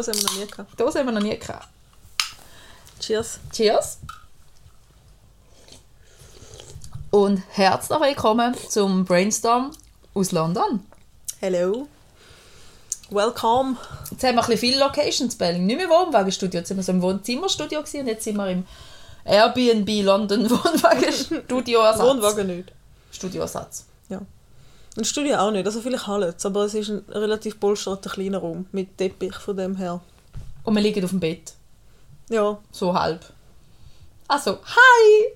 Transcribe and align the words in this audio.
Das 0.00 0.08
haben 0.08 0.16
wir 0.16 0.30
noch 0.30 0.38
nie 0.38 0.46
gehabt. 0.46 0.80
Das 0.80 0.94
haben 0.94 1.06
wir 1.06 1.12
noch 1.12 1.20
nie 1.20 1.38
gehabt. 1.38 1.68
Cheers. 3.00 3.38
Cheers! 3.52 3.98
Und 7.10 7.42
herzlich 7.50 8.00
willkommen 8.00 8.54
zum 8.70 9.04
Brainstorm 9.04 9.72
aus 10.14 10.32
London. 10.32 10.86
Hello. 11.40 11.86
Welcome. 13.10 13.76
Jetzt 14.10 14.24
haben 14.24 14.36
wir 14.36 14.42
ein 14.42 14.48
bisschen 14.48 14.56
viel 14.56 14.78
Location 14.78 15.30
Spelling. 15.30 15.66
Nicht 15.66 15.76
mehr 15.76 15.90
Wohnwagenstudio. 15.90 16.60
Jetzt 16.60 16.68
sind 16.68 16.78
wir 16.78 16.82
so 16.82 16.92
im 16.92 17.02
Wohnzimmerstudio 17.02 17.80
gewesen 17.80 18.00
und 18.00 18.06
jetzt 18.06 18.24
sind 18.24 18.38
wir 18.38 18.48
im 18.48 18.66
Airbnb 19.26 20.02
London 20.02 20.48
Wohnwagenstudio 20.50 21.80
Ersatz. 21.80 22.08
Wohnwagen 22.08 22.46
nicht. 22.46 22.72
Studioersatz. 23.12 23.84
Ja. 24.08 24.22
Ein 24.96 25.04
Studio 25.04 25.36
auch 25.36 25.50
nicht. 25.50 25.66
Also 25.66 25.80
vielleicht 25.80 26.06
Halletz, 26.06 26.44
aber 26.44 26.64
es 26.64 26.74
ist 26.74 26.88
ein 26.88 27.04
relativ 27.08 27.60
polsterter 27.60 28.10
kleiner 28.10 28.38
Raum 28.38 28.66
mit 28.72 28.98
Teppich 28.98 29.34
von 29.34 29.56
dem 29.56 29.76
her. 29.76 30.00
Und 30.64 30.74
wir 30.74 30.82
liegen 30.82 31.04
auf 31.04 31.10
dem 31.10 31.20
Bett. 31.20 31.54
Ja. 32.28 32.58
So 32.70 32.92
halb. 32.92 33.24
Also, 34.28 34.58
hi! 34.64 35.34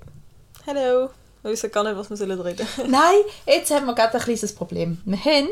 Hello. 0.65 1.11
Wir 1.43 1.51
wissen 1.51 1.70
gar 1.70 1.84
nicht, 1.84 1.97
was 1.97 2.11
wir 2.11 2.17
sollen 2.17 2.41
reden. 2.41 2.67
Nein, 2.89 3.17
jetzt 3.47 3.70
haben 3.70 3.87
wir 3.87 3.95
gerade 3.95 4.15
ein 4.15 4.20
kleines 4.20 4.55
Problem. 4.55 5.01
Wir 5.05 5.19
haben 5.19 5.48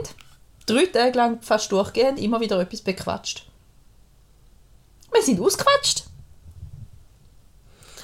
drei 0.66 0.86
Tage 0.86 1.16
lang 1.16 1.42
fast 1.42 1.70
durchgehend 1.70 2.18
immer 2.18 2.40
wieder 2.40 2.58
etwas 2.60 2.80
bequatscht. 2.80 3.46
Wir 5.12 5.22
sind 5.22 5.40
ausgequatscht. 5.40 6.04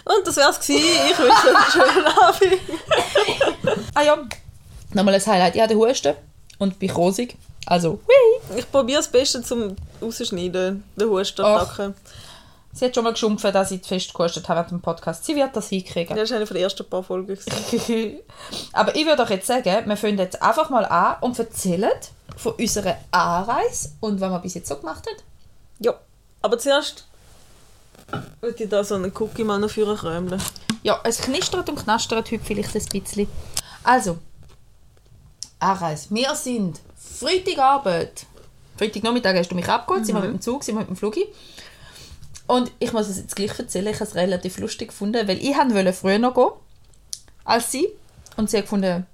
Und 0.05 0.27
das 0.27 0.37
wär's 0.37 0.61
gewesen. 0.61 0.84
Ich 1.11 1.19
wünsche 1.19 1.48
euch 1.48 1.77
einen 1.77 1.92
schönen 1.92 2.06
Abend. 2.06 3.84
Ah 3.94 4.03
ja, 4.03 4.28
nochmal 4.94 5.14
ein 5.14 5.27
Highlight. 5.27 5.56
Ich 5.56 5.62
hatte 5.62 5.77
Husten 5.77 6.14
und 6.58 6.78
bin 6.78 6.91
rosig. 6.91 7.36
Also, 7.67 8.00
hui. 8.06 8.58
Ich 8.58 8.70
probiere 8.70 8.98
das 8.98 9.08
Beste 9.08 9.42
zum 9.42 9.77
Rausschneiden, 10.00 10.84
den 10.97 11.08
Hustattacken. 11.08 11.94
Sie 12.72 12.84
hat 12.84 12.94
schon 12.94 13.05
mal 13.05 13.12
geschumpft, 13.12 13.44
dass 13.44 13.70
ich 13.70 13.84
fest 13.84 14.14
gehustet 14.14 14.48
habe 14.48 14.61
während 14.61 14.70
dem 14.70 14.81
Podcast. 14.81 15.25
Sie 15.25 15.34
wird 15.34 15.56
das 15.56 15.69
hinkriegen. 15.69 16.16
Das 16.16 16.31
war 16.31 16.36
eine 16.36 16.47
von 16.47 16.55
den 16.55 16.62
ersten 16.62 16.89
paar 16.89 17.03
Folgen. 17.03 17.36
Aber 18.72 18.94
ich 18.94 19.05
würde 19.05 19.22
euch 19.22 19.31
jetzt 19.31 19.47
sagen, 19.47 19.86
wir 19.86 19.97
fangen 19.97 20.19
jetzt 20.19 20.41
einfach 20.41 20.70
mal 20.70 20.84
an 20.84 21.16
und 21.20 21.39
erzählen 21.39 21.91
von 22.36 22.53
unserer 22.53 22.97
Anreise 23.11 23.91
und 24.00 24.20
was 24.20 24.31
wir 24.31 24.39
bis 24.39 24.55
jetzt 24.55 24.69
so 24.69 24.77
gemacht 24.77 25.05
haben. 25.06 25.22
Ja. 25.81 25.94
Aber 26.41 26.59
zuerst 26.59 27.05
würde 28.41 28.62
ich 28.62 28.70
da 28.70 28.84
so 28.84 28.94
einen 28.94 29.12
Cookie 29.19 29.44
mal 29.44 29.59
noch 29.59 29.70
für 29.70 29.94
krömeln. 29.97 30.41
Ja, 30.83 31.00
es 31.05 31.19
knistert 31.19 31.69
und 31.69 31.83
knastert 31.83 32.31
heute 32.31 32.44
vielleicht 32.44 32.77
ein 32.77 33.00
bisschen. 33.00 33.28
Also, 33.83 34.19
Anreise. 35.59 36.09
Wir 36.11 36.34
sind 36.34 36.81
Freitagabend. 36.97 38.27
Freitagnachmittag 38.77 39.34
hast 39.37 39.51
du 39.51 39.56
mich 39.56 39.69
abgeholt, 39.69 40.06
sind 40.06 40.15
wir 40.15 40.23
mit 40.23 40.31
dem 40.31 40.41
Zug, 40.41 40.62
sind 40.62 40.77
wir 40.77 40.81
mit 40.81 40.89
dem 40.89 40.97
Flug. 40.97 41.17
Und 42.47 42.70
ich 42.78 42.92
muss 42.92 43.09
es 43.09 43.19
jetzt 43.19 43.37
gleich 43.37 43.59
erzählen, 43.59 43.89
ich 43.89 43.97
habe 43.97 44.05
es 44.05 44.15
relativ 44.15 44.59
lustig 44.59 44.89
gefunden, 44.89 45.27
weil 45.27 45.39
ich 45.39 45.56
wollte 45.56 45.92
früher 45.92 46.19
noch 46.19 46.34
gehen 46.34 46.50
als 47.45 47.73
sie. 47.73 47.89
Und 48.37 48.48
sie 48.50 48.59
hat 48.59 48.65
gefunden, 48.65 49.06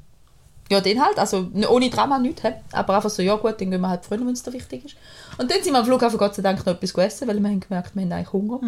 ja, 0.70 0.80
den 0.80 1.02
halt, 1.02 1.18
also 1.18 1.48
ohne 1.68 1.90
Drama 1.90 2.18
nichts, 2.18 2.42
aber 2.72 2.96
einfach 2.96 3.10
so, 3.10 3.22
ja 3.22 3.36
gut, 3.36 3.60
dann 3.60 3.70
gehen 3.70 3.80
wir 3.80 3.88
halt 3.88 4.04
früher, 4.04 4.20
wenn 4.20 4.28
es 4.30 4.42
da 4.42 4.52
wichtig 4.52 4.84
ist. 4.84 4.96
Und 5.38 5.50
dann 5.50 5.62
sind 5.62 5.72
wir 5.72 5.78
am 5.80 5.84
Flughafen 5.84 6.18
Gott 6.18 6.34
sei 6.34 6.42
Dank 6.42 6.64
noch 6.64 6.74
etwas 6.74 6.92
gegessen, 6.94 7.26
weil 7.26 7.38
wir 7.40 7.48
haben 7.48 7.60
gemerkt, 7.60 7.94
wir 7.94 8.02
haben 8.02 8.12
eigentlich 8.12 8.32
Hunger. 8.32 8.60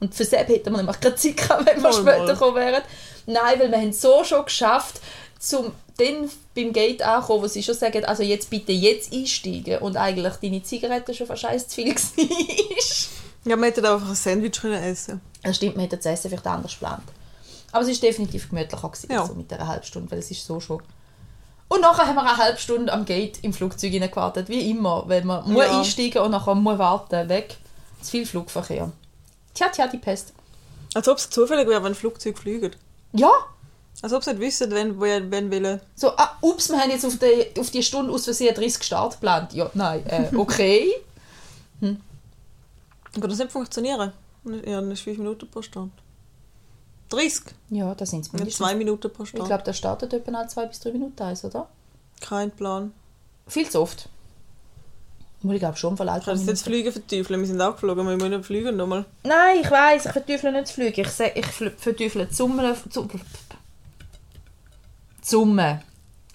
Und 0.00 0.14
für 0.14 0.24
Sepp 0.24 0.48
hätten 0.48 0.70
wir 0.70 0.78
nämlich 0.78 1.00
gerade 1.00 1.16
Zeit 1.16 1.36
gehabt, 1.36 1.66
wenn 1.66 1.76
wir 1.76 1.82
Mal, 1.82 1.92
später 1.92 2.18
mal. 2.18 2.32
gekommen 2.32 2.56
wären. 2.56 2.82
Nein, 3.26 3.60
weil 3.60 3.70
wir 3.70 3.78
haben 3.78 3.92
so 3.92 4.24
schon 4.24 4.44
geschafft, 4.44 5.00
zum 5.38 5.72
dann 5.98 6.30
beim 6.54 6.72
Gate 6.72 7.02
ankommen, 7.02 7.42
wo 7.42 7.46
sie 7.48 7.62
schon 7.62 7.74
sagen, 7.74 8.04
also 8.04 8.22
jetzt 8.22 8.50
bitte 8.50 8.72
jetzt 8.72 9.12
einsteigen 9.12 9.78
und 9.78 9.96
eigentlich 9.96 10.34
deine 10.34 10.62
Zigarette 10.62 11.12
schon 11.14 11.28
eins 11.30 11.68
zu 11.68 11.74
viel 11.76 11.94
war. 11.94 12.24
Ja, 13.44 13.56
wir 13.56 13.66
hätten 13.66 13.84
einfach 13.86 14.08
ein 14.08 14.14
Sandwich 14.14 14.60
können 14.60 14.82
essen 14.82 15.20
Das 15.42 15.56
stimmt, 15.56 15.76
wir 15.76 15.82
hätten 15.84 15.96
das 15.96 16.06
Essen 16.06 16.28
vielleicht 16.28 16.46
anders 16.46 16.72
geplant. 16.72 17.02
Aber 17.72 17.82
es 17.82 17.88
war 17.88 18.08
definitiv 18.08 18.48
gemütlicher 18.48 18.88
gewesen, 18.88 19.12
Ja. 19.12 19.26
so 19.26 19.34
mit 19.34 19.52
einer 19.52 19.66
halben 19.66 19.84
Stunde, 19.84 20.10
weil 20.10 20.18
es 20.18 20.30
ist 20.30 20.44
so 20.44 20.60
schon... 20.60 20.82
Und 21.68 21.82
nachher 21.82 22.06
haben 22.06 22.14
wir 22.14 22.22
eine 22.22 22.36
halbe 22.36 22.58
Stunde 22.58 22.92
am 22.92 23.04
Gate 23.04 23.38
im 23.42 23.52
Flugzeug 23.52 23.92
gewartet, 23.92 24.48
wie 24.48 24.70
immer, 24.70 25.04
weil 25.08 25.22
man 25.24 25.50
muss 25.52 25.64
Ja. 25.64 25.78
einsteigen 25.78 26.22
und 26.22 26.30
nachher 26.30 26.54
muss 26.54 26.78
warten, 26.78 27.28
weg. 27.28 27.56
Zu 28.00 28.10
viel 28.12 28.26
Flugverkehr. 28.26 28.90
Tja, 29.54 29.68
tja, 29.68 29.86
die 29.86 29.98
Pest. 29.98 30.32
Als 30.94 31.08
ob 31.08 31.18
es 31.18 31.28
zufällig 31.28 31.68
wäre, 31.68 31.82
wenn 31.84 31.94
Flugzeuge 31.94 32.38
fliegen. 32.38 32.74
Ja, 33.12 33.30
Als 34.00 34.12
ob 34.12 34.22
sie 34.22 34.30
nicht 34.30 34.40
wissen, 34.40 34.70
wenn, 34.70 35.00
wenn, 35.00 35.30
wenn 35.30 35.50
wollen. 35.50 35.80
so, 35.96 36.10
ah, 36.16 36.36
ups, 36.40 36.68
wir 36.68 36.78
haben 36.78 36.90
jetzt 36.90 37.04
auf 37.04 37.16
die, 37.18 37.60
auf 37.60 37.70
die 37.70 37.82
Stunde 37.82 38.12
aus 38.12 38.24
Versehen 38.24 38.54
30 38.54 38.82
Start 38.84 39.14
geplant. 39.14 39.52
Ja, 39.54 39.70
nein, 39.74 40.06
äh, 40.06 40.28
okay. 40.36 40.88
Kann 41.80 41.98
das 43.30 43.38
nicht 43.38 43.50
funktionieren? 43.52 44.12
Ja, 44.44 44.80
dann 44.80 44.90
ist 44.92 45.02
5 45.02 45.18
Minuten 45.18 45.48
pro 45.50 45.62
Stunde. 45.62 45.90
30? 47.10 47.42
ja, 47.70 47.94
da 47.94 48.04
sind 48.06 48.20
es 48.20 48.26
Nicht 48.32 48.40
mindestens. 48.40 48.66
2 48.66 48.74
Minuten 48.76 49.10
pro 49.12 49.22
Ich 49.24 49.30
Stunde. 49.30 49.46
glaube, 49.46 49.64
der 49.64 49.72
startet 49.72 50.12
etwa 50.12 50.30
nach 50.30 50.46
zwei 50.48 50.66
bis 50.66 50.78
drei 50.80 50.92
Minuten 50.92 51.20
eins, 51.22 51.44
oder? 51.44 51.68
Kein 52.20 52.50
Plan. 52.50 52.92
Viel 53.46 53.68
zu 53.68 53.80
oft. 53.80 54.08
Muss 55.40 55.54
ich 55.54 55.60
glaube 55.60 55.76
schon 55.78 55.96
verleihen. 55.96 56.18
Ich 56.18 56.24
kann 56.26 56.34
jetzt 56.36 56.42
nicht 56.46 56.52
das 56.52 56.62
Fliegen 56.62 56.92
verteufeln. 56.92 57.40
Wir 57.40 57.46
sind 57.46 57.60
auch 57.62 57.72
geflogen, 57.72 58.06
wir 58.06 58.16
müssen 58.16 58.44
fliegen 58.44 58.76
nochmal. 58.76 59.04
Nein, 59.22 59.58
ich 59.62 59.70
weiß, 59.70 60.06
ich 60.06 60.12
verteufle 60.12 60.52
nicht 60.52 60.64
das 60.64 60.70
Fliegen. 60.72 61.00
Ich, 61.00 61.08
sag- 61.08 61.36
ich 61.36 61.46
fl- 61.46 61.72
verteufle 61.76 62.26
die 62.26 62.34
Summe. 62.34 62.76
Summe. 65.28 65.82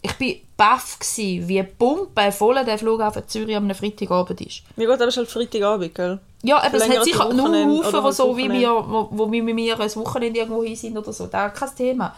Ich 0.01 0.19
war 0.19 0.35
baff, 0.57 0.99
gsi, 0.99 1.43
wie 1.45 1.63
pumpenvoll 1.63 2.63
der 2.65 2.77
Flughafen 2.77 3.23
Zürich 3.27 3.55
am 3.55 3.73
Freitagabend 3.73 4.41
ist. 4.41 4.63
Mir 4.75 4.87
geht 4.87 5.01
aber 5.01 5.11
schon 5.11 5.25
Freitagabend, 5.25 5.95
gell? 5.95 6.19
Ja, 6.43 6.57
aber 6.61 6.75
es 6.75 6.89
hat 6.89 7.03
sicher 7.05 7.33
nur 7.33 7.47
Haufen, 7.47 8.03
halt 8.03 8.15
so 8.15 8.35
wie 8.35 8.51
wir, 8.51 8.69
wo, 8.69 9.07
wo 9.11 9.31
wir 9.31 9.41
mit 9.41 9.55
mir 9.55 9.79
ein 9.79 9.95
Wochenende 9.95 10.39
irgendwo 10.39 10.63
hin 10.63 10.75
sind 10.75 10.97
oder 10.97 11.13
so. 11.13 11.27
Das 11.27 11.53
ist 11.53 11.59
kein 11.59 11.75
Thema. 11.75 12.15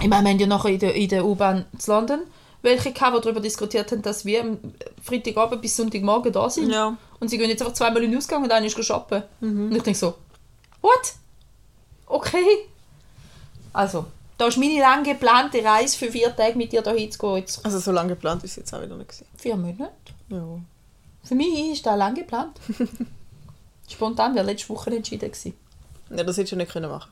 Ich 0.00 0.08
meine, 0.08 0.24
wir 0.24 0.30
haben 0.32 0.40
ja 0.40 0.46
nachher 0.46 0.70
in 0.70 0.78
der, 0.78 0.94
in 0.94 1.08
der 1.08 1.24
U-Bahn 1.24 1.64
zu 1.78 1.92
London 1.92 2.20
welche 2.64 2.92
gehabt, 2.92 3.16
die 3.16 3.20
darüber 3.20 3.40
diskutiert 3.40 3.92
haben, 3.92 4.02
dass 4.02 4.24
wir 4.24 4.40
am 4.40 4.58
Freitagabend 5.02 5.60
bis 5.60 5.76
Sonntagmorgen 5.76 6.32
da 6.32 6.48
sind. 6.48 6.70
Ja. 6.70 6.96
Und 7.20 7.28
sie 7.28 7.38
gehen 7.38 7.50
jetzt 7.50 7.60
einfach 7.60 7.74
zweimal 7.74 8.02
in 8.02 8.10
den 8.10 8.18
Ausgang 8.18 8.42
und 8.42 8.50
einer 8.50 8.66
ist 8.66 8.82
shoppen. 8.84 9.22
Mhm. 9.40 9.66
Und 9.66 9.76
ich 9.76 9.82
denke 9.82 9.98
so, 9.98 10.14
what? 10.80 11.12
Okay. 12.06 12.66
Also, 13.72 14.06
da 14.36 14.46
ist 14.46 14.56
meine 14.56 14.80
lang 14.80 15.04
geplante 15.04 15.62
Reise 15.64 15.96
für 15.96 16.10
vier 16.10 16.34
Tage 16.34 16.56
mit 16.56 16.72
dir 16.72 16.82
da 16.82 16.92
hinzugehen. 16.92 17.44
Also 17.62 17.78
so 17.78 17.92
lange 17.92 18.10
geplant 18.10 18.42
ist 18.44 18.52
es 18.52 18.56
jetzt 18.56 18.74
auch 18.74 18.82
wieder 18.82 18.96
nicht. 18.96 19.08
Gewesen. 19.10 19.26
vier 19.36 19.56
Monate. 19.56 19.92
Ja. 20.28 20.58
Für 21.22 21.34
mich 21.34 21.72
ist 21.72 21.86
das 21.86 21.96
lang 21.96 22.14
geplant. 22.14 22.58
Spontan 23.88 24.34
wäre 24.34 24.46
letzte 24.46 24.68
Woche 24.70 24.94
entschieden 24.94 25.30
gewesen. 25.30 25.54
ja, 26.10 26.24
das 26.24 26.36
hättest 26.36 26.52
du 26.52 26.56
nicht 26.56 26.72
können 26.72 26.90
machen 26.90 27.10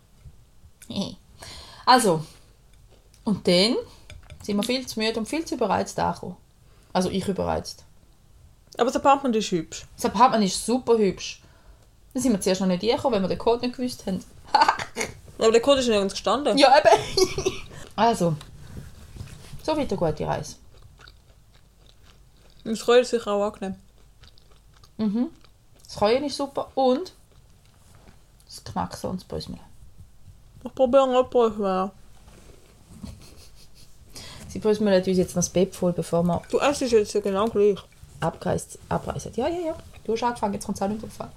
Also, 1.86 2.24
und 3.24 3.46
dann 3.46 3.76
sind 4.42 4.56
wir 4.56 4.62
viel 4.62 4.86
zu 4.86 4.98
müde 4.98 5.18
und 5.18 5.28
viel 5.28 5.44
zu 5.44 5.54
überreizt 5.54 5.98
angekommen. 5.98 6.36
Also 6.92 7.08
ich 7.08 7.26
überreizt. 7.28 7.84
Aber 8.76 8.86
das 8.86 8.96
Apartment 8.96 9.36
ist 9.36 9.50
hübsch. 9.50 9.86
Das 9.96 10.06
Apartment 10.06 10.44
ist 10.44 10.64
super 10.64 10.98
hübsch. 10.98 11.42
Dann 12.12 12.22
sind 12.22 12.32
wir 12.32 12.40
zuerst 12.40 12.60
noch 12.60 12.68
nicht 12.68 12.82
hingekommen, 12.82 13.14
weil 13.14 13.22
wir 13.22 13.36
den 13.36 13.38
Code 13.38 13.66
nicht 13.66 13.76
gewusst 13.76 14.04
haben. 14.06 14.22
Aber 15.42 15.52
der 15.52 15.60
Code 15.60 15.80
ist 15.80 15.88
nirgends 15.88 16.14
gestanden. 16.14 16.56
Ja, 16.58 16.72
eben. 16.78 17.52
also, 17.96 18.36
so 19.62 19.76
wird 19.76 19.90
eine 19.90 19.98
gute 19.98 20.26
Reise. 20.26 20.56
Und 22.64 22.72
Das 22.72 22.80
Kreuz 22.84 23.02
ist 23.06 23.10
sicher 23.10 23.32
auch 23.32 23.44
angenehm. 23.52 23.76
Mhm. 24.98 25.28
Das 25.84 25.96
Käuen 25.96 26.24
ist 26.24 26.36
super 26.36 26.70
und 26.74 27.12
das 28.46 28.62
Knacksen 28.64 29.10
und 29.10 29.20
das 29.20 29.24
Brösmeln. 29.28 29.60
Ich 30.64 30.74
probiere 30.74 31.08
noch 31.08 31.26
etwas. 31.26 31.90
Sie 34.48 34.58
brösmeln 34.58 35.02
uns 35.02 35.06
jetzt 35.16 35.30
noch 35.30 35.36
das 35.42 35.48
Bett 35.48 35.74
voll, 35.74 35.92
bevor 35.92 36.22
wir 36.22 36.42
Du 36.50 36.58
essst 36.58 36.82
jetzt 36.82 37.12
genau 37.22 37.46
gleich. 37.48 37.78
abreisen. 38.20 39.32
Ja, 39.34 39.48
ja, 39.48 39.58
ja. 39.66 39.74
Du 40.04 40.12
hast 40.12 40.22
angefangen, 40.22 40.54
jetzt 40.54 40.66
kommt 40.66 40.76
es 40.76 40.82
auch 40.82 40.88
nicht 40.88 41.02
drauf 41.02 41.20
an. 41.20 41.30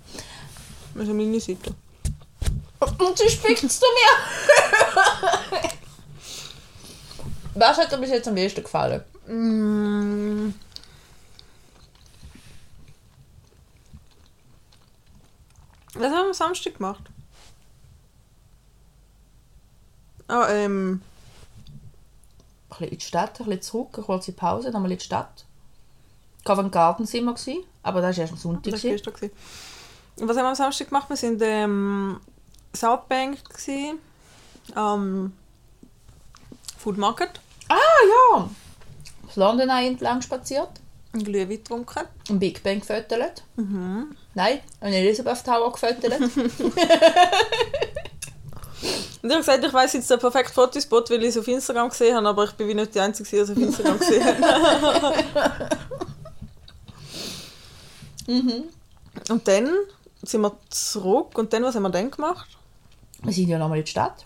Ist 1.02 1.08
meine 1.08 1.40
Seite. 1.40 1.74
Und 2.98 3.18
sie 3.18 3.30
spickst 3.30 3.82
du 3.82 3.86
mir! 3.86 5.70
Was 7.56 7.78
hat 7.78 7.92
dir 7.92 7.98
bis 7.98 8.10
jetzt 8.10 8.28
am 8.28 8.36
besten 8.36 8.64
gefallen? 8.64 9.04
Mm. 9.28 10.54
Was 15.94 16.04
haben 16.04 16.12
wir 16.12 16.26
am 16.28 16.34
Samstag 16.34 16.76
gemacht? 16.76 17.04
Ah, 20.28 20.50
ähm. 20.50 21.02
Ein 22.70 22.80
bisschen 22.80 22.88
in 22.92 22.98
die 22.98 23.06
Stadt, 23.06 23.40
ein 23.40 23.46
bisschen 23.46 23.62
zurück, 23.62 23.90
eine 23.94 24.04
kurze 24.06 24.34
Pause, 24.34 24.72
dann 24.72 24.82
mal 24.82 24.92
in 24.92 24.98
die 24.98 25.04
Stadt. 25.06 25.46
Covent 26.44 26.74
Garden 26.74 27.06
sind 27.06 27.24
wir, 27.24 27.34
gewesen, 27.34 27.64
aber 27.84 28.02
das 28.02 28.18
war 28.18 28.24
erst 28.24 28.34
am 28.34 28.40
Sonntag. 28.40 28.74
Das 28.74 28.84
war 28.84 28.92
gestern. 28.92 29.14
was 29.14 30.38
haben 30.38 30.44
wir 30.44 30.50
am 30.50 30.56
Samstag 30.56 30.90
gemacht? 30.90 31.08
Wir 31.10 31.16
sind 31.16 31.42
ähm, 31.42 32.20
Southbank 32.76 33.44
gewesen, 33.50 34.00
am 34.74 35.34
Food 36.78 36.98
Market. 36.98 37.40
Ah 37.70 37.76
ja! 38.36 38.50
Das 39.26 39.36
London 39.36 39.70
Eye 39.70 39.88
entlang 39.88 40.22
spaziert. 40.22 40.70
Ein 41.14 41.24
Glühwein 41.24 41.50
getrunken. 41.50 42.04
Ein 42.30 42.40
Big 42.40 42.62
Bang 42.62 42.82
gefüttert. 42.82 43.44
Mhm. 43.56 44.16
Nein, 44.34 44.60
ein 44.82 44.94
Elizabeth 44.94 45.44
Tower 45.46 45.72
gefüttert. 45.72 46.20
Und 49.22 49.32
ich 49.32 49.38
habe 49.38 49.40
gesagt, 49.40 49.66
ich 49.66 49.74
weiss 49.74 49.94
jetzt 49.94 50.12
den 50.12 50.20
perfekten 50.20 50.54
Fotospot, 50.54 51.10
weil 51.10 51.24
ich 51.24 51.30
es 51.30 51.38
auf 51.38 51.48
Instagram 51.48 51.90
gesehen 51.90 52.16
habe, 52.16 52.28
aber 52.28 52.44
ich 52.44 52.52
bin 52.52 52.68
wie 52.68 52.76
nicht 52.76 52.94
die 52.94 53.00
Einzige, 53.00 53.28
die 53.28 53.38
es 53.38 53.50
auf 53.50 53.58
Instagram 53.58 53.98
gesehen 53.98 54.24
hat. 54.24 54.36
Und 59.30 59.48
dann 59.48 59.70
sind 60.22 60.42
wir 60.42 60.58
zurück 60.70 61.38
und 61.38 61.54
dann, 61.54 61.64
was 61.64 61.76
haben 61.76 61.84
wir 61.84 61.90
dann 61.90 62.12
gemacht? 62.12 62.48
Wir 63.26 63.34
sind 63.34 63.50
ja 63.50 63.58
nochmal 63.58 63.80
in 63.80 63.84
die 63.86 63.92
Stadt. 63.92 64.26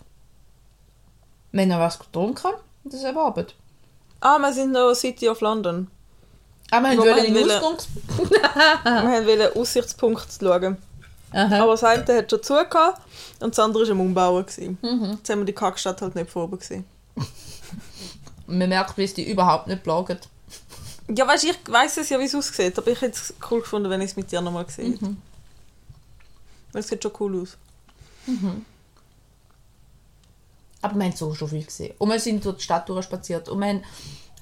Wir 1.52 1.62
haben 1.62 1.68
noch 1.68 1.78
was 1.80 1.98
getrunken 1.98 2.52
und 2.84 2.92
das 2.92 3.00
ist 3.00 3.08
eben 3.08 3.18
Abend. 3.18 3.54
Ah, 4.20 4.38
wir 4.38 4.52
sind 4.52 4.72
noch 4.72 4.94
City 4.94 5.28
of 5.28 5.40
London. 5.40 5.88
Ah, 6.70 6.80
wir 6.80 6.96
Wo 6.98 7.04
wir 7.04 7.12
wollen 7.14 7.24
in 7.24 7.34
den 7.34 7.44
wollen- 7.48 7.58
Ausgangs... 7.62 7.88
Wir 8.84 9.26
wollten 9.26 9.58
Aussichtspunkt 9.58 10.26
schauen. 10.40 10.76
Aha. 11.32 11.62
Aber 11.62 11.72
das 11.72 11.84
eine 11.84 12.04
hat 12.18 12.30
schon 12.30 12.42
zugehört 12.42 12.96
und 13.40 13.50
das 13.56 13.58
andere 13.58 13.84
war 13.84 13.90
am 13.92 14.00
Umbauen. 14.00 14.44
gewesen. 14.46 14.78
Jetzt 14.82 15.28
haben 15.30 15.40
wir 15.40 15.44
die 15.46 15.52
Kackstadt 15.52 16.00
halt 16.02 16.14
nicht 16.14 16.30
vorbei 16.30 16.56
gesehen. 16.58 16.84
Man 18.46 18.68
merkt, 18.68 18.96
wie 18.98 19.04
es 19.04 19.14
die 19.14 19.28
überhaupt 19.30 19.66
nicht 19.68 19.82
plagen. 19.82 20.18
Ja, 21.16 21.26
weißt, 21.26 21.44
ich 21.44 21.56
weiss 21.68 21.96
es 21.96 22.08
ja, 22.08 22.18
wie 22.20 22.24
es 22.24 22.34
aussieht, 22.34 22.76
aber 22.78 22.88
ich 22.90 23.00
hätte 23.00 23.16
es 23.16 23.34
cool 23.50 23.60
gefunden, 23.60 23.90
wenn 23.90 24.00
ich 24.00 24.10
es 24.10 24.16
mit 24.16 24.30
dir 24.30 24.40
nochmal 24.40 24.64
gesehen 24.64 24.92
hätte. 24.92 25.16
Weil 26.72 26.80
es 26.80 26.88
sieht 26.88 27.02
schon 27.02 27.12
cool 27.20 27.42
aus. 27.42 27.56
Aber 30.82 30.94
wir 30.96 31.04
haben 31.04 31.16
so 31.16 31.34
schon 31.34 31.48
viel 31.48 31.64
gesehen. 31.64 31.94
Und 31.98 32.10
wir 32.10 32.18
sind 32.18 32.44
durch 32.44 32.56
die 32.56 32.62
Stadt 32.62 32.88
durchspaziert. 32.88 33.48
Und 33.48 33.60
wir 33.60 33.68
haben 33.68 33.84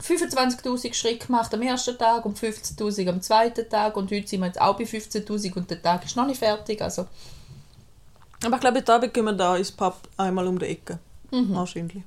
25'000 0.02 0.94
Schritte 0.94 1.26
gemacht 1.26 1.52
am 1.52 1.62
ersten 1.62 1.99
Tag 1.99 2.25
und 2.25 2.38
15'000 2.38 3.08
am 3.08 3.20
zweiten 3.20 3.69
Tag. 3.69 3.96
Und 3.96 4.11
heute 4.12 4.26
sind 4.29 4.40
wir 4.40 4.46
jetzt 4.46 4.61
auch 4.61 4.76
bei 4.76 4.85
15'000 4.85 5.56
und 5.56 5.70
der 5.70 5.82
Tag 5.82 6.05
ist 6.05 6.17
noch 6.17 6.26
nicht 6.26 6.38
fertig. 6.38 6.81
Also, 6.81 7.06
Aber 8.44 8.55
ich 8.55 8.61
glaube, 8.61 8.79
heute 8.79 8.94
Abend 8.94 9.14
gehen 9.14 9.25
wir 9.25 9.32
da 9.32 9.56
ins 9.56 9.73
Pub 9.73 9.96
einmal 10.17 10.46
um 10.46 10.58
die 10.58 10.67
Ecke. 10.67 10.99
Wahrscheinlich. 11.31 12.02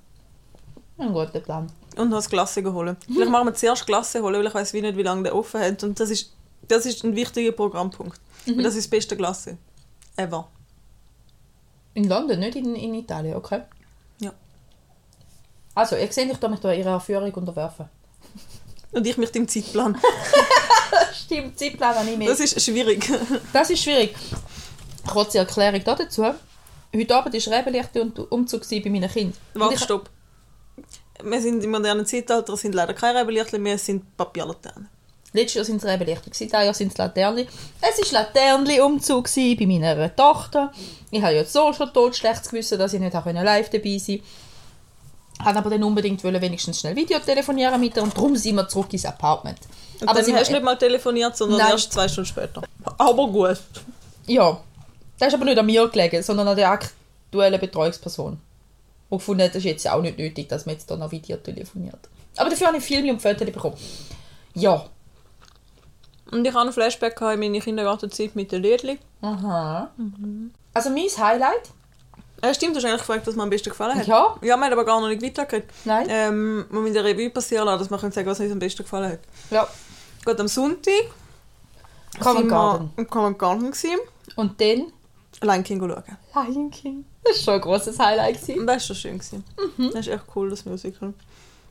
ein 0.97 1.11
guter 1.13 1.39
Plan. 1.41 1.69
Und 1.97 2.09
noch 2.09 2.17
das 2.17 2.29
Klasse 2.29 2.63
holen. 2.71 2.95
Vielleicht 3.05 3.31
machen 3.31 3.47
wir 3.47 3.53
zuerst 3.53 3.85
Klasse 3.85 4.21
holen, 4.21 4.35
weil 4.35 4.47
ich 4.47 4.53
weiß 4.53 4.71
wie 4.73 4.81
nicht, 4.81 4.95
wie 4.95 5.03
lange 5.03 5.23
der 5.23 5.35
offen 5.35 5.59
hat. 5.59 5.83
Und 5.83 5.99
das 5.99 6.09
ist, 6.09 6.31
das 6.67 6.85
ist 6.85 7.03
ein 7.03 7.15
wichtiger 7.15 7.51
Programmpunkt. 7.51 8.19
Weil 8.45 8.63
das 8.63 8.75
ist 8.75 8.85
das 8.85 8.89
beste 8.89 9.17
Klasse. 9.17 9.57
Ever. 10.15 10.47
In 11.93 12.07
London, 12.07 12.39
nicht 12.39 12.55
in, 12.55 12.75
in 12.75 12.93
Italien, 12.93 13.35
okay? 13.35 13.63
Ja. 15.75 15.81
Also, 15.81 15.95
ihr 15.95 16.11
seht, 16.11 16.31
ich 16.31 16.37
da 16.37 16.47
mich 16.47 16.59
da 16.59 16.71
ihrer 16.73 16.99
Führung 16.99 17.33
unterwerfen. 17.33 17.85
Und 18.91 19.07
ich 19.07 19.17
mich 19.17 19.33
im 19.35 19.47
Zeitplan. 19.47 19.97
Stimmt, 21.25 21.57
Zeitplan 21.57 21.95
habe 21.95 22.09
ich 22.09 22.17
nicht. 22.17 22.29
Das 22.29 22.39
ist 22.39 22.61
schwierig. 22.61 23.09
Das 23.53 23.69
ist 23.69 23.83
schwierig. 23.83 24.15
Kurze 25.07 25.39
Erklärung 25.39 25.83
da 25.83 25.95
dazu. 25.95 26.25
Heute 26.93 27.15
Abend 27.15 27.33
war 27.33 27.57
Rebelichte 27.57 28.01
und 28.01 28.19
Umzug 28.31 28.69
bei 28.69 28.89
meinen 28.89 29.09
Kindern. 29.09 29.33
Warte, 29.53 29.75
ich- 29.75 29.81
stopp. 29.81 30.09
Wir 31.23 31.39
sind 31.41 31.63
im 31.63 31.69
modernen 31.71 32.05
Zeitalter, 32.05 32.57
sind 32.57 32.73
leider 32.73 32.93
keine 32.95 33.19
Rebellierchen 33.19 33.61
mehr, 33.61 33.75
es 33.75 33.85
sind 33.85 34.17
Papierlaternen. 34.17 34.89
Letztes 35.33 35.53
Jahr 35.53 35.65
sind 35.65 35.77
es 35.77 35.85
Rebelichte, 35.85 36.29
gewesen, 36.29 36.49
dieses 36.49 36.51
Jahr 36.51 36.73
sind 36.73 36.91
es 36.91 36.97
Laternli. 36.97 37.47
Es 37.79 38.11
war 38.13 38.23
Laternli-Umzug 38.23 39.29
bei 39.33 39.65
meiner 39.65 40.13
Tochter. 40.15 40.71
Ich 41.11 41.21
habe 41.21 41.35
jetzt 41.35 41.53
so 41.53 41.71
schon 41.71 41.93
tot 41.93 42.15
schlechtes 42.15 42.49
Gewissen, 42.49 42.77
dass 42.79 42.93
ich 42.93 42.99
nicht 42.99 43.15
auch 43.15 43.25
live 43.25 43.69
dabei 43.69 43.97
sein 43.97 44.17
konnte. 44.17 44.23
Habe 45.43 45.57
aber 45.57 45.69
dann 45.69 45.83
unbedingt 45.83 46.23
wollen, 46.23 46.41
wenigstens 46.41 46.79
schnell 46.79 46.95
Video 46.95 47.19
telefonieren 47.19 47.79
mit 47.79 47.95
ihr 47.95 48.03
und 48.03 48.15
darum 48.15 48.35
sind 48.35 48.55
wir 48.55 48.67
zurück 48.67 48.93
ins 48.93 49.05
Apartment. 49.05 49.59
Und 49.99 50.07
aber 50.07 50.23
sie 50.23 50.35
hast 50.35 50.51
nicht 50.51 50.63
mal 50.63 50.77
telefoniert, 50.77 51.35
sondern 51.35 51.59
Nein. 51.59 51.71
erst 51.71 51.93
zwei 51.93 52.07
Stunden 52.07 52.27
später. 52.27 52.61
Aber 52.97 53.27
gut. 53.27 53.59
Ja, 54.27 54.59
das 55.19 55.29
ist 55.29 55.33
aber 55.35 55.45
nicht 55.45 55.57
an 55.57 55.65
mir 55.65 55.87
gelegen, 55.87 56.23
sondern 56.23 56.47
an 56.47 56.55
der 56.55 56.69
aktuellen 56.71 57.59
Betreuungsperson. 57.59 58.39
Und 59.09 59.17
gefunden, 59.17 59.43
hat, 59.43 59.49
das 59.49 59.57
ist 59.57 59.65
jetzt 59.65 59.89
auch 59.89 60.01
nicht 60.01 60.17
nötig, 60.17 60.47
dass 60.47 60.65
man 60.65 60.75
jetzt 60.75 60.89
da 60.89 60.95
noch 60.95 61.11
Video 61.11 61.37
telefoniert. 61.37 61.99
Aber 62.37 62.49
dafür 62.49 62.67
habe 62.67 62.77
ich 62.77 62.83
Filme 62.83 63.11
und 63.11 63.21
Fotos 63.21 63.45
bekommen. 63.51 63.77
Ja. 64.53 64.85
Und 66.31 66.45
ich 66.45 66.51
hatte 66.51 66.61
einen 66.61 66.73
Flashback 66.73 67.19
in 67.19 67.39
meine 67.39 67.59
Kindergartenzeit 67.59 68.35
mit 68.35 68.51
den 68.51 68.63
Liedli. 68.63 68.97
Aha. 69.21 69.91
Also 70.73 70.89
mein 70.89 71.09
Highlight? 71.09 71.69
Äh, 72.41 72.53
stimmt, 72.53 72.73
du 72.75 72.77
hast 72.79 72.85
eigentlich 72.85 73.01
gefragt, 73.01 73.27
was 73.27 73.35
mir 73.35 73.43
am 73.43 73.49
besten 73.49 73.69
gefallen 73.69 73.97
hat. 73.97 74.07
Ja. 74.07 74.35
Ja, 74.41 74.41
wir 74.41 74.53
haben 74.53 74.63
aber 74.63 74.85
gar 74.85 74.99
noch 74.99 75.07
nicht 75.07 75.21
weitergeredet. 75.21 75.69
Nein. 75.85 76.07
Ähm, 76.09 76.65
wir 76.69 76.79
müssen 76.79 76.97
eine 76.97 77.07
Revue 77.07 77.29
passieren 77.29 77.65
lassen, 77.65 77.79
dass 77.79 77.91
wir 77.91 77.97
können 77.99 78.11
sagen, 78.11 78.27
was 78.27 78.39
uns 78.39 78.51
am 78.51 78.59
besten 78.59 78.83
gefallen 78.83 79.11
hat. 79.11 79.19
Ja. 79.51 79.67
Gut, 80.25 80.39
am 80.39 80.47
Sonntag 80.47 80.93
wir 82.19 82.43
Garden. 82.47 82.91
im 82.97 83.09
Covent 83.09 83.39
Garden 83.39 83.71
gewesen, 83.71 83.99
Und 84.35 84.59
dann 84.59 84.91
Lion 85.41 85.63
King 85.63 85.79
schauen. 85.79 86.47
Lion 86.47 86.71
King. 86.71 87.05
Das 87.23 87.37
war 87.37 87.43
schon 87.43 87.53
ein 87.55 87.61
grosses 87.61 87.99
Highlight. 87.99 88.41
Gewesen. 88.41 88.59
Und 88.59 88.67
das 88.67 88.75
war 88.75 88.79
schon 88.81 88.95
schön. 88.95 89.17
Gewesen. 89.19 89.43
Mhm. 89.77 89.91
Das 89.91 90.07
ist 90.07 90.13
echt 90.13 90.23
cool, 90.35 90.49
das 90.49 90.65
Musical. 90.65 91.13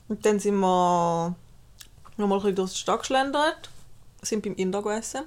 Und 0.09 0.25
dann 0.27 0.39
sind 0.41 0.57
wir 0.57 1.35
noch 2.17 2.27
mal 2.27 2.37
ein 2.37 2.41
bisschen 2.41 2.55
durch 2.57 2.73
die 2.73 2.79
Stadt 2.79 3.01
geschlendert, 3.01 3.71
sind 4.23 4.43
beim 4.43 4.55
Inder 4.55 4.83
gegessen. 4.83 5.23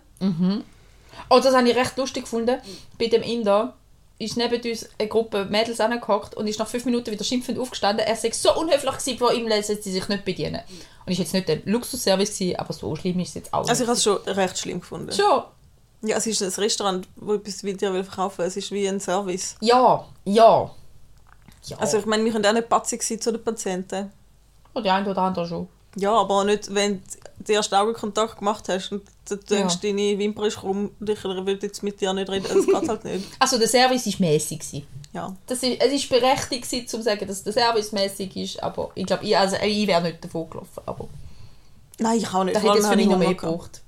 Oh, 1.30 1.40
das 1.40 1.56
habe 1.56 1.69
ich 1.69 1.75
recht 1.75 1.98
lustig 1.98 2.24
gefunden. 2.24 2.60
Bei 3.00 3.07
dem 3.07 3.22
Inder 3.24 3.75
ist 4.19 4.38
neben 4.38 4.62
uns 4.62 4.89
eine 4.98 5.10
Gruppe 5.10 5.45
Mädels 5.45 5.80
angehockt 5.80 6.36
und 6.36 6.48
ist 6.48 6.60
nach 6.60 6.68
fünf 6.68 6.86
Minuten 6.86 7.12
wieder 7.12 7.24
schimpfend 7.24 7.60
aufgestanden. 7.60 8.06
Er 8.06 8.15
sei 8.15 8.31
so 8.31 8.56
unhöflich 8.57 8.92
gewesen, 8.92 9.18
vor 9.18 9.33
ihm 9.33 9.48
lässt 9.48 9.83
sie 9.83 9.92
sich 9.92 10.07
nicht 10.07 10.25
bedienen. 10.25 10.62
Und 11.06 11.12
ist 11.12 11.18
jetzt 11.18 11.33
nicht 11.33 11.48
der 11.48 11.60
Luxusservice 11.65 12.38
gewesen, 12.38 12.60
aber 12.60 12.74
so 12.74 12.95
schlimm 12.95 13.19
ist 13.19 13.30
es 13.30 13.33
jetzt 13.36 13.54
auch 13.54 13.68
Also 13.68 13.83
ich 13.83 13.89
habe 13.89 13.98
es 13.98 14.04
schon 14.04 14.18
recht 14.18 14.57
schlimm 14.57 14.80
gefunden. 14.80 15.12
Schon. 15.12 15.44
Ja, 16.04 16.18
es 16.18 16.27
ist 16.27 16.42
ein 16.42 16.50
Restaurant, 16.50 17.07
wo 17.15 17.33
etwas 17.36 17.62
bei 17.62 17.74
dir 17.74 17.94
will 17.94 18.04
verkaufen 18.04 18.39
will. 18.39 18.45
Es 18.45 18.57
ist 18.57 18.71
wie 18.71 18.87
ein 18.87 18.99
Service. 18.99 19.56
Ja, 19.61 20.06
ja. 20.26 20.71
Ja. 21.66 21.78
Also 21.78 21.97
ich 21.97 22.06
meine, 22.06 22.26
wir 22.26 22.31
können 22.31 22.45
auch 22.45 22.54
nicht 22.54 22.68
patzig 22.69 23.04
sein 23.04 23.21
zu 23.21 23.31
den 23.31 23.44
Patienten. 23.44 24.11
Und 24.73 24.85
die 24.85 24.90
eine 24.90 25.09
oder 25.09 25.21
andere 25.21 25.47
schon. 25.47 25.68
Ja, 25.95 26.11
aber 26.11 26.44
nicht, 26.44 26.73
wenn 26.73 27.02
den 27.40 27.56
ersten 27.56 27.75
Augenkontakt 27.75 28.37
gemacht 28.40 28.68
hast 28.69 28.92
und 28.92 29.02
du 29.30 29.35
denkst, 29.35 29.75
Ja. 29.75 29.80
deine 29.90 30.18
Wimper 30.18 30.45
ist 30.45 30.57
krumm 30.57 30.92
und 30.99 31.09
ich 31.09 31.23
will 31.23 31.59
jetzt 31.61 31.83
mit 31.83 31.99
dir 31.99 32.13
nicht 32.13 32.30
reden. 32.30 32.45
Das 32.47 32.66
geht 32.66 32.90
halt 32.90 33.04
nicht. 33.04 33.25
Also 33.40 33.57
der 33.57 33.68
Service 33.68 34.06
war 34.07 34.28
mäßig. 34.28 34.85
Ja. 35.13 35.35
Das 35.47 35.61
ist, 35.63 35.80
es 35.81 35.94
ist 35.94 36.09
berechtigt, 36.09 36.63
gewesen, 36.63 36.87
zu 36.87 37.02
sagen, 37.02 37.28
dass 37.28 37.44
der 37.44 37.54
Service 37.54 37.92
mäßig 37.92 38.35
ist, 38.35 38.63
aber 38.63 38.92
ich 38.95 39.06
glaube, 39.06 39.23
ich, 39.25 39.37
also, 39.37 39.56
ich 39.63 39.87
wäre 39.87 40.02
nicht 40.02 40.23
davon 40.23 40.49
gelaufen. 40.49 40.81
Aber 40.85 41.07
Nein, 41.99 42.18
ich 42.18 42.33
auch 42.33 42.44
nicht. 42.44 42.56
da 42.56 42.59
hätte 42.61 42.80
es 42.80 42.87
für 42.87 42.95
mich 42.95 43.06
ich 43.06 43.11
noch 43.11 43.19
mehr 43.19 43.30
gebraucht. 43.33 43.81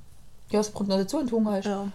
Ja, 0.52 0.60
es 0.60 0.72
kommt 0.74 0.90
noch 0.90 0.98
dazu, 0.98 1.20
wenn 1.20 1.28
du 1.28 1.36
Hunger 1.38 1.54
hast. 1.54 1.66
Ja. 1.66 1.88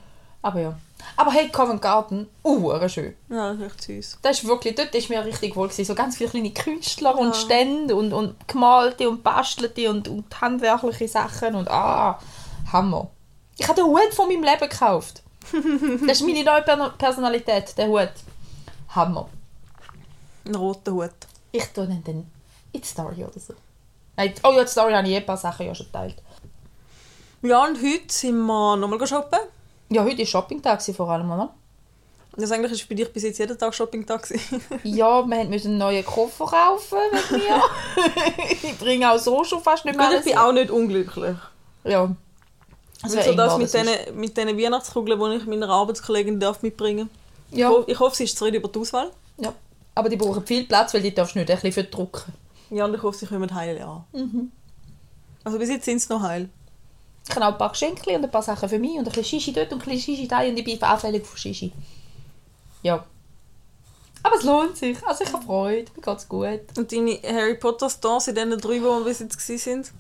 Aber 0.43 0.61
ja. 0.61 0.79
Aber 1.17 1.33
hey, 1.33 1.49
Covent 1.51 1.83
Garden, 1.83 2.29
uh, 2.45 2.89
schön. 2.89 3.15
ja, 3.29 3.53
das 3.53 3.59
ist 3.61 3.67
echt 3.67 3.83
süß. 3.83 4.19
Das 4.23 4.39
ist 4.39 4.47
wirklich, 4.47 4.75
dort 4.75 4.95
ist 4.95 5.09
mir 5.11 5.25
richtig 5.25 5.57
wohl 5.57 5.69
gewesen. 5.69 5.85
So 5.87 5.95
ganz 5.95 6.17
viele 6.17 6.31
kleine 6.31 6.51
Künstler 6.53 7.17
und 7.19 7.29
Ja. 7.29 7.35
Stände 7.35 7.95
und, 7.97 8.13
und 8.13 8.35
gemalte 8.49 9.09
und 9.09 9.23
bastelte 9.23 9.91
und, 9.91 10.09
und 10.09 10.41
handwerkliche 10.41 11.09
Sachen 11.09 11.55
und 11.55 11.69
ah, 11.69 12.19
Hammer. 12.73 13.09
Ich 13.59 13.67
habe 13.69 13.81
den 13.83 13.87
Hut 13.91 14.13
von 14.15 14.29
meinem 14.29 14.43
Leben 14.45 14.69
gekauft. 14.69 15.23
Das 16.07 16.21
ist 16.21 16.27
meine 16.27 16.45
neue 16.45 16.63
Per- 16.63 16.91
Personalität, 16.97 17.77
der 17.77 17.89
Hut. 17.89 18.13
Hammer. 18.91 19.29
Ein 20.47 20.55
roter 20.55 20.93
Hut. 20.93 21.11
Ich 21.53 21.65
tue 21.67 21.87
den 21.87 22.03
dann 22.05 22.31
in 22.73 22.81
die 22.81 22.87
Story 22.87 23.25
oder 23.25 23.39
so. 23.41 23.55
Nein, 24.17 24.33
oh 24.45 24.53
ja, 24.53 24.63
die 24.65 24.71
Story 24.71 24.93
habe 24.93 25.07
ich 25.09 25.15
eh 25.15 25.17
ein 25.19 25.27
paar 25.27 25.37
Sachen 25.37 25.67
ja 25.67 25.75
schon 25.75 25.87
geteilt. 25.87 26.17
Ja, 27.43 27.65
und 27.65 27.77
heute 27.83 28.05
sind 28.13 28.39
wir 28.47 28.77
nochmal 28.77 29.07
shoppen. 29.07 29.41
Ja, 29.91 30.05
heute 30.05 30.25
Shopping-Tag 30.25 30.79
gewesen 30.79 30.95
vor 30.95 31.11
allem, 31.11 31.31
oder? 31.31 31.53
Das 32.37 32.53
eigentlich 32.53 32.73
ist 32.73 32.83
für 32.83 32.95
dich 32.95 33.13
bis 33.13 33.25
jetzt 33.25 33.39
jeden 33.39 33.59
Tag 33.59 33.75
Shopping-Tag. 33.75 34.23
gewesen. 34.23 34.61
Ja, 34.85 35.25
wir 35.27 35.45
mussten 35.47 35.69
einen 35.69 35.79
neuen 35.79 36.05
Koffer 36.05 36.47
kaufen 36.47 36.99
mit 37.13 37.31
mir. 37.33 37.61
ich 38.63 38.79
bringe 38.79 39.11
auch 39.13 39.19
so 39.19 39.43
schon 39.45 39.61
fast 39.63 39.85
nicht 39.85 39.97
mehr 39.97 40.07
Gut, 40.09 40.19
ich 40.21 40.25
bin 40.25 40.39
auch 40.39 40.53
nicht 40.53 40.71
unglücklich. 40.71 41.37
Ja. 41.85 42.15
Also 43.03 43.17
Also 43.19 43.31
eng 43.31 43.37
das 43.37 43.57
mit 43.57 43.65
ist. 43.67 43.75
diesen 43.75 44.17
mit 44.21 44.37
diesen 44.37 44.59
Weihnachtskugeln, 44.59 45.19
die 45.19 45.37
ich 45.39 45.47
meiner 45.47 45.69
Arbeitskollegin 45.71 46.39
darf 46.39 46.63
mitbringen 46.63 47.11
darf. 47.51 47.59
Ja. 47.59 47.73
Ich 47.89 47.99
hoffe, 47.99 48.15
sie 48.17 48.25
ist 48.25 48.37
zufrieden 48.39 48.59
über 48.59 48.69
die 48.69 48.79
Auswahl. 48.79 49.11
ja. 49.39 49.53
Aber 49.97 50.09
die 50.09 50.17
brauchen 50.17 50.47
viel 50.47 50.65
Platz, 50.65 50.95
weil 50.95 51.03
die 51.03 51.13
darfst 51.13 51.35
du 51.35 51.41
nicht 51.41 51.51
ein 51.51 51.57
bisschen 51.57 51.73
verdrucken. 51.73 52.33
Ja, 52.71 52.85
und 52.85 52.95
ich 52.95 53.03
hoffe, 53.03 53.19
sie 53.19 53.27
kommen 53.27 53.53
heil 53.53 53.83
an. 53.83 54.05
Mhm. 54.13 54.53
Also 55.43 55.59
bis 55.59 55.69
jetzt 55.69 55.85
sind 55.85 56.01
sie 56.01 56.13
noch 56.13 56.23
heil. 56.23 56.49
Ich 57.31 57.37
habe 57.37 57.47
auch 57.47 57.53
ein 57.53 57.59
paar 57.59 57.71
Geschenke 57.71 58.11
und 58.11 58.25
ein 58.25 58.31
paar 58.31 58.43
Sachen 58.43 58.69
für 58.69 58.79
mich 58.79 58.93
und 58.93 58.99
ein 58.99 59.05
bisschen 59.05 59.25
Shishi 59.25 59.53
dort 59.53 59.73
und 59.73 59.81
ein 59.83 59.85
bisschen 59.85 60.17
Shishi 60.17 60.27
da 60.29 60.41
und 60.41 60.59
ich 60.59 60.65
bin 60.65 60.83
anfällig 60.83 61.25
von 61.25 61.39
Shishi. 61.39 61.73
Ja. 62.83 63.05
Aber 64.23 64.37
es 64.37 64.43
lohnt 64.43 64.77
sich. 64.77 64.99
Also 65.07 65.25
ich 65.25 65.33
habe 65.33 65.45
Freude, 65.45 65.91
mir 65.97 66.03
geht's 66.03 66.29
gut. 66.29 66.61
Und 66.77 66.93
deine 66.93 67.19
Harry 67.23 67.55
Potter 67.55 67.89
Stores 67.89 68.29
in 68.29 68.35
diesen 68.35 68.59
drei, 68.59 68.75
die 68.75 68.83
wir 68.83 69.05
bis 69.05 69.21
jetzt 69.21 69.41
sind. 69.41 69.93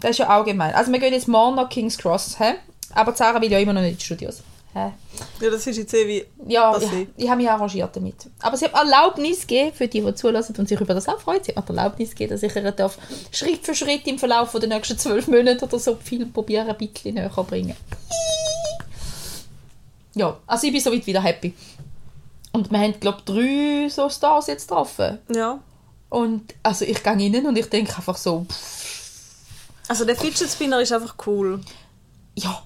Das 0.00 0.10
ist 0.10 0.18
ja 0.18 0.28
allgemein. 0.28 0.74
Also 0.74 0.90
wir 0.90 0.98
gehen 0.98 1.12
jetzt 1.12 1.28
morgen 1.28 1.56
nach 1.56 1.68
King's 1.68 1.96
Cross, 1.96 2.38
hä? 2.38 2.54
aber 2.94 3.14
Sarah 3.14 3.40
will 3.40 3.50
ja 3.50 3.58
immer 3.58 3.72
noch 3.72 3.80
nicht 3.80 3.92
in 3.92 3.98
die 3.98 4.04
Studios. 4.04 4.42
Hä? 4.74 4.92
Ja, 5.40 5.50
das 5.50 5.66
ist 5.66 5.76
jetzt 5.76 5.94
eh 5.94 6.06
wie... 6.06 6.24
Ja, 6.46 6.76
ich, 6.76 7.08
ich 7.16 7.28
habe 7.28 7.40
mich 7.40 7.50
arrangiert 7.50 7.94
damit. 7.96 8.16
Aber 8.40 8.56
sie 8.56 8.66
hat 8.66 8.74
Erlaubnis 8.74 9.42
gegeben, 9.42 9.72
für 9.74 9.88
die, 9.88 10.00
die 10.00 10.14
zulassen 10.14 10.54
und 10.58 10.68
sich 10.68 10.80
über 10.80 10.94
das 10.94 11.08
auch 11.08 11.20
freuen, 11.20 11.42
sie 11.42 11.54
hat 11.54 11.68
Erlaubnis 11.68 12.10
gegeben, 12.10 12.30
dass 12.30 12.42
ich 12.42 12.54
ihr 12.54 12.72
darf 12.72 12.98
Schritt 13.30 13.64
für 13.64 13.74
Schritt 13.74 14.06
im 14.06 14.18
Verlauf 14.18 14.52
der 14.52 14.68
nächsten 14.68 14.98
zwölf 14.98 15.28
Monate 15.28 15.64
oder 15.64 15.78
so 15.78 15.96
viel 15.96 16.26
probieren, 16.26 16.68
ein 16.68 16.76
bisschen 16.76 17.14
näher 17.14 17.30
bringen. 17.30 17.76
Ja, 20.14 20.36
also 20.46 20.66
ich 20.66 20.72
bin 20.72 20.82
soweit 20.82 21.06
wieder 21.06 21.22
happy. 21.22 21.54
Und 22.52 22.70
wir 22.70 22.78
haben, 22.78 23.00
glaube 23.00 23.18
ich, 23.18 23.24
drei 23.24 23.88
so 23.88 24.08
Stars 24.08 24.46
jetzt 24.46 24.68
getroffen. 24.68 25.18
Ja. 25.34 25.58
Und 26.08 26.54
also 26.62 26.84
ich 26.84 27.02
gehe 27.02 27.12
rein 27.12 27.46
und 27.46 27.58
ich 27.58 27.68
denke 27.68 27.96
einfach 27.96 28.16
so, 28.16 28.46
pff, 28.48 28.84
Also 29.88 30.04
der 30.04 30.16
Fidget 30.16 30.48
Spinner 30.48 30.80
ist 30.80 30.92
einfach 30.92 31.16
cool. 31.26 31.60
ja, 32.36 32.62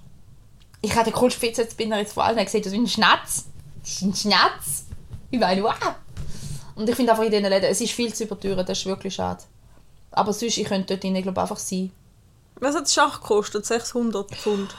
ich 0.80 0.94
habe 0.94 1.04
den 1.04 1.14
coolsten 1.14 1.40
Fidget-Spinner 1.40 1.98
jetzt 1.98 2.12
vor 2.12 2.24
allem 2.24 2.44
gesehen, 2.44 2.62
das 2.62 2.72
ist 2.72 2.78
ein 2.78 2.86
Schnatz. 2.86 3.46
Das 3.82 3.90
ist 3.90 4.02
ein 4.02 4.14
Schnatz. 4.14 4.84
Ich 5.30 5.40
meine, 5.40 5.62
wow. 5.62 5.74
Und 6.74 6.88
ich 6.88 6.94
finde 6.94 7.12
einfach 7.12 7.24
in 7.24 7.30
diesen 7.30 7.46
Läden, 7.46 7.64
es 7.64 7.80
ist 7.80 7.92
viel 7.92 8.14
zu 8.14 8.24
überteuert, 8.24 8.68
das 8.68 8.78
ist 8.78 8.86
wirklich 8.86 9.14
schade. 9.14 9.42
Aber 10.12 10.32
sonst, 10.32 10.56
ich 10.56 10.66
könnte 10.66 10.86
dort 10.94 11.02
drinnen, 11.02 11.22
glaube 11.22 11.40
einfach 11.40 11.56
sein. 11.56 11.90
Was 12.60 12.74
hat 12.74 12.82
das 12.82 12.94
Schach 12.94 13.20
gekostet? 13.20 13.66
600 13.66 14.30
Pfund. 14.30 14.74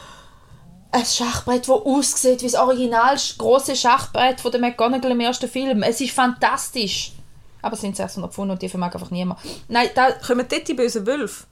Ein 0.91 1.05
Schachbrett, 1.05 1.67
das 1.67 1.69
aussieht 1.69 2.41
wie 2.41 2.45
das 2.45 2.55
original 2.55 3.15
große 3.37 3.75
Schachbrett 3.75 4.41
von 4.41 4.51
der 4.51 4.59
McGonagall 4.59 5.11
im 5.11 5.19
ersten 5.19 5.47
Film. 5.47 5.83
Es 5.83 6.01
ist 6.01 6.11
fantastisch. 6.11 7.13
Aber 7.61 7.75
es 7.75 7.81
sind 7.81 7.95
600 7.95 8.33
Pfund 8.33 8.51
und 8.51 8.61
die 8.61 8.69
vermag 8.69 8.93
einfach 8.93 9.11
niemand. 9.11 9.39
Nein, 9.67 9.89
da, 9.93 10.11
Kommen 10.13 10.47
dort 10.49 10.67
die 10.67 10.73
bösen 10.73 11.05
Wölfe? 11.05 11.45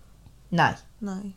nein. 0.50 0.76
Nein. 1.00 1.34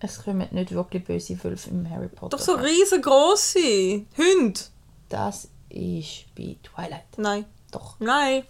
Es 0.00 0.22
kommen 0.22 0.46
nicht 0.52 0.72
wirklich 0.72 1.04
böse 1.04 1.42
Wölfe 1.42 1.70
im 1.70 1.88
Harry 1.90 2.08
Potter. 2.08 2.36
Doch 2.36 2.44
so 2.44 2.54
riesengroße 2.54 4.04
Hunde. 4.16 4.60
Das 5.08 5.48
ist 5.70 6.24
bei 6.36 6.56
Twilight. 6.62 7.04
Nein. 7.16 7.44
Doch. 7.72 7.96
Nein. 7.98 8.44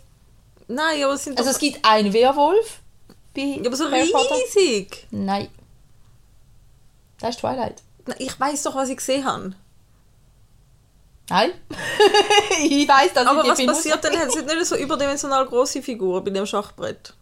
Nein, 0.68 1.02
aber 1.04 1.14
es 1.14 1.24
sind 1.24 1.38
Also 1.38 1.48
doch... 1.50 1.54
es 1.56 1.60
gibt 1.60 1.84
einen 1.84 2.12
Werwolf 2.12 2.80
bei 3.34 3.40
Ja, 3.42 3.66
aber 3.66 3.76
so 3.76 3.90
Harry 3.90 4.10
Potter. 4.12 4.34
riesig. 4.34 5.06
Nein. 5.10 5.48
Das 7.20 7.30
ist 7.30 7.40
Twilight. 7.40 7.82
Nein, 8.06 8.16
Ich 8.20 8.38
weiß 8.38 8.62
doch, 8.64 8.74
was 8.74 8.90
ich 8.90 8.96
gesehen 8.98 9.24
habe. 9.24 9.54
Nein. 11.30 11.52
ich 12.64 12.88
weiß, 12.88 13.12
dass 13.14 13.26
Aber 13.26 13.44
ich 13.44 13.52
die 13.54 13.66
was 13.66 13.76
passiert 13.76 14.02
denn? 14.04 14.14
Es 14.14 14.32
sind 14.32 14.46
nicht 14.46 14.64
so 14.66 14.76
überdimensional 14.76 15.46
große 15.46 15.82
Figuren 15.82 16.24
bei 16.24 16.30
dem 16.30 16.46
Schachbrett. 16.46 17.14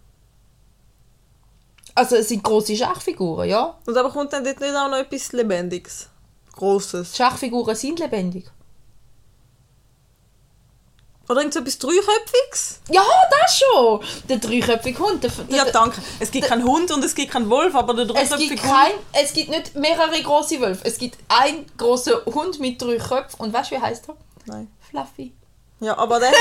Also 1.96 2.16
es 2.16 2.28
sind 2.28 2.44
große 2.44 2.76
Schachfiguren, 2.76 3.48
ja. 3.48 3.74
Und 3.86 3.96
aber 3.96 4.10
kommt 4.10 4.30
dann 4.30 4.44
dort 4.44 4.60
nicht 4.60 4.76
auch 4.76 4.88
noch 4.88 4.98
etwas 4.98 5.32
Lebendiges? 5.32 6.08
Großes. 6.54 7.16
Schachfiguren 7.16 7.74
sind 7.74 7.98
lebendig. 7.98 8.44
Oder 11.26 11.40
irgend 11.40 11.54
so 11.54 11.60
etwas 11.60 11.78
Dreiköpfiges? 11.78 12.80
Ja, 12.90 13.02
das 13.30 13.58
schon. 13.58 14.00
Der 14.28 14.36
dreiköpfige 14.36 14.98
Hund. 14.98 15.24
Der, 15.24 15.30
der, 15.30 15.56
Ja, 15.56 15.64
danke. 15.64 16.02
Es 16.20 16.30
gibt 16.30 16.46
keinen 16.46 16.64
Hund 16.64 16.90
und 16.90 17.02
es 17.02 17.14
gibt 17.14 17.32
keinen 17.32 17.48
Wolf, 17.48 17.74
aber 17.74 17.94
der 17.94 18.04
es 18.04 18.12
dreiköpfige 18.12 18.56
gibt, 18.56 18.62
Hund... 18.62 18.72
kein, 18.72 18.92
es 19.24 19.32
gibt 19.32 19.48
nicht 19.48 19.74
mehrere 19.74 20.22
große 20.22 20.60
Wölfe. 20.60 20.84
Es 20.84 20.98
gibt 20.98 21.16
einen 21.28 21.64
großen 21.78 22.12
Hund 22.26 22.60
mit 22.60 22.80
drei 22.80 22.98
Köpfen. 22.98 23.40
Und 23.40 23.54
weißt 23.54 23.70
du, 23.70 23.76
wie 23.76 23.80
heißt 23.80 24.10
er? 24.10 24.16
Nein. 24.44 24.70
Fluffy. 24.90 25.32
Ja, 25.80 25.96
aber 25.96 26.20
der... 26.20 26.32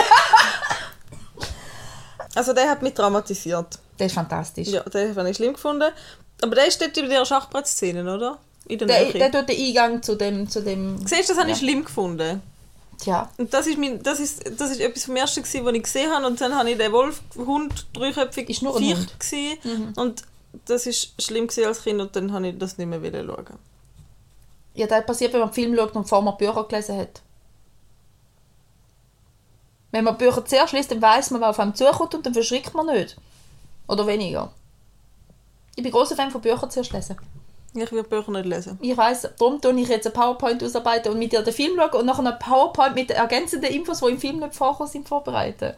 also 2.35 2.51
der 2.51 2.69
hat 2.69 2.81
mich 2.81 2.93
traumatisiert. 2.93 3.79
Der 3.99 4.07
ist 4.07 4.13
fantastisch. 4.13 4.67
Ja, 4.67 4.81
den 4.81 5.15
habe 5.15 5.29
ich 5.29 5.37
schlimm 5.37 5.53
gefunden. 5.53 5.91
Aber 6.41 6.55
der 6.55 6.69
steht 6.71 6.97
in 6.97 7.09
der 7.09 7.25
Schachbrettszene, 7.25 8.01
oder? 8.13 8.39
In 8.67 8.79
der, 8.79 8.87
Der, 8.87 9.11
der 9.11 9.31
tut 9.31 9.49
den 9.49 9.61
Eingang 9.67 10.03
zu 10.03 10.15
dem... 10.15 10.49
Zu 10.49 10.61
dem 10.61 10.97
Siehst 11.05 11.29
du, 11.29 11.33
das 11.33 11.37
habe 11.37 11.51
ich 11.51 11.61
Ja. 11.61 11.67
schlimm 11.67 11.85
gefunden. 11.85 12.41
Tja. 12.99 13.29
Und 13.37 13.53
das 13.53 13.67
ist, 13.67 13.77
mein, 13.77 14.01
das 14.01 14.19
ist, 14.19 14.43
das 14.59 14.71
ist 14.71 14.79
etwas 14.79 15.05
vom 15.05 15.15
Ersten, 15.15 15.43
gewesen, 15.43 15.65
was 15.65 15.73
ich 15.73 15.83
gesehen 15.83 16.11
habe. 16.11 16.25
Und 16.27 16.39
dann 16.41 16.55
habe 16.55 16.69
ich 16.71 16.77
den 16.77 16.91
Wolf, 16.91 17.21
Hund, 17.35 17.85
dreiköpfig, 17.93 18.49
Ist 18.49 18.61
nur 18.63 18.75
ein 18.75 18.83
Viech 18.83 18.97
Hund. 18.97 19.65
Mhm. 19.65 19.93
Und 19.97 20.23
das 20.65 20.85
ist 20.85 21.21
schlimm 21.21 21.47
gewesen 21.47 21.67
als 21.67 21.83
Kind 21.83 21.99
und 21.99 22.15
dann 22.15 22.31
habe 22.31 22.47
ich 22.47 22.57
das 22.57 22.77
nicht 22.77 22.87
mehr 22.87 23.01
wollen 23.03 23.27
schauen. 23.27 23.59
Ja, 24.73 24.87
das 24.87 25.05
passiert, 25.05 25.33
wenn 25.33 25.41
man 25.41 25.53
Film 25.53 25.75
schaut 25.75 25.95
und 25.95 26.07
vorher 26.07 26.23
man 26.25 26.37
Bücher 26.37 26.63
gelesen 26.63 26.97
hat. 26.97 27.21
Wenn 29.91 30.03
man 30.05 30.17
Bücher 30.17 30.43
zuerst 30.45 30.73
liest, 30.73 30.91
dann 30.91 31.01
weiß 31.01 31.31
man, 31.31 31.41
was 31.41 31.49
auf 31.51 31.59
einem 31.59 31.75
zukommt 31.75 32.15
und 32.15 32.25
dann 32.25 32.33
verschrickt 32.33 32.73
man 32.73 32.87
nicht. 32.87 33.15
Oder 33.87 34.07
weniger. 34.07 34.51
Ich 35.75 35.83
bin 35.83 35.91
großer 35.91 36.15
Fan 36.15 36.31
von 36.31 36.41
Büchern 36.41 36.69
zuerst 36.71 36.91
lesen. 36.93 37.17
Ich 37.73 37.91
will 37.91 38.03
Bücher 38.03 38.31
nicht 38.31 38.45
lesen. 38.45 38.79
Ich 38.81 38.95
weiß, 38.95 39.27
darum 39.37 39.59
tue 39.59 39.73
ich 39.81 39.89
jetzt 39.89 40.07
ein 40.07 40.13
PowerPoint 40.13 40.63
ausarbeiten 40.63 41.11
und 41.11 41.19
mit 41.19 41.33
dir 41.33 41.41
den 41.41 41.53
Film 41.53 41.77
schauen 41.77 41.99
und 41.99 42.05
nachher 42.05 42.25
ein 42.25 42.39
PowerPoint 42.39 42.95
mit 42.95 43.09
den 43.09 43.17
ergänzenden 43.17 43.69
Infos, 43.73 43.99
die 43.99 44.05
im 44.11 44.17
Film 44.19 44.39
nicht 44.39 44.55
vorkommen 44.55 44.89
sind, 44.89 45.07
vorbereiten. 45.09 45.73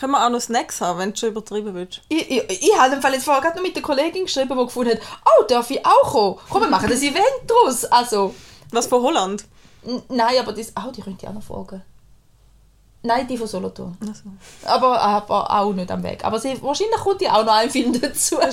Können 0.00 0.10
wir 0.12 0.26
auch 0.26 0.30
noch 0.30 0.40
Snacks 0.40 0.80
haben, 0.80 0.98
wenn 0.98 1.12
du 1.12 1.16
schon 1.16 1.28
übertrieben 1.28 1.72
willst? 1.72 2.02
Ich, 2.08 2.28
ich, 2.28 2.50
ich 2.50 2.76
habe 2.76 2.96
im 2.96 3.00
Fall 3.00 3.12
jetzt 3.14 3.24
vorher 3.26 3.40
gerade 3.42 3.56
noch 3.58 3.62
mit 3.62 3.76
der 3.76 3.82
Kollegin 3.84 4.24
geschrieben, 4.24 4.58
die 4.58 4.64
gefunden 4.64 4.90
hat, 4.90 5.00
oh, 5.24 5.44
darf 5.46 5.70
ich 5.70 5.86
auch 5.86 6.10
kommen? 6.10 6.38
Komm, 6.50 6.62
wir 6.62 6.68
machen 6.68 6.90
das 6.90 7.00
Event 7.02 7.22
draus. 7.46 7.84
Also, 7.84 8.34
Was 8.72 8.88
von 8.88 9.00
Holland? 9.02 9.44
n- 9.86 10.02
nein, 10.08 10.36
aber 10.40 10.52
das, 10.52 10.72
oh, 10.76 10.90
die 10.90 11.00
könnte 11.00 11.22
ich 11.24 11.28
auch 11.28 11.34
noch 11.34 11.44
fragen. 11.44 11.82
Nein, 13.06 13.26
die 13.28 13.36
von 13.36 13.46
Solothurn. 13.46 13.94
Also. 14.00 14.22
Aber, 14.64 14.98
aber 14.98 15.50
auch 15.50 15.74
nicht 15.74 15.90
am 15.90 16.02
Weg. 16.02 16.24
Aber 16.24 16.40
sie, 16.40 16.60
wahrscheinlich 16.62 16.96
kommt 16.96 17.20
ja 17.20 17.34
auch 17.34 17.44
noch 17.44 17.52
ein 17.52 17.70
Film 17.70 17.98
dazu. 18.00 18.36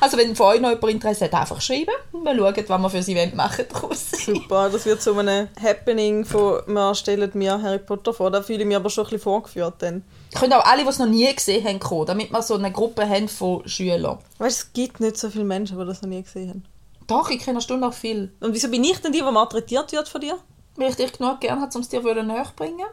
Also 0.00 0.16
wenn 0.16 0.34
von 0.34 0.46
euch 0.46 0.60
noch 0.60 0.70
jemand 0.70 0.92
Interesse 0.92 1.26
hat, 1.26 1.34
einfach 1.34 1.60
schreiben. 1.60 1.92
Wir 2.12 2.34
schauen, 2.34 2.54
was 2.56 2.82
wir 2.82 2.90
für 2.90 2.96
das 2.96 3.08
Event 3.08 3.34
machen 3.34 3.66
draus. 3.68 4.10
Super, 4.10 4.68
das 4.70 4.84
wird 4.86 5.00
so 5.00 5.14
einem 5.14 5.48
Happening 5.62 6.24
von 6.24 6.62
«Wir 6.66 6.94
stellen 6.94 7.30
mir 7.34 7.60
Harry 7.62 7.78
Potter 7.78 8.12
vor». 8.12 8.30
Da 8.30 8.42
fühle 8.42 8.60
ich 8.60 8.66
mich 8.66 8.76
aber 8.76 8.90
schon 8.90 9.04
ein 9.04 9.10
bisschen 9.10 9.22
vorgeführt. 9.22 9.74
Dann. 9.78 10.02
Können 10.34 10.54
auch 10.54 10.64
alle, 10.64 10.82
die 10.82 10.88
es 10.88 10.98
noch 10.98 11.06
nie 11.06 11.32
gesehen 11.32 11.64
haben, 11.66 11.78
kommen, 11.78 12.06
damit 12.06 12.32
wir 12.32 12.42
so 12.42 12.54
eine 12.54 12.72
Gruppe 12.72 13.08
haben 13.08 13.28
von 13.28 13.66
Schülern. 13.68 14.18
Weißt 14.38 14.62
du, 14.62 14.66
es 14.66 14.72
gibt 14.72 15.00
nicht 15.00 15.18
so 15.18 15.30
viele 15.30 15.44
Menschen, 15.44 15.78
die 15.78 15.86
das 15.86 16.02
noch 16.02 16.08
nie 16.08 16.22
gesehen 16.22 16.48
haben. 16.48 16.64
Doch, 17.06 17.30
ich 17.30 17.40
kenne 17.40 17.60
Stunde 17.60 17.86
noch 17.86 17.94
viel. 17.94 18.32
Und 18.40 18.54
wieso 18.54 18.68
bin 18.68 18.82
ich 18.82 19.00
denn 19.00 19.12
die, 19.12 19.18
die 19.18 19.30
malträtiert 19.30 19.92
wird 19.92 20.08
von 20.08 20.20
dir? 20.20 20.38
Weil 20.76 20.90
ich 20.90 20.96
dich 20.96 21.12
genug 21.12 21.40
gerne 21.40 21.60
habe, 21.60 21.72
um 21.74 21.82
es 21.82 21.88
dir 21.88 22.00
näher 22.00 22.44
zu 22.44 22.52
bringen. 22.56 22.86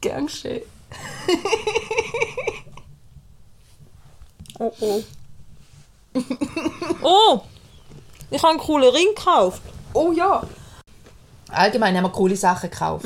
Gern 0.00 0.26
geschehen. 0.26 0.62
Oh 4.58 4.72
oh. 4.80 5.02
oh! 7.02 7.40
Ich 8.30 8.42
habe 8.42 8.52
einen 8.52 8.58
coolen 8.60 8.88
Ring 8.90 9.08
gekauft. 9.14 9.62
Oh 9.92 10.12
ja. 10.12 10.42
Allgemein 11.50 11.96
haben 11.96 12.04
wir 12.04 12.10
coole 12.10 12.36
Sachen 12.36 12.70
gekauft. 12.70 13.04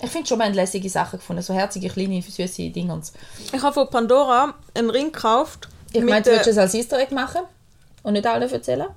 Ich 0.00 0.10
finde 0.10 0.28
schon, 0.28 0.38
wir 0.38 0.44
haben 0.46 0.54
lässige 0.54 0.88
Sachen 0.88 1.18
gefunden. 1.18 1.42
So 1.42 1.54
herzige, 1.54 1.88
kleine, 1.88 2.22
süße 2.22 2.70
Dingens. 2.70 3.12
Ich 3.52 3.60
habe 3.62 3.72
von 3.72 3.90
Pandora 3.90 4.54
einen 4.74 4.90
Ring 4.90 5.10
gekauft. 5.10 5.68
Ich 5.92 6.02
meine, 6.02 6.22
du 6.22 6.30
der- 6.30 6.34
willst 6.34 6.48
es 6.48 6.58
als 6.58 6.74
Easter 6.74 6.98
Egg 6.98 7.12
machen? 7.14 7.42
Und 8.02 8.12
nicht 8.12 8.26
allen 8.26 8.48
erzählen? 8.48 8.88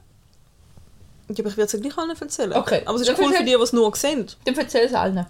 Ja, 1.30 1.40
aber 1.40 1.50
ich 1.50 1.58
werde 1.58 1.76
es 1.76 1.82
gleich 1.82 1.98
allen 1.98 2.16
erzählen. 2.16 2.54
Okay. 2.54 2.82
Aber 2.86 2.96
es 2.96 3.02
ist 3.02 3.08
Dann 3.10 3.16
cool 3.26 3.34
für 3.34 3.44
die, 3.44 3.52
die 3.52 3.54
es 3.54 3.74
nur 3.74 3.96
sehen. 3.96 4.28
Dann 4.46 4.56
erzähl 4.58 4.86
es 4.86 4.94
allen. 4.94 5.26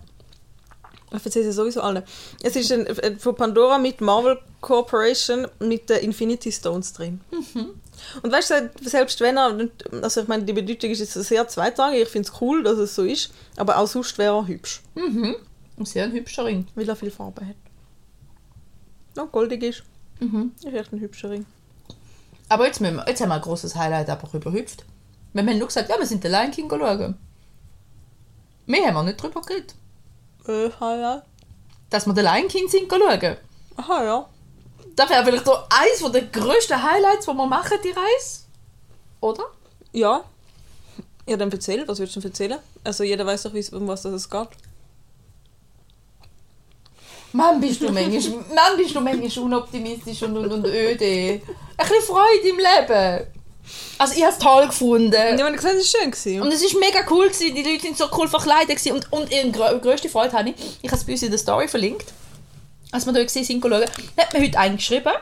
Ich 1.13 1.25
erzähle 1.25 1.49
es 1.49 1.55
sowieso 1.55 1.81
allen. 1.81 2.03
Es 2.41 2.55
ist 2.55 2.71
ein, 2.71 2.87
ein- 2.87 3.19
von 3.19 3.35
Pandora 3.35 3.77
mit 3.77 3.99
Marvel 3.99 4.39
Corporation 4.61 5.45
mit 5.59 5.89
den 5.89 5.99
Infinity 5.99 6.51
Stones 6.51 6.93
drin. 6.93 7.19
Und 8.23 8.31
weißt 8.31 8.49
du, 8.51 8.71
selbst 8.83 9.19
wenn 9.19 9.37
er, 9.37 9.67
also 10.01 10.21
ich 10.21 10.27
meine, 10.27 10.43
die 10.43 10.53
Bedeutung 10.53 10.89
ist 10.89 10.99
jetzt 10.99 11.13
sehr 11.13 11.47
zweitrangig, 11.47 12.03
ich 12.03 12.07
finde 12.07 12.29
es 12.29 12.41
cool, 12.41 12.63
dass 12.63 12.77
es 12.77 12.95
so 12.95 13.03
ist, 13.03 13.31
aber 13.57 13.77
auch 13.77 13.87
sonst 13.87 14.17
wäre 14.17 14.35
er 14.37 14.47
hübsch, 14.47 14.81
Ein 14.95 15.35
sehr 15.85 16.05
ein 16.05 16.11
hübscher 16.13 16.45
Ring. 16.45 16.65
weil 16.75 16.87
er 16.87 16.95
viel 16.95 17.11
Farbe 17.11 17.45
hat. 17.45 17.55
Und 19.21 19.31
goldig 19.31 19.61
ist. 19.63 19.83
Mhm. 20.19 20.51
Ist 20.63 20.65
echt 20.73 20.93
ein 20.93 20.99
hübscher 21.01 21.29
Ring. 21.31 21.45
Aber 22.47 22.65
jetzt, 22.67 22.79
wir, 22.81 23.03
jetzt 23.07 23.19
haben 23.21 23.29
wir 23.29 23.35
ein 23.35 23.41
großes 23.41 23.75
Highlight 23.75 24.09
aber 24.09 24.29
überhüpft. 24.33 24.85
Wir 25.33 25.43
haben 25.43 25.57
nur 25.57 25.67
gesagt, 25.67 25.89
ja, 25.89 25.97
wir 25.99 26.05
sind 26.05 26.23
den 26.23 26.31
Lion 26.31 26.51
King 26.51 26.69
schauen. 26.69 27.17
Mehr 28.65 28.87
haben 28.87 28.93
wir 28.95 29.03
nicht 29.03 29.21
drüber 29.21 29.41
geredet. 29.41 29.75
Äh, 30.47 30.69
ja. 30.79 31.21
Dass 31.89 32.05
wir 32.05 32.13
den 32.13 32.25
Lion 32.25 32.47
King 32.47 32.67
sind 32.67 32.89
schauen. 32.91 33.37
Aha, 33.77 34.03
ja. 34.03 34.29
Das 34.95 35.09
wäre 35.09 35.23
vielleicht 35.25 35.45
so 35.45 35.53
eines 35.69 36.11
der 36.11 36.23
grössten 36.23 36.81
Highlights, 36.81 37.25
die 37.25 37.31
wir 37.33 37.45
machen, 37.47 37.77
die 37.83 37.89
Reise. 37.89 38.41
Oder? 39.21 39.43
Ja. 39.93 40.23
Ja, 41.27 41.37
dann 41.37 41.51
erzähl, 41.51 41.87
was 41.87 41.99
willst 41.99 42.15
du 42.15 42.19
denn 42.19 42.31
erzählen? 42.31 42.59
Also 42.83 43.03
jeder 43.03 43.25
weiß 43.25 43.43
doch, 43.43 43.53
wie 43.53 43.59
es- 43.59 43.69
um 43.71 43.87
was 43.87 44.01
das 44.01 44.29
geht. 44.29 44.47
Mann, 47.33 47.61
bist 47.61 47.81
du 47.81 47.91
manchmal, 47.91 48.39
Mann, 48.55 48.77
bist 48.77 48.93
du 48.95 48.99
manchmal 49.01 49.45
unoptimistisch 49.45 50.21
und, 50.23 50.35
und, 50.37 50.51
und 50.51 50.65
öde. 50.65 51.05
Ein 51.05 51.41
bisschen 51.77 52.01
Freude 52.03 52.49
im 52.49 52.57
Leben. 52.57 53.27
Also 53.97 54.15
ich 54.15 54.23
habe 54.23 54.33
es 54.33 54.39
toll 54.39 54.67
gefunden. 54.67 55.13
Ja, 55.13 55.37
wenn 55.37 55.53
ich 55.53 55.59
gesagt 55.59 55.75
es 55.75 55.93
war 55.93 56.01
schön. 56.01 56.11
Gewesen. 56.11 56.41
Und 56.41 56.51
es 56.51 56.61
war 56.73 56.79
mega 56.79 56.99
cool, 57.09 57.29
gewesen. 57.29 57.55
die 57.55 57.63
Leute 57.63 57.81
sind 57.81 57.97
so 57.97 58.05
cool 58.17 58.27
verkleidet. 58.27 58.69
Gewesen. 58.69 58.93
Und, 58.93 59.11
und 59.11 59.31
ihre 59.31 59.51
grö 59.51 59.79
grösste 59.79 60.09
Freude 60.09 60.33
habe 60.33 60.49
ich, 60.49 60.55
ich 60.81 60.89
habe 60.89 60.99
es 60.99 61.05
bei 61.05 61.13
uns 61.13 61.23
in 61.23 61.29
der 61.29 61.39
Story 61.39 61.67
verlinkt, 61.67 62.05
als 62.91 63.05
wir 63.05 63.13
da 63.13 63.23
gesehen 63.23 63.45
sind, 63.45 63.61
schauen, 63.61 63.83
hat 64.17 64.33
mir 64.33 64.41
heute 64.41 64.59
einen 64.59 64.77
geschrieben, 64.77 65.13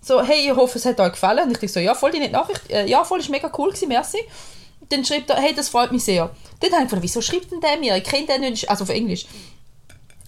so, 0.00 0.22
hey, 0.22 0.48
ich 0.48 0.56
hoffe, 0.56 0.78
es 0.78 0.84
hat 0.84 1.00
euch 1.00 1.12
gefallen. 1.12 1.44
Und 1.44 1.50
ich 1.50 1.54
dachte 1.54 1.68
so, 1.68 1.80
ja, 1.80 1.94
voll 1.94 2.12
die 2.12 2.20
nette 2.20 2.32
Nachricht, 2.32 2.70
äh, 2.70 2.86
ja, 2.86 3.02
voll, 3.04 3.20
ist 3.20 3.28
mega 3.28 3.50
cool 3.58 3.70
gewesen, 3.70 3.88
merci. 3.88 4.18
Dann 4.88 5.04
schreibt 5.04 5.30
er, 5.30 5.36
hey, 5.36 5.52
das 5.52 5.68
freut 5.68 5.90
mich 5.90 6.04
sehr. 6.04 6.30
Dann 6.60 6.70
habe 6.72 6.82
ich 6.82 6.88
gefragt, 6.88 7.02
wieso 7.02 7.20
schreibt 7.20 7.50
denn 7.50 7.60
der 7.60 7.76
mir? 7.78 7.96
Ich 7.96 8.04
kenne 8.04 8.26
den 8.26 8.42
nicht, 8.42 8.70
also 8.70 8.84
auf 8.84 8.90
Englisch. 8.90 9.26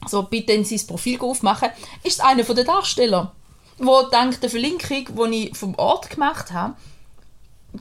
So, 0.08 0.22
bitte 0.22 0.52
in 0.52 0.64
sein 0.64 0.84
Profil 0.86 1.20
aufmachen. 1.20 1.68
Ist 2.02 2.24
einer 2.24 2.44
von 2.44 2.56
den 2.56 2.66
Darsteller, 2.66 3.32
wo 3.78 4.02
dank 4.02 4.40
der 4.40 4.50
Verlinkung, 4.50 5.30
die 5.30 5.48
ich 5.48 5.56
vom 5.56 5.74
Ort 5.76 6.10
gemacht 6.10 6.52
habe, 6.52 6.74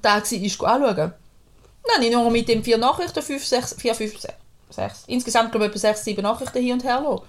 da 0.01 0.15
war, 0.15 0.31
ist 0.31 0.63
anschauen. 0.63 0.95
Dann 0.95 1.95
habe 1.95 2.05
ich 2.05 2.11
nur 2.11 2.29
mit 2.29 2.47
dem 2.49 2.63
vier 2.63 2.77
Nachrichten, 2.77 3.21
fünf, 3.21 3.45
sechs, 3.45 3.73
vier, 3.75 3.95
fünf, 3.95 4.19
sechs, 4.19 4.35
sechs. 4.69 5.03
Insgesamt, 5.07 5.51
glaube 5.51 5.65
ich, 5.65 5.71
etwa 5.71 5.79
sechs, 5.79 6.03
sieben 6.03 6.21
Nachrichten 6.21 6.61
hin 6.61 6.73
und 6.73 6.83
her 6.83 7.01
lassen. 7.01 7.23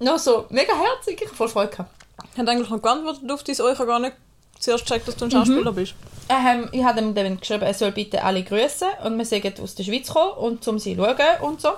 Noch 0.00 0.18
so, 0.18 0.46
mega 0.50 0.72
herzig, 0.74 1.20
ich 1.20 1.26
habe 1.26 1.36
voll 1.36 1.48
Freude 1.48 1.70
gehabt. 1.70 1.90
Hat 2.36 2.48
eigentlich 2.48 2.68
noch 2.68 2.82
geantwortet 2.82 3.30
auf 3.30 3.42
dein, 3.44 3.56
habe 3.56 3.86
gar 3.86 3.98
nicht 4.00 4.16
zuerst 4.58 4.86
gecheckt, 4.86 5.06
dass 5.06 5.16
du 5.16 5.26
ein 5.26 5.30
Schauspieler 5.30 5.72
bist. 5.72 5.94
Ähm, 6.28 6.68
ich 6.72 6.82
habe 6.82 7.00
ihm 7.00 7.14
dann 7.14 7.38
geschrieben, 7.38 7.62
er 7.62 7.74
soll 7.74 7.92
bitte 7.92 8.22
alle 8.24 8.42
grüßen 8.42 8.88
und 9.04 9.18
wir 9.18 9.24
sagen 9.24 9.52
aus 9.62 9.74
der 9.74 9.84
Schweiz 9.84 10.08
kommen 10.08 10.32
und 10.32 10.66
um 10.66 10.78
sie 10.78 10.96
schauen 10.96 11.40
und 11.42 11.60
so. 11.60 11.70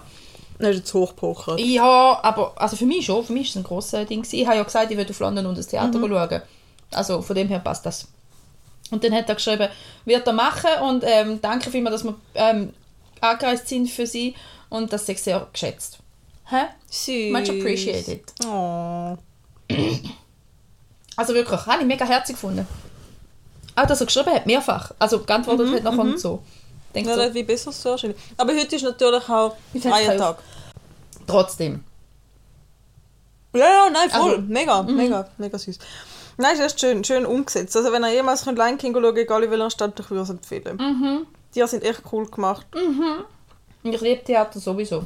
Das 0.58 0.70
ist 0.70 0.76
jetzt 0.76 0.94
hochpocher. 0.94 1.58
Ja, 1.58 2.18
aber 2.22 2.54
also 2.56 2.76
für 2.76 2.86
mich 2.86 3.04
schon, 3.04 3.24
für 3.24 3.32
mich 3.32 3.48
ist 3.48 3.50
es 3.50 3.56
ein 3.56 3.64
grosses 3.64 4.06
Ding. 4.08 4.26
Ich 4.30 4.46
habe 4.46 4.56
ja 4.56 4.62
gesagt, 4.62 4.90
ich 4.90 4.96
würde 4.96 5.10
auf 5.10 5.20
London 5.20 5.46
und 5.46 5.58
das 5.58 5.66
Theater 5.66 5.98
schauen. 5.98 6.42
Also 6.92 7.20
von 7.20 7.36
dem 7.36 7.48
her 7.48 7.58
passt 7.58 7.84
das. 7.84 8.08
Und 8.90 9.02
dann 9.02 9.12
hat 9.12 9.28
er 9.28 9.34
geschrieben, 9.34 9.68
wird 10.04 10.26
er 10.26 10.32
machen 10.32 10.70
und 10.82 11.04
ähm, 11.06 11.40
danke 11.40 11.70
vielmals, 11.70 12.02
dass 12.02 12.04
wir 12.04 12.14
ähm, 12.34 12.72
angereist 13.20 13.68
sind 13.68 13.90
für 13.90 14.06
sie 14.06 14.34
und 14.68 14.92
das 14.92 15.08
ist 15.08 15.24
sehr 15.24 15.46
geschätzt. 15.52 15.98
Hä? 16.48 16.66
Süß. 16.88 17.32
Much 17.32 17.50
appreciated. 17.50 18.22
Oh. 18.46 19.16
Also 21.16 21.34
wirklich, 21.34 21.66
habe 21.66 21.80
ich 21.80 21.86
mega 21.86 22.04
herzig 22.04 22.36
gefunden. 22.36 22.66
Auch 23.74 23.86
dass 23.86 24.00
er 24.00 24.06
geschrieben 24.06 24.32
hat, 24.32 24.46
mehrfach. 24.46 24.92
Also 24.98 25.20
geantwortet 25.20 25.74
hat 25.74 25.82
nachher 25.82 26.00
und 26.00 26.20
so. 26.20 26.42
Denk 26.94 27.06
Ja, 27.06 27.14
so, 27.14 27.34
wie 27.34 27.42
besser 27.42 27.72
so 27.72 27.90
wahrscheinlich. 27.90 28.18
Aber 28.36 28.54
heute 28.54 28.76
ist 28.76 28.82
natürlich 28.82 29.28
auch 29.28 29.56
Ich 29.72 29.82
find's 29.82 29.96
freier 29.96 30.08
geil. 30.08 30.18
Tag. 30.18 30.38
trotzdem. 31.26 31.84
Ja, 33.54 33.60
ja, 33.60 33.90
nein, 33.90 34.10
voll. 34.10 34.30
Also, 34.30 34.42
mega, 34.42 34.82
mega, 34.82 35.28
mega 35.38 35.58
süß. 35.58 35.78
Nein, 36.38 36.54
ist 36.54 36.60
echt 36.60 36.80
schön, 36.80 37.02
schön 37.04 37.24
umgesetzt. 37.24 37.76
Also 37.76 37.92
wenn 37.92 38.02
ihr 38.02 38.12
jemals 38.12 38.44
könnt 38.44 38.58
Lion 38.58 38.76
King 38.76 38.94
schauen 38.94 39.16
egal 39.16 39.42
in 39.42 39.50
welcher 39.50 39.70
Stadt, 39.70 39.98
ich 39.98 40.10
würde 40.10 40.22
es 40.22 40.30
empfehlen. 40.30 41.26
Die 41.54 41.66
sind 41.66 41.82
echt 41.82 42.02
cool 42.12 42.26
gemacht. 42.26 42.66
Ich 43.82 44.00
liebe 44.00 44.22
Theater 44.22 44.60
sowieso. 44.60 45.04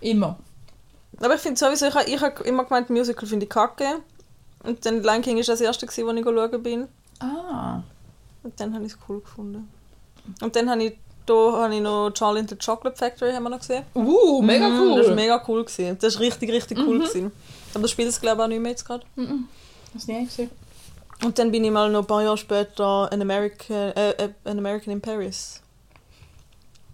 Immer. 0.00 0.38
Aber 1.20 1.34
ich 1.34 1.40
finde 1.40 1.58
sowieso, 1.58 1.86
ich 1.86 1.94
habe 1.94 2.08
ich 2.08 2.20
hab 2.20 2.40
immer 2.42 2.64
gemeint, 2.64 2.90
Musical 2.90 3.26
finde 3.26 3.44
ich 3.44 3.50
kacke. 3.50 4.00
Und 4.62 4.84
dann 4.84 5.02
Lion 5.02 5.22
King 5.22 5.38
ist 5.38 5.48
das 5.48 5.60
erste, 5.60 5.86
gewesen, 5.86 6.06
wo 6.06 6.12
ich 6.12 6.24
schauen 6.24 6.62
bin. 6.62 6.88
Ah. 7.20 7.82
Und 8.42 8.60
dann 8.60 8.74
habe 8.74 8.84
ich 8.84 8.92
es 8.92 8.98
cool 9.08 9.20
gefunden. 9.20 9.68
Und 10.40 10.54
dann 10.54 10.70
habe 10.70 10.84
ich, 10.84 10.98
da 11.24 11.34
habe 11.34 11.74
ich 11.74 11.80
noch 11.80 12.10
Charlie 12.10 12.40
and 12.40 12.50
the 12.50 12.56
Chocolate 12.56 12.96
Factory 12.96 13.32
haben 13.32 13.44
wir 13.44 13.50
noch 13.50 13.58
gesehen. 13.58 13.84
Uh, 13.94 14.42
mega 14.42 14.68
Mhm, 14.68 14.80
cool. 14.80 14.98
Das 14.98 15.08
war 15.08 15.14
mega 15.14 15.42
cool. 15.48 15.64
Gewesen. 15.64 15.98
Das 16.00 16.14
war 16.14 16.20
richtig, 16.20 16.50
richtig 16.50 16.78
cool. 16.78 16.98
Gewesen. 17.00 17.32
Aber 17.74 17.82
das 17.82 17.90
spielt 17.90 18.08
es 18.08 18.20
glaube 18.20 18.42
ich 18.42 18.44
auch 18.44 18.48
nicht 18.48 18.60
mehr 18.60 18.70
jetzt 18.70 18.84
gerade. 18.84 19.04
Hast 19.16 19.28
du 19.98 20.12
nie 20.12 20.24
gesehen? 20.26 20.50
Und 21.24 21.38
dann 21.38 21.50
bin 21.50 21.64
ich 21.64 21.70
mal 21.70 21.90
noch 21.90 22.00
ein 22.00 22.06
paar 22.06 22.22
Jahre 22.22 22.36
später 22.36 23.10
An 23.10 23.22
American, 23.22 23.76
äh, 23.92 24.10
äh, 24.10 24.30
An 24.44 24.58
American 24.58 24.92
in 24.92 25.00
Paris. 25.00 25.62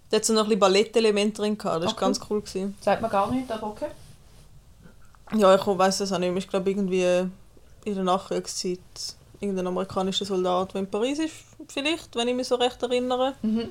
Da 0.09 0.17
hat 0.17 0.25
so 0.25 0.33
noch 0.33 0.43
ein 0.43 0.47
bisschen 0.49 0.59
Ballettelemente 0.59 1.41
drin 1.41 1.57
gehabt. 1.57 1.77
Das 1.83 1.87
war 1.87 1.93
Okay. 1.93 2.05
ganz 2.05 2.19
cool. 2.29 2.41
Gewesen. 2.41 2.77
Sagt 2.81 3.01
man 3.01 3.11
gar 3.11 3.29
nicht, 3.31 3.51
aber 3.51 3.67
okay. 3.67 3.87
Ja, 5.35 5.55
ich 5.55 5.65
weiß 5.65 6.01
es 6.01 6.11
auch 6.13 6.19
nicht. 6.19 6.37
Ich 6.37 6.47
glaube 6.47 6.69
irgendwie 6.69 7.03
in 7.85 7.95
der 7.95 8.03
Nachkriegszeit 8.03 8.79
irgendein 9.39 9.67
amerikanischer 9.67 10.25
Soldat, 10.25 10.73
der 10.73 10.81
in 10.81 10.89
Paris 10.89 11.19
ist, 11.19 11.33
vielleicht, 11.67 12.15
wenn 12.15 12.27
ich 12.27 12.35
mich 12.35 12.47
so 12.47 12.55
recht 12.55 12.81
erinnere. 12.81 13.33
Mhm. 13.41 13.69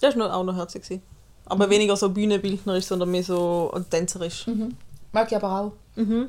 Das 0.00 0.16
war 0.18 0.34
auch 0.34 0.44
noch 0.44 0.56
herzig. 0.56 0.82
Gewesen. 0.82 1.02
Aber 1.46 1.70
weniger 1.70 1.96
so 1.96 2.10
bühnenbildnerisch, 2.10 2.84
sondern 2.84 3.10
mehr 3.10 3.22
so 3.22 3.72
tänzerisch. 3.88 4.46
Mhm. 4.46 4.76
Mag 5.12 5.30
ich 5.30 5.36
aber 5.36 5.60
auch. 5.60 5.72
Mhm. 5.96 6.28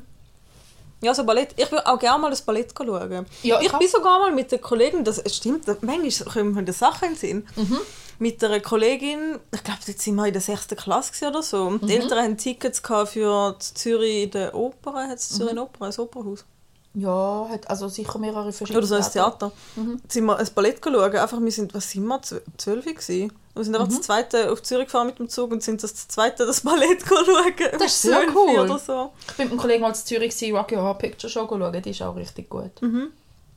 Ja, 1.02 1.14
so 1.14 1.24
Ballett. 1.24 1.54
Ich 1.56 1.70
würde 1.72 1.86
auch 1.86 1.98
gerne 1.98 2.18
mal 2.20 2.30
das 2.30 2.42
Ballett 2.42 2.72
schauen. 2.76 3.26
Ja, 3.42 3.60
ich 3.60 3.72
bin 3.72 3.88
sogar 3.88 4.18
mal 4.18 4.32
mit 4.32 4.52
der 4.52 4.58
Kollegin, 4.58 5.02
das 5.04 5.22
stimmt, 5.34 5.66
manchmal 5.82 6.32
kommen 6.32 6.54
mir 6.54 6.62
die 6.62 6.72
Sachen 6.72 7.08
in 7.08 7.14
den 7.14 7.18
Sinn. 7.18 7.46
Mhm. 7.56 7.78
Mit 8.18 8.44
einer 8.44 8.60
Kollegin, 8.60 9.38
ich 9.50 9.64
glaube, 9.64 9.80
jetzt 9.86 10.02
sind 10.02 10.14
wir 10.16 10.26
in 10.26 10.32
der 10.34 10.42
6. 10.42 10.68
Klasse 10.76 11.26
oder 11.28 11.42
so. 11.42 11.62
Und 11.62 11.80
die 11.82 11.86
Mhm. 11.96 12.02
Eltern 12.02 12.18
haben 12.24 12.36
Tickets 12.36 12.82
für 13.06 13.56
die 13.58 13.74
Zürich 13.74 14.24
in 14.24 14.30
der 14.32 14.54
Oper, 14.54 14.92
hat 15.08 15.16
es 15.18 15.30
Zürich 15.30 15.52
eine 15.52 15.62
Oper, 15.62 15.86
ein 15.86 15.98
Opernhaus. 15.98 16.44
Ja, 16.92 17.46
hat 17.48 17.70
also 17.70 17.88
sicher 17.88 18.18
mehrere 18.18 18.52
verschiedene 18.52 18.78
Oder 18.84 18.86
so 18.88 18.94
ein 18.96 19.10
Theater. 19.12 19.52
Mhm. 19.76 20.02
Sind 20.08 20.24
wir 20.26 20.36
ein 20.36 20.48
Ballett 20.54 20.80
schauen. 20.84 21.16
Einfach, 21.16 21.40
wir 21.40 21.52
sind, 21.52 21.72
was 21.72 21.88
sind 21.90 22.04
wir, 22.04 22.20
Zw- 22.20 22.42
zwölf 22.58 22.84
gewesen. 22.84 23.32
Wir 23.54 23.64
sind 23.64 23.74
einfach 23.74 23.88
Mhm. 23.88 23.96
das 23.96 24.02
zweite 24.02 24.52
auf 24.52 24.62
Zürich 24.62 24.86
gefahren 24.86 25.06
mit 25.08 25.18
dem 25.18 25.28
Zug 25.28 25.50
und 25.50 25.62
sind 25.62 25.82
das 25.82 26.08
zweite 26.08 26.46
das 26.46 26.60
Ballett 26.60 27.02
schauen. 27.08 27.54
Das 27.78 27.82
ist 27.92 28.02
sehr 28.02 28.22
cool. 28.34 28.60
Oder 28.60 28.78
so. 28.78 29.10
Ich 29.28 29.34
bin 29.36 29.46
mit 29.46 29.52
einem 29.52 29.60
Kollegen 29.60 29.82
mal 29.82 29.94
zu 29.94 30.04
Zürich 30.04 30.34
gewesen, 30.36 30.56
Rocky 30.56 30.76
Horror 30.76 30.96
Picture 30.98 31.30
Show 31.30 31.46
schauen. 31.48 31.82
Die 31.82 31.90
ist 31.90 32.00
auch 32.02 32.14
richtig 32.16 32.48
gut. 32.48 32.80
Mhm. 32.80 33.08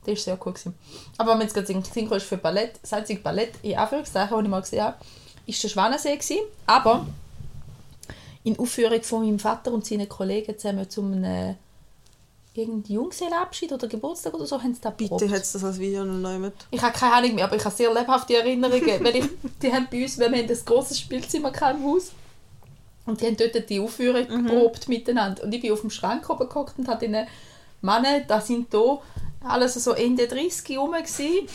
Die 0.06 0.12
ist 0.12 0.25
sehr 0.25 0.38
cool 0.45 0.53
gewesen. 0.53 0.73
Aber 1.17 1.32
wenn 1.32 1.38
man 1.38 1.47
jetzt 1.47 1.53
gerade 1.53 1.67
Synchro 1.93 2.15
ist 2.15 2.25
für 2.25 2.38
Ballett, 2.38 2.73
das 2.82 2.91
einzige 2.93 3.21
Ballett 3.21 3.53
in 3.62 3.77
Anführungszeichen, 3.77 4.36
das 4.36 4.43
ich 4.43 4.49
mal 4.49 4.60
gesehen 4.62 4.84
habe, 4.84 4.97
ist 5.45 5.63
der 5.63 5.69
Schwanensee 5.69 6.15
gewesen. 6.17 6.39
Aber 6.65 7.06
in 8.43 8.58
Aufführung 8.60 9.01
von 9.03 9.21
meinem 9.23 9.39
Vater 9.39 9.71
und 9.71 9.86
seinen 9.86 10.10
Kollegen 10.10 10.58
zusammen 10.58 10.89
zum 10.89 11.13
einem 11.13 11.56
irgendeinen 12.53 12.95
Junggesellenabschied 12.95 13.71
oder 13.71 13.87
Geburtstag 13.87 14.33
oder 14.33 14.45
so 14.45 14.61
haben 14.61 14.73
sie 14.73 14.81
da 14.81 14.91
Bitte 14.91 15.29
hat 15.29 15.41
es 15.41 15.53
das 15.53 15.63
als 15.63 15.79
Video 15.79 16.05
noch 16.05 16.29
nicht 16.29 16.39
mit. 16.39 16.53
Ich 16.71 16.81
habe 16.81 16.93
keine 16.93 17.13
Ahnung 17.13 17.35
mehr, 17.35 17.45
aber 17.45 17.55
ich 17.55 17.65
habe 17.65 17.75
sehr 17.75 17.93
lebhafte 17.93 18.37
Erinnerungen, 18.37 18.81
weil 19.03 19.15
ich, 19.15 19.25
die 19.61 19.73
haben 19.73 19.87
bei 19.89 20.03
uns, 20.03 20.17
wir 20.17 20.27
haben 20.27 20.35
ein 20.35 20.59
grosses 20.65 20.99
Spielzimmer 20.99 21.51
im 21.71 21.83
Haus 21.83 22.11
und 23.05 23.21
die 23.21 23.25
haben 23.25 23.37
dort 23.37 23.69
die 23.69 23.79
Aufführung 23.79 24.27
geprobt 24.27 24.87
miteinander 24.87 25.43
und 25.43 25.53
ich 25.53 25.61
bin 25.61 25.71
auf 25.71 25.81
dem 25.81 25.89
Schrank 25.89 26.29
oben 26.29 26.47
gehockt 26.47 26.77
und 26.77 26.87
habe 26.87 27.05
ihnen 27.05 27.27
Männer, 27.81 28.21
da 28.21 28.39
sind 28.39 28.73
da 28.73 28.99
alles 29.43 29.73
so 29.73 29.91
Ende 29.91 30.27
30 30.27 30.77
rum 30.77 30.91
gewesen. 30.91 31.47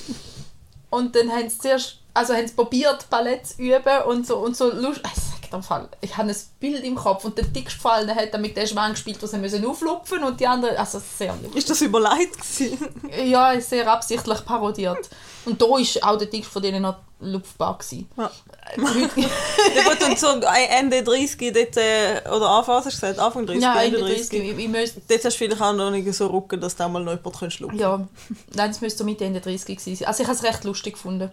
und 0.90 1.14
dann 1.14 1.30
haben 1.30 1.48
sie 1.48 1.58
zuerst, 1.58 1.98
also 2.12 2.34
haben 2.34 2.46
sie 2.46 2.54
probiert 2.54 3.08
Ballett 3.08 3.46
zu 3.46 3.62
üben 3.62 4.02
und 4.08 4.26
so 4.26 4.38
und 4.38 4.56
so 4.56 4.70
Lust, 4.72 5.00
dir 5.48 5.56
im 5.56 5.62
Fall, 5.62 5.88
ich 6.00 6.16
habe 6.16 6.28
ein 6.28 6.36
Bild 6.60 6.84
im 6.84 6.94
Kopf 6.94 7.24
und 7.24 7.36
der 7.36 7.44
dickste 7.44 7.78
gefallen 7.78 8.14
hat 8.14 8.40
mit 8.40 8.56
dem 8.56 8.66
Schwan 8.66 8.92
gespielt, 8.92 9.22
wo 9.22 9.26
sie 9.26 9.38
müssen 9.38 9.64
auflupfen 9.64 10.22
und 10.24 10.38
die 10.40 10.46
anderen, 10.46 10.76
also 10.76 11.00
sehr 11.00 11.32
lustig. 11.34 11.56
Ist 11.56 11.70
das 11.70 11.80
überlegt 11.80 12.36
gewesen? 12.36 12.88
Ja, 13.24 13.60
sehr 13.60 13.90
absichtlich 13.90 14.44
parodiert. 14.44 15.08
Und 15.44 15.60
da 15.60 15.66
war 15.66 15.78
auch 16.10 16.18
der 16.18 16.28
Dickste 16.28 16.52
von 16.52 16.62
denen 16.62 16.82
noch 16.82 16.96
lupfbar. 17.20 17.78
gewesen. 17.78 18.08
Ja. 18.16 18.30
Heute, 18.76 19.20
ja 19.20 19.82
gut, 19.82 20.02
und 20.08 20.18
so 20.18 20.28
Ende 20.28 21.02
30, 21.02 21.52
dort, 21.52 21.76
äh, 21.76 22.20
oder 22.28 22.50
Anfang, 22.50 22.76
hast 22.76 22.86
du 22.86 22.90
gesagt? 22.90 23.18
Anfang 23.18 23.46
30, 23.46 23.62
ja, 23.62 23.80
Ende 23.80 23.98
Ende 23.98 24.10
30. 24.10 24.28
30. 24.28 24.42
Ich, 24.42 24.58
ich 24.58 24.68
müsste, 24.68 25.00
Dort 25.08 25.24
hast 25.24 25.34
du 25.34 25.38
vielleicht 25.38 25.62
auch 25.62 25.72
noch 25.72 25.90
nicht 25.90 26.12
so 26.14 26.26
rucken, 26.26 26.60
dass 26.60 26.76
du 26.76 26.88
mal 26.88 27.02
noch 27.02 27.12
jemand 27.12 27.38
kannst 27.38 27.56
schlucken 27.56 27.78
ja, 27.78 28.06
nein, 28.54 28.70
es 28.70 28.80
müsste 28.80 28.98
so 28.98 29.04
Mitte 29.04 29.24
Ende 29.24 29.40
30 29.40 29.66
gewesen 29.78 29.96
sein. 29.96 30.08
Also 30.08 30.22
ich 30.22 30.28
habe 30.28 30.38
es 30.38 30.44
recht 30.44 30.64
lustig 30.64 30.94
gefunden. 30.94 31.32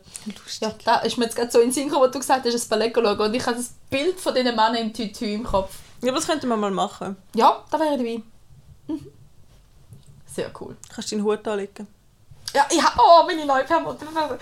Ja, 0.62 0.74
da 0.84 1.00
ist 1.00 1.18
mir 1.18 1.26
jetzt 1.26 1.36
gerade 1.36 1.52
so 1.52 1.60
in 1.60 1.68
den 1.68 1.74
Sinn 1.74 1.86
gekommen, 1.86 2.08
wo 2.08 2.12
du 2.12 2.20
gesagt 2.20 2.46
hast, 2.46 2.54
ein 2.54 2.70
Ballett 2.70 2.96
schauen. 2.96 3.20
Und 3.20 3.34
ich 3.34 3.46
habe 3.46 3.58
das 3.58 3.74
Bild 3.90 4.20
von 4.20 4.34
diesen 4.34 4.56
Männern 4.56 4.76
im 4.76 4.94
Tütü 4.94 5.34
im 5.34 5.44
Kopf. 5.44 5.76
Ja, 6.02 6.12
das 6.12 6.28
könnte 6.28 6.48
man 6.48 6.60
mal 6.60 6.72
machen. 6.72 7.16
Ja, 7.36 7.64
da 7.72 7.80
wäre 7.80 7.96
ich 7.96 7.98
dabei. 7.98 8.22
Mhm. 8.88 9.12
Sehr 10.26 10.52
cool. 10.60 10.76
Kannst 10.94 11.12
du 11.12 11.16
deinen 11.16 11.26
Hut 11.26 11.48
anlegen. 11.48 11.88
Ja, 12.54 12.66
ich 12.70 12.82
habe, 12.82 13.00
oh, 13.00 13.26
meine 13.26 13.46
neue 13.46 13.64
Personalität. 13.64 14.40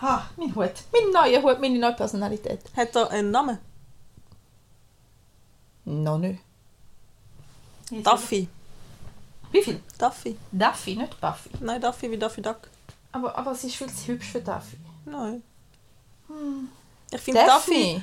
Ah, 0.00 0.22
mein 0.36 0.54
Hut. 0.54 0.72
Mein 0.92 1.12
neuer 1.12 1.42
Hut, 1.42 1.60
meine 1.60 1.78
neue 1.78 1.94
Personalität. 1.94 2.60
Hat 2.76 2.94
er 2.96 3.10
einen 3.10 3.30
Namen? 3.30 3.58
Noch 5.84 6.18
nicht. 6.18 6.40
Duffy. 7.90 8.48
Wie 9.50 9.62
viel? 9.62 9.80
Duffy. 9.98 10.36
Duffy, 10.52 10.96
nicht 10.96 11.20
Buffy. 11.20 11.50
Nein, 11.60 11.80
Duffy 11.80 12.10
wie 12.10 12.18
Duffy 12.18 12.42
Duck. 12.42 12.68
Aber, 13.12 13.36
aber 13.36 13.54
sie 13.54 13.68
ist 13.68 13.76
viel 13.76 13.92
zu 13.92 14.08
hübsch 14.08 14.32
für 14.32 14.40
Duffy. 14.40 14.76
Nein. 15.06 15.42
Ich 17.10 17.20
finde 17.20 17.46
Duffy... 17.46 18.02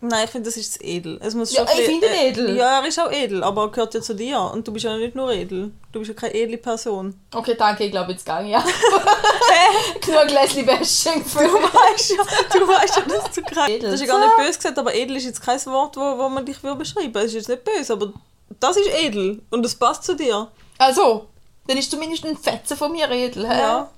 Nein, 0.00 0.26
ich 0.26 0.30
finde, 0.30 0.50
das 0.50 0.58
ist 0.58 0.82
edel. 0.84 1.18
Es 1.22 1.34
muss 1.34 1.54
Ja, 1.54 1.66
schon 1.66 1.78
ich 1.78 1.86
finde 1.86 2.06
ihn 2.06 2.12
edel. 2.12 2.48
Äh, 2.50 2.58
ja, 2.58 2.80
er 2.80 2.86
ist 2.86 3.00
auch 3.00 3.10
edel, 3.10 3.42
aber 3.42 3.62
er 3.62 3.68
gehört 3.70 3.94
ja 3.94 4.02
zu 4.02 4.14
dir. 4.14 4.38
Und 4.38 4.68
du 4.68 4.72
bist 4.72 4.84
ja 4.84 4.96
nicht 4.96 5.14
nur 5.14 5.32
edel. 5.32 5.72
Du 5.90 6.00
bist 6.00 6.10
ja 6.10 6.14
keine 6.14 6.34
edle 6.34 6.58
Person. 6.58 7.18
Okay, 7.34 7.54
danke, 7.58 7.84
ich 7.84 7.90
glaube, 7.90 8.12
jetzt 8.12 8.22
ich 8.22 8.50
ja. 8.50 8.62
Genug 10.00 10.30
Leslie 10.30 10.64
Bashing 10.64 11.22
Du 11.22 11.28
für 11.28 11.38
weißt 11.40 12.10
ja, 12.10 12.24
du 12.58 12.68
weißt 12.68 12.96
ja, 12.96 13.02
dass 13.02 13.30
du 13.34 13.42
kein... 13.42 13.70
Edel. 13.70 13.90
Das 13.90 14.00
ist 14.00 14.06
ja 14.06 14.12
gar 14.12 14.20
nicht 14.20 14.36
böse 14.36 14.58
gesagt, 14.58 14.78
aber 14.78 14.94
edel 14.94 15.16
ist 15.16 15.24
jetzt 15.24 15.40
kein 15.42 15.64
Wort, 15.66 15.96
wo, 15.96 16.00
wo 16.00 16.28
man 16.28 16.44
dich 16.44 16.62
will 16.62 16.74
beschreiben 16.74 17.14
will. 17.14 17.22
Es 17.22 17.28
ist 17.28 17.34
jetzt 17.34 17.48
nicht 17.48 17.64
böse, 17.64 17.94
aber 17.94 18.12
das 18.60 18.76
ist 18.76 18.90
edel. 18.92 19.42
Und 19.50 19.64
es 19.64 19.74
passt 19.74 20.04
zu 20.04 20.14
dir. 20.14 20.48
Also, 20.76 21.26
dann 21.66 21.78
ist 21.78 21.90
zumindest 21.90 22.26
ein 22.26 22.36
Fetzen 22.36 22.76
von 22.76 22.92
mir 22.92 23.10
edel. 23.10 23.48
hä? 23.48 23.60
Ja. 23.60 23.90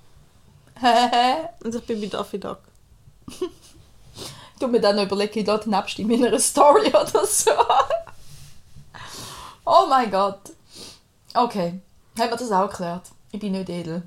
Und 1.64 1.74
ich 1.74 1.82
bin 1.82 2.00
bei 2.00 2.06
Duffy 2.06 2.38
Duck. 2.38 2.60
Du 4.58 4.66
mir 4.66 4.80
dann 4.80 4.96
noch 4.96 5.04
überlegen, 5.04 5.38
ich 5.38 5.46
lade 5.46 5.64
den 5.64 5.74
abstimmen 5.74 6.10
in 6.10 6.24
einer 6.24 6.40
Story 6.40 6.88
oder 6.88 7.26
so. 7.26 7.50
oh 9.64 9.86
mein 9.88 10.10
Gott. 10.10 10.40
Okay, 11.34 11.80
haben 12.18 12.30
wir 12.30 12.36
das 12.36 12.50
auch 12.50 12.68
geklärt. 12.70 13.06
Ich 13.30 13.38
bin 13.38 13.52
nicht 13.52 13.68
edel. 13.68 14.02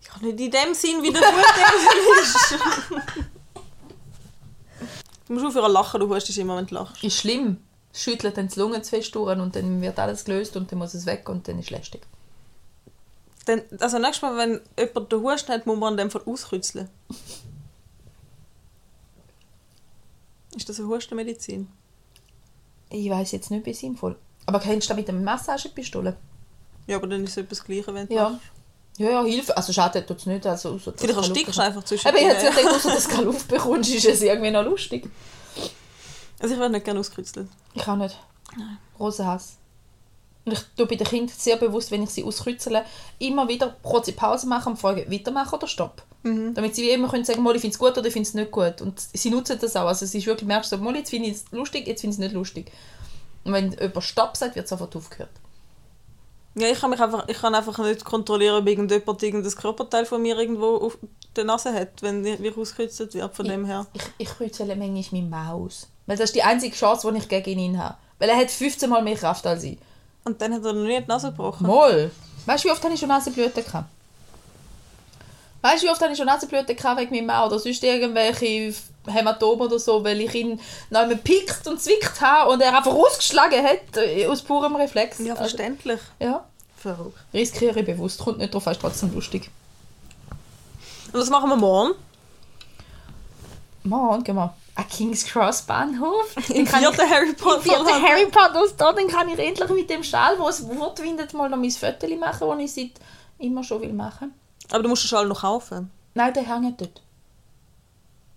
Ich 0.00 0.08
Doch 0.08 0.20
nicht 0.20 0.38
in 0.38 0.50
dem 0.50 0.74
Sinn, 0.74 1.02
wie 1.02 1.12
der 1.12 1.22
Wut 1.22 2.22
ist. 2.22 2.54
du 5.26 5.32
musst 5.32 5.46
aufhören 5.46 5.72
lachen, 5.72 6.00
du 6.00 6.14
hustest 6.14 6.38
immer, 6.38 6.56
wenn 6.56 6.66
du 6.66 6.74
lachst. 6.74 7.02
Ist 7.02 7.18
schlimm. 7.18 7.56
Es 7.92 8.02
schüttelt 8.02 8.36
dann 8.36 8.46
die 8.48 8.60
Lunge 8.60 8.82
zu 8.82 8.90
fest 8.90 9.14
durch 9.14 9.36
und 9.36 9.56
dann 9.56 9.80
wird 9.80 9.98
alles 9.98 10.24
gelöst 10.24 10.56
und 10.56 10.70
dann 10.70 10.78
muss 10.78 10.94
es 10.94 11.06
weg 11.06 11.28
und 11.28 11.48
dann 11.48 11.58
ist 11.58 11.66
es 11.66 11.70
lästig. 11.70 12.02
Dann, 13.46 13.62
also 13.80 13.98
nächstes 13.98 14.22
Mal, 14.22 14.36
wenn 14.36 14.60
jemand 14.78 15.10
den 15.12 15.20
Husten 15.22 15.52
hat, 15.52 15.66
muss 15.66 15.78
man 15.78 15.96
dem 15.96 16.10
Fall 16.10 16.22
auskützeln. 16.26 16.88
Ist 20.56 20.68
das 20.68 20.78
eine 20.80 20.88
Hustenmedizin? 20.88 21.68
Ich 22.90 23.08
weiß 23.08 23.32
jetzt 23.32 23.50
nicht, 23.50 23.64
wie 23.66 23.74
sinnvoll. 23.74 24.16
Aber 24.46 24.58
kennst 24.58 24.88
du 24.88 24.92
das 24.92 24.96
mit 24.96 25.08
der 25.08 25.14
Massagepistole? 25.14 26.16
Ja, 26.86 26.96
aber 26.96 27.06
dann 27.06 27.22
ist 27.24 27.30
es 27.32 27.36
etwas 27.38 27.62
Gleiches, 27.64 27.94
wenn 27.94 28.08
du 28.08 28.14
Ja. 28.14 28.38
Ja, 28.98 29.10
ja, 29.10 29.24
Hilfe. 29.24 29.56
Also 29.56 29.72
schadet 29.72 30.06
tut 30.08 30.18
es 30.18 30.26
nicht. 30.26 30.44
Also, 30.46 30.70
außer, 30.72 30.92
Vielleicht 30.96 31.16
erstickst 31.16 31.56
du 31.56 31.62
einfach 31.62 31.84
zwischen 31.84 32.08
Aber 32.08 32.18
ich 32.18 32.24
den- 32.24 32.36
hätte 32.36 32.54
gedacht, 32.56 32.74
außer 32.74 32.90
dass 32.90 33.04
du 33.04 33.10
keine 33.10 33.24
Luft 33.24 33.48
bekommst, 33.48 33.90
ist 33.94 34.04
es 34.04 34.20
irgendwie 34.22 34.50
noch 34.50 34.64
lustig. 34.64 35.08
Also 36.40 36.54
ich 36.54 36.60
werde 36.60 36.72
nicht 36.74 36.84
gerne 36.84 37.00
auskützelt. 37.00 37.48
Ich 37.74 37.86
auch 37.86 37.96
nicht. 37.96 38.18
Großer 38.98 39.24
Hass. 39.24 39.56
Und 40.50 40.58
ich 40.58 40.64
tue 40.76 40.86
bei 40.86 40.96
den 40.96 41.06
Kindern 41.06 41.34
sehr 41.36 41.56
bewusst, 41.56 41.90
wenn 41.92 42.02
ich 42.02 42.10
sie 42.10 42.24
auskützele, 42.24 42.84
immer 43.20 43.48
wieder 43.48 43.76
kurze 43.82 44.12
Pause 44.12 44.48
machen 44.48 44.72
und 44.72 44.78
fragen, 44.78 45.10
weitermachen 45.10 45.54
oder 45.54 45.68
stopp. 45.68 46.02
Damit 46.22 46.74
sie 46.74 46.82
wie 46.82 46.90
immer 46.90 47.08
können 47.08 47.24
sagen, 47.24 47.42
mal, 47.42 47.54
ich 47.54 47.60
finde 47.60 47.74
es 47.74 47.78
gut 47.78 47.96
oder 47.96 48.06
ich 48.06 48.12
finde 48.12 48.28
es 48.28 48.34
nicht 48.34 48.50
gut. 48.50 48.82
Und 48.82 49.00
sie 49.00 49.30
nutzen 49.30 49.58
das 49.60 49.76
auch. 49.76 49.86
Also 49.86 50.04
es 50.04 50.14
ist 50.14 50.26
wirklich, 50.26 50.46
merkst 50.46 50.72
du, 50.72 50.76
mal, 50.78 50.94
jetzt 50.96 51.10
finde 51.10 51.28
ich 51.28 51.36
es 51.36 51.44
lustig, 51.52 51.86
jetzt 51.86 52.00
finde 52.00 52.14
ich 52.14 52.18
es 52.18 52.24
nicht 52.24 52.34
lustig. 52.34 52.72
Und 53.44 53.52
wenn 53.52 53.72
jemand 53.72 54.02
Stopp 54.02 54.36
sagt, 54.36 54.56
wird 54.56 54.68
sofort 54.68 54.94
aufgehört. 54.96 55.30
Ja, 56.56 56.66
ich 56.66 56.80
kann 56.80 56.90
mich 56.90 57.00
einfach, 57.00 57.28
ich 57.28 57.38
kann 57.38 57.54
einfach 57.54 57.78
nicht 57.78 58.04
kontrollieren, 58.04 58.60
ob 58.60 58.66
irgendjemand 58.66 59.22
irgendein 59.22 59.52
Körperteil 59.52 60.04
von 60.04 60.20
mir 60.20 60.36
irgendwo 60.36 60.76
auf 60.78 60.98
der 61.36 61.44
Nase 61.44 61.72
hat, 61.72 62.02
wenn 62.02 62.24
ich 62.24 62.40
ich 62.40 62.56
ausgekützelt 62.56 63.14
wird, 63.14 63.34
von 63.34 63.46
dem 63.46 63.64
her. 63.64 63.86
Ich, 63.92 64.02
ich 64.18 64.28
kützele 64.36 64.74
manchmal 64.74 65.22
meinen 65.22 65.30
Maus. 65.30 65.88
Weil 66.06 66.16
das 66.16 66.30
ist 66.30 66.34
die 66.34 66.42
einzige 66.42 66.74
Chance, 66.74 67.10
die 67.12 67.18
ich 67.18 67.28
gegen 67.28 67.58
ihn 67.58 67.78
habe. 67.78 67.96
Weil 68.18 68.30
er 68.30 68.36
hat 68.36 68.50
15 68.50 68.90
Mal 68.90 69.02
mehr 69.02 69.16
Kraft 69.16 69.46
als 69.46 69.62
ich. 69.62 69.78
Und 70.24 70.40
dann 70.40 70.52
hat 70.54 70.64
er 70.64 70.72
noch 70.72 70.86
nie 70.86 71.00
die 71.00 71.06
Nase 71.08 71.28
gebrochen. 71.30 71.66
Moll. 71.66 72.10
Weißt 72.46 72.64
du, 72.64 72.68
wie 72.68 72.72
oft 72.72 72.82
habe 72.84 72.94
ich 72.94 73.00
schon 73.00 73.08
Nasenblüten 73.08 73.64
gehabt? 73.64 73.88
Weißt 75.62 75.82
du, 75.82 75.86
wie 75.86 75.90
oft 75.90 76.00
habe 76.00 76.12
ich 76.12 76.16
schon 76.18 76.26
Nasenblüten 76.26 76.74
gehabt 76.76 77.00
wegen 77.00 77.14
meinem 77.14 77.26
Maul 77.26 77.48
oder 77.48 77.58
sonst 77.58 77.82
irgendwelche 77.82 78.74
Hämatomen 79.06 79.66
oder 79.66 79.78
so, 79.78 80.02
weil 80.04 80.20
ich 80.20 80.34
ihn 80.34 80.60
noch 80.90 81.00
einmal 81.00 81.16
gepickt 81.16 81.66
und 81.66 81.80
zwickt 81.80 82.20
habe 82.20 82.50
und 82.50 82.60
er 82.60 82.76
einfach 82.76 82.92
ausgeschlagen 82.92 83.62
hat, 83.64 83.96
äh, 83.96 84.26
aus 84.26 84.42
purem 84.42 84.76
Reflex. 84.76 85.18
Ja, 85.18 85.32
Also, 85.32 85.42
verständlich. 85.44 86.00
ja. 86.18 86.44
Verrückt. 86.76 87.18
Riskiere 87.34 87.80
ich 87.80 87.86
bewusst. 87.86 88.20
Kommt 88.20 88.38
nicht 88.38 88.54
drauf, 88.54 88.66
ist 88.66 88.80
trotzdem 88.80 89.12
lustig. 89.14 89.50
Und 91.12 91.20
was 91.20 91.28
machen 91.28 91.50
wir 91.50 91.56
morgen? 91.56 91.92
Mann, 93.82 94.22
gehen 94.24 94.34
wir 94.36 94.54
an 94.80 94.88
King's 94.88 95.24
Cross 95.24 95.62
Bahnhof. 95.62 96.34
Im 96.50 96.66
vierten 96.66 97.10
Harry 97.10 97.28
Im 97.30 97.34
Potter. 97.36 97.62
vierten 97.62 97.84
Land. 97.84 98.02
Harry 98.08 98.26
Potter 98.26 98.64
da, 98.76 98.92
dann 98.92 99.08
kann 99.08 99.28
ich 99.28 99.38
endlich 99.38 99.68
mit 99.70 99.90
dem 99.90 100.02
Schal, 100.02 100.38
wo 100.38 100.48
es 100.48 100.66
Wort 100.78 101.02
windet, 101.02 101.32
mal 101.34 101.48
noch 101.48 101.58
mein 101.58 101.70
Foto 101.70 102.06
machen, 102.16 102.48
das 102.48 102.58
ich 102.60 102.72
seit 102.74 102.90
immer 103.38 103.62
schon 103.64 103.80
will 103.82 103.92
machen. 103.92 104.32
Aber 104.70 104.82
du 104.82 104.88
musst 104.88 105.04
den 105.04 105.08
Schal 105.08 105.26
noch 105.26 105.40
kaufen. 105.42 105.90
Nein, 106.14 106.32
der 106.32 106.42
hängt 106.44 106.80
dort. 106.80 107.02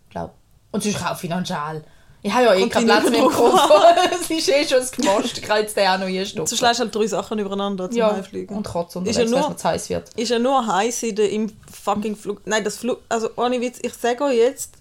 Glaub. 0.09 0.33
Und 0.71 0.83
sonst 0.83 0.99
kaufe 0.99 1.25
ich 1.25 1.29
noch 1.29 1.37
einen 1.37 1.45
Schal. 1.45 1.83
Ich 2.25 2.31
habe 2.33 2.45
ja 2.45 2.53
eh 2.55 2.69
keinen 2.69 2.85
Platz 2.85 3.09
mehr 3.09 3.19
im 3.19 3.29
Koffer. 3.29 3.95
Es 4.13 4.29
ist 4.29 4.47
eh 4.49 4.65
schon 4.65 4.77
das 4.79 4.91
Gemast. 4.93 5.37
Ich 5.37 5.41
kann 5.43 5.57
jetzt 5.57 5.75
den 5.75 5.87
auch 5.89 5.97
noch 5.97 6.05
einstopfen. 6.07 6.57
schlägst 6.57 6.79
halt 6.79 6.95
drei 6.95 7.05
Sachen 7.07 7.37
übereinander 7.37 7.89
zum 7.89 7.97
Ja, 7.99 8.13
Heimfliegen. 8.13 8.55
und 8.55 8.63
Kotz 8.65 8.91
Ist 8.91 8.95
unterwegs, 8.95 9.17
ja 9.17 9.23
weil 9.35 9.41
nur- 9.41 9.51
es 9.51 9.57
zu 9.61 9.67
heiß 9.67 9.89
wird. 9.89 10.09
Ist 10.15 10.29
ja 10.29 10.39
nur 10.39 10.65
heiß 10.65 11.03
in 11.03 11.17
im 11.17 11.57
fucking 11.69 12.15
Flug. 12.15 12.41
Nein, 12.45 12.63
das 12.63 12.77
Flug. 12.77 12.99
Also 13.09 13.29
ohne 13.35 13.59
Witz, 13.59 13.79
ich 13.81 13.93
sage 13.93 14.23
euch 14.23 14.37
jetzt, 14.37 14.75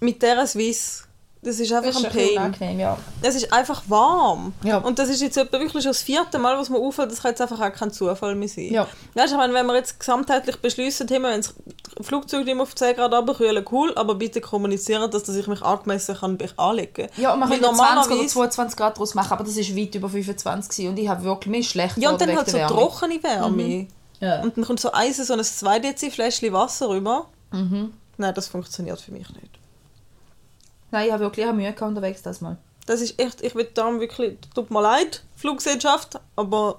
mit 0.00 0.22
dieser 0.22 0.46
Swiss, 0.46 1.04
das 1.42 1.60
ist 1.60 1.70
einfach 1.74 1.90
Das 1.90 1.98
ist 2.00 2.06
ein 2.06 2.12
Pain. 2.12 2.30
unangenehm, 2.38 2.80
ja. 2.80 2.96
Es 3.20 3.34
ist 3.34 3.52
einfach 3.52 3.82
warm. 3.88 4.54
Ja. 4.62 4.78
Und 4.78 4.98
das 4.98 5.10
ist 5.10 5.20
jetzt 5.20 5.36
etwa 5.36 5.58
wirklich 5.58 5.82
schon 5.82 5.90
das 5.90 6.00
vierte 6.00 6.38
Mal, 6.38 6.56
was 6.58 6.70
mir 6.70 6.78
auffällt, 6.78 7.12
das 7.12 7.20
kann 7.20 7.32
jetzt 7.32 7.42
einfach 7.42 7.60
auch 7.60 7.70
kein 7.70 7.90
Zufall 7.92 8.34
mehr 8.34 8.48
sein. 8.48 8.72
Ja. 8.72 8.86
Weißt 9.12 9.32
ich 9.32 9.36
meine, 9.36 9.52
wenn 9.52 9.66
wir 9.66 9.74
jetzt 9.74 10.00
gesamtheitlich 10.00 10.56
beschließen, 10.56 11.06
hey, 11.06 11.22
wenn 11.22 11.42
das 11.42 11.52
Flugzeug 12.00 12.46
nicht 12.46 12.54
mehr 12.54 12.62
auf 12.62 12.74
10 12.74 12.96
Grad 12.96 13.12
runterkühlen, 13.12 13.62
cool, 13.70 13.92
aber 13.94 14.14
bitte 14.14 14.40
kommunizieren, 14.40 15.10
dass, 15.10 15.24
dass 15.24 15.36
ich 15.36 15.46
mich 15.46 15.60
angemessen 15.60 16.16
kann 16.16 16.38
anlegen 16.56 17.08
Ja, 17.18 17.34
und 17.34 17.40
man 17.40 17.50
könnte 17.50 17.64
20 17.66 17.78
oder 17.78 17.94
normalerweise- 17.94 18.26
22 18.28 18.76
Grad 18.78 18.98
draus 18.98 19.14
machen, 19.14 19.32
aber 19.34 19.44
das 19.44 19.56
ist 19.58 19.76
weit 19.76 19.94
über 19.94 20.08
25 20.08 20.70
gewesen 20.70 20.88
und 20.92 20.98
ich 20.98 21.08
habe 21.08 21.24
wirklich 21.24 21.60
ist 21.60 21.70
schlecht 21.72 21.98
Ja, 21.98 22.08
und 22.10 22.20
dann 22.22 22.34
halt 22.34 22.48
so 22.48 22.56
Wärme. 22.56 22.74
trockene 22.74 23.22
Wärme. 23.22 23.86
Ja. 24.20 24.40
Und 24.42 24.56
dann 24.56 24.64
kommt 24.64 24.80
so 24.80 24.92
eins, 24.92 25.18
so 25.18 25.34
ein 25.34 25.44
2 25.44 25.78
Dezi 25.78 26.10
Fläschchen 26.10 26.54
Wasser 26.54 26.88
rüber. 26.88 27.26
Mhm. 27.52 27.92
Nein, 28.16 28.32
das 28.34 28.48
funktioniert 28.48 28.98
für 28.98 29.12
mich 29.12 29.28
nicht. 29.28 29.58
Nein, 30.94 31.06
ich 31.06 31.12
habe 31.12 31.24
wirklich 31.24 31.44
Mühe 31.46 31.72
gehabt 31.72 31.82
unterwegs 31.82 32.22
das 32.22 32.40
mal. 32.40 32.56
Das 32.86 33.00
ist 33.00 33.18
echt, 33.18 33.42
ich 33.42 33.56
will 33.56 33.68
darum 33.74 33.98
wirklich, 33.98 34.38
tut 34.54 34.70
mir 34.70 34.80
leid, 34.80 35.24
Fluggesellschaft, 35.34 36.20
aber 36.36 36.78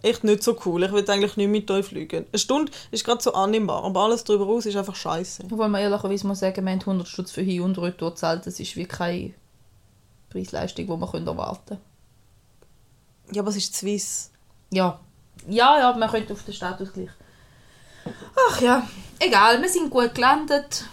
echt 0.00 0.24
nicht 0.24 0.42
so 0.42 0.56
cool. 0.64 0.82
Ich 0.84 0.92
will 0.92 1.04
eigentlich 1.10 1.36
nicht 1.36 1.50
mit 1.50 1.70
euch 1.70 1.84
fliegen. 1.84 2.24
Eine 2.32 2.38
Stunde 2.38 2.72
ist 2.90 3.04
gerade 3.04 3.22
so 3.22 3.34
annehmbar, 3.34 3.84
aber 3.84 4.04
alles 4.04 4.24
darüber 4.24 4.46
raus 4.46 4.64
ist 4.64 4.76
einfach 4.76 4.94
scheiße. 4.94 5.42
Obwohl 5.44 5.68
man 5.68 5.82
ehrlicherweise 5.82 6.26
muss 6.26 6.38
sagen, 6.38 6.64
wir 6.64 6.72
haben 6.72 6.80
100 6.80 7.06
Stutz 7.06 7.30
für 7.30 7.42
Hin- 7.42 7.60
und 7.60 7.76
Retour 7.76 8.12
gezahlt. 8.12 8.46
Das 8.46 8.58
ist 8.58 8.74
wie 8.74 8.86
keine 8.86 9.34
Preisleistung, 10.30 10.86
die 10.86 10.96
man 10.96 11.26
erwarten 11.26 11.66
können. 11.66 11.80
Ja, 13.32 13.42
aber 13.42 13.50
es 13.50 13.56
ist 13.56 13.76
Swiss. 13.76 14.30
Ja. 14.70 14.98
Ja, 15.46 15.78
ja, 15.78 15.92
man 15.94 16.08
könnte 16.08 16.32
auf 16.32 16.42
den 16.42 16.54
Status 16.54 16.90
gleich. 16.90 17.10
Ach 18.48 18.62
ja, 18.62 18.88
egal, 19.18 19.60
wir 19.60 19.68
sind 19.68 19.90
gut 19.90 20.14
gelandet. 20.14 20.86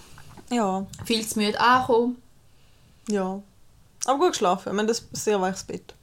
Ja, 0.49 0.85
Viel 1.05 1.27
zu 1.27 1.39
müde 1.39 1.59
angekommen. 1.59 2.21
ja. 3.09 3.41
Aber 4.07 4.19
gut 4.19 4.33
geschlafen. 4.33 4.65
Wir 4.71 4.77
haben 4.79 4.87
ein 4.87 4.95
sehr 5.13 5.41
weiches 5.41 5.63
Bett. 5.63 5.95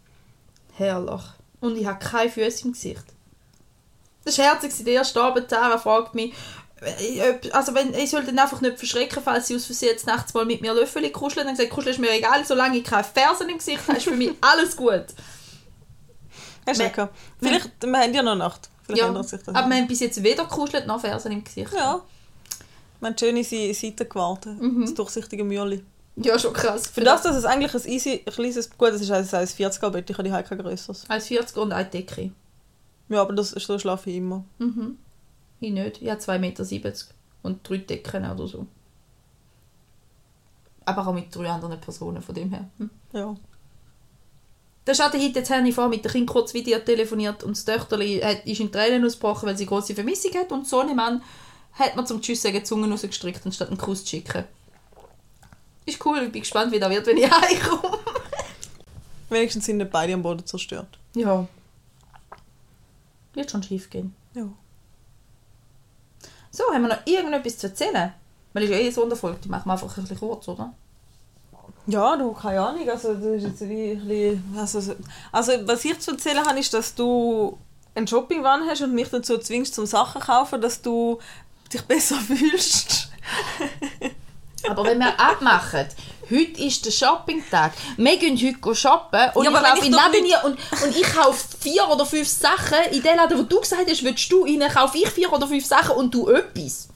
Herrlich. 0.74 1.20
Und 1.60 1.76
ich 1.76 1.86
habe 1.86 2.00
keine 2.04 2.28
Füße 2.28 2.64
im 2.64 2.72
Gesicht. 2.72 3.04
Das 4.24 4.36
war 4.38 4.46
herzig, 4.46 4.72
der 4.84 4.94
erste 4.94 5.22
Abend. 5.22 5.48
Sarah 5.48 5.78
fragt 5.78 6.12
mich, 6.16 6.32
äh, 6.80 7.38
also 7.52 7.74
wenn, 7.74 7.94
ich 7.94 8.10
soll 8.10 8.24
dann 8.24 8.36
einfach 8.40 8.60
nicht 8.60 8.76
verschrecken, 8.78 9.22
falls 9.22 9.46
sie 9.46 9.54
aus 9.54 9.66
Versehen 9.66 9.90
jetzt 9.90 10.06
nachts 10.08 10.34
mal 10.34 10.44
mit 10.44 10.60
mir 10.62 10.74
Löffel 10.74 11.08
kuscheln. 11.12 11.46
Dann 11.46 11.54
gesagt, 11.54 11.70
kuscheln 11.72 11.94
ist 11.94 12.00
mir 12.00 12.10
egal, 12.10 12.44
solange 12.44 12.78
ich 12.78 12.82
keine 12.84 13.04
Fersen 13.04 13.48
im 13.48 13.58
Gesicht 13.58 13.86
habe, 13.86 13.98
ist 13.98 14.04
für 14.04 14.16
mich 14.16 14.32
alles 14.40 14.76
gut. 14.76 15.04
Hast 16.66 16.80
du? 16.80 17.08
Vielleicht, 17.40 17.70
wir 17.80 17.98
haben 18.00 18.14
ja 18.14 18.22
noch 18.24 18.34
Nacht. 18.34 18.68
Vielleicht 18.82 19.00
Ja, 19.02 19.12
das. 19.12 19.32
aber 19.46 19.68
wir 19.70 19.76
haben 19.76 19.86
bis 19.86 20.00
jetzt 20.00 20.20
weder 20.24 20.44
kuschelt 20.46 20.88
noch 20.88 21.00
Fersen 21.00 21.30
im 21.30 21.44
Gesicht. 21.44 21.72
ja. 21.72 22.00
Haben 23.02 23.18
schöne 23.18 23.42
Se- 23.44 23.74
Seiten 23.74 24.08
gewartet. 24.08 24.56
Das 24.80 24.94
durchsichtige 24.94 25.44
Mürli. 25.44 25.82
Ja, 26.16 26.38
schon 26.38 26.52
krass. 26.52 26.86
Für 26.88 27.00
das, 27.00 27.22
dass 27.22 27.36
es 27.36 27.44
eigentlich 27.44 27.74
ein 27.74 27.90
easy, 27.90 28.18
kleines, 28.18 28.70
gut, 28.76 28.90
es 28.90 29.00
ist 29.00 29.10
ein 29.10 29.24
1,40er 29.24 29.90
Bett, 29.90 30.10
ich 30.10 30.16
habe 30.18 30.28
die 30.28 30.48
kein 30.48 30.58
grösseres. 30.58 31.08
1,40 31.08 31.58
und 31.58 31.72
eine 31.72 31.88
Decke. 31.88 32.30
Ja, 33.08 33.22
aber 33.22 33.32
das, 33.32 33.50
so 33.50 33.78
schlafe 33.78 34.10
ich 34.10 34.16
immer. 34.16 34.44
Mhm. 34.58 34.98
Ich 35.60 35.72
nicht. 35.72 36.02
Ich 36.02 36.10
habe 36.10 36.20
2,70 36.20 36.38
Meter 36.38 36.92
und 37.42 37.68
drei 37.68 37.78
Decken 37.78 38.30
oder 38.30 38.46
so. 38.46 38.66
Aber 40.84 41.06
auch 41.06 41.14
mit 41.14 41.34
drei 41.34 41.48
anderen 41.48 41.80
Personen 41.80 42.20
von 42.22 42.34
dem 42.34 42.50
her. 42.50 42.68
Hm. 42.78 42.90
Ja. 43.12 43.34
Der 44.86 44.94
Schatten 44.94 45.20
heute 45.22 45.38
jetzt 45.38 45.50
habe 45.50 45.68
ich 45.68 45.76
mit 45.76 46.04
dem 46.04 46.10
Kind 46.10 46.28
kurz 46.28 46.52
Video 46.54 46.78
telefoniert 46.80 47.44
und 47.44 47.52
das 47.56 47.64
Töchterli 47.64 48.20
hat- 48.20 48.44
ist 48.46 48.58
in 48.60 48.72
Tränen 48.72 49.04
ausgebrochen, 49.04 49.48
weil 49.48 49.56
sie 49.56 49.66
große 49.66 49.94
Vermissung 49.94 50.34
hat 50.34 50.50
und 50.50 50.66
so 50.66 50.80
ein 50.80 50.94
Mann 50.96 51.22
hat 51.74 51.96
man 51.96 52.06
zum 52.06 52.20
Tschüss 52.20 52.42
sagen 52.42 52.56
die 52.56 52.62
Zunge 52.62 52.90
rausgestrickt, 52.90 53.44
anstatt 53.44 53.68
einen 53.68 53.78
Kuss 53.78 54.04
zu 54.04 54.10
schicken. 54.10 54.44
Ist 55.84 56.04
cool, 56.04 56.22
ich 56.22 56.32
bin 56.32 56.42
gespannt, 56.42 56.72
wie 56.72 56.78
das 56.78 56.90
wird, 56.90 57.06
wenn 57.06 57.16
ich 57.16 57.30
heimkomme. 57.30 57.98
Wenigstens 59.28 59.66
sind 59.66 59.78
nicht 59.78 59.90
beide 59.90 60.14
am 60.14 60.22
Boden 60.22 60.44
zerstört. 60.46 60.98
Ja. 61.14 61.46
Wird 63.34 63.50
schon 63.50 63.62
schief 63.62 63.88
gehen. 63.88 64.14
Ja. 64.34 64.46
So, 66.50 66.64
haben 66.72 66.82
wir 66.82 66.88
noch 66.88 67.06
irgendetwas 67.06 67.58
zu 67.58 67.68
erzählen? 67.68 68.12
Weil 68.52 68.64
es 68.64 68.70
ist 68.70 68.74
ja 68.74 68.80
eh 68.80 68.84
eine 68.84 68.92
Sonderfolge, 68.92 69.38
die 69.42 69.48
machen 69.48 69.66
wir 69.66 69.72
einfach 69.72 69.96
ein 69.96 70.02
bisschen 70.02 70.18
kurz, 70.18 70.46
oder? 70.48 70.74
Ja, 71.86 72.16
du, 72.16 72.32
keine 72.32 72.60
Ahnung. 72.60 72.88
Also, 72.88 73.14
das 73.14 73.24
ist 73.24 73.44
jetzt 73.44 73.68
wie 73.68 73.92
ein 73.92 74.06
bisschen, 74.06 74.54
also, 74.56 74.94
also, 75.32 75.52
was 75.66 75.84
ich 75.84 75.98
zu 75.98 76.12
erzählen 76.12 76.44
habe, 76.44 76.60
ist, 76.60 76.74
dass 76.74 76.94
du 76.94 77.58
einen 77.94 78.06
Shopping-Van 78.06 78.68
hast 78.68 78.82
und 78.82 78.94
mich 78.94 79.08
dazu 79.08 79.38
zwingst, 79.38 79.74
zum 79.74 79.86
Sachen 79.86 80.20
zu 80.20 80.26
kaufen, 80.26 80.60
dass 80.60 80.82
du 80.82 81.18
dich 81.72 81.82
besser 81.82 82.16
fühlst. 82.20 83.08
Aber 84.68 84.84
wenn 84.84 84.98
wir 84.98 85.18
abmachen, 85.18 85.86
heute 86.30 86.62
ist 86.62 86.84
der 86.86 86.90
Shopping-Tag, 86.92 87.72
wir 87.96 88.16
gehen 88.16 88.36
heute 88.36 88.74
shoppen 88.74 89.30
und 89.34 89.44
Ja, 89.44 89.50
ich 89.50 89.60
laufe 89.60 89.78
ich 89.78 89.86
in 89.86 89.92
den 89.92 90.22
nicht- 90.22 90.44
und, 90.44 90.58
und 90.82 90.96
ich 90.96 91.02
kaufe 91.02 91.44
vier 91.60 91.88
oder 91.88 92.06
fünf 92.06 92.28
Sachen. 92.28 92.78
In 92.92 93.02
dem 93.02 93.16
Laden, 93.16 93.38
wo 93.38 93.42
du 93.42 93.60
gesagt 93.60 93.90
hast, 93.90 94.04
willst 94.04 94.30
du 94.30 94.44
rein, 94.44 94.60
kaufe 94.72 94.98
ich 94.98 95.08
vier 95.08 95.32
oder 95.32 95.48
fünf 95.48 95.66
Sachen 95.66 95.96
und 95.96 96.14
du 96.14 96.28
etwas. 96.28 96.88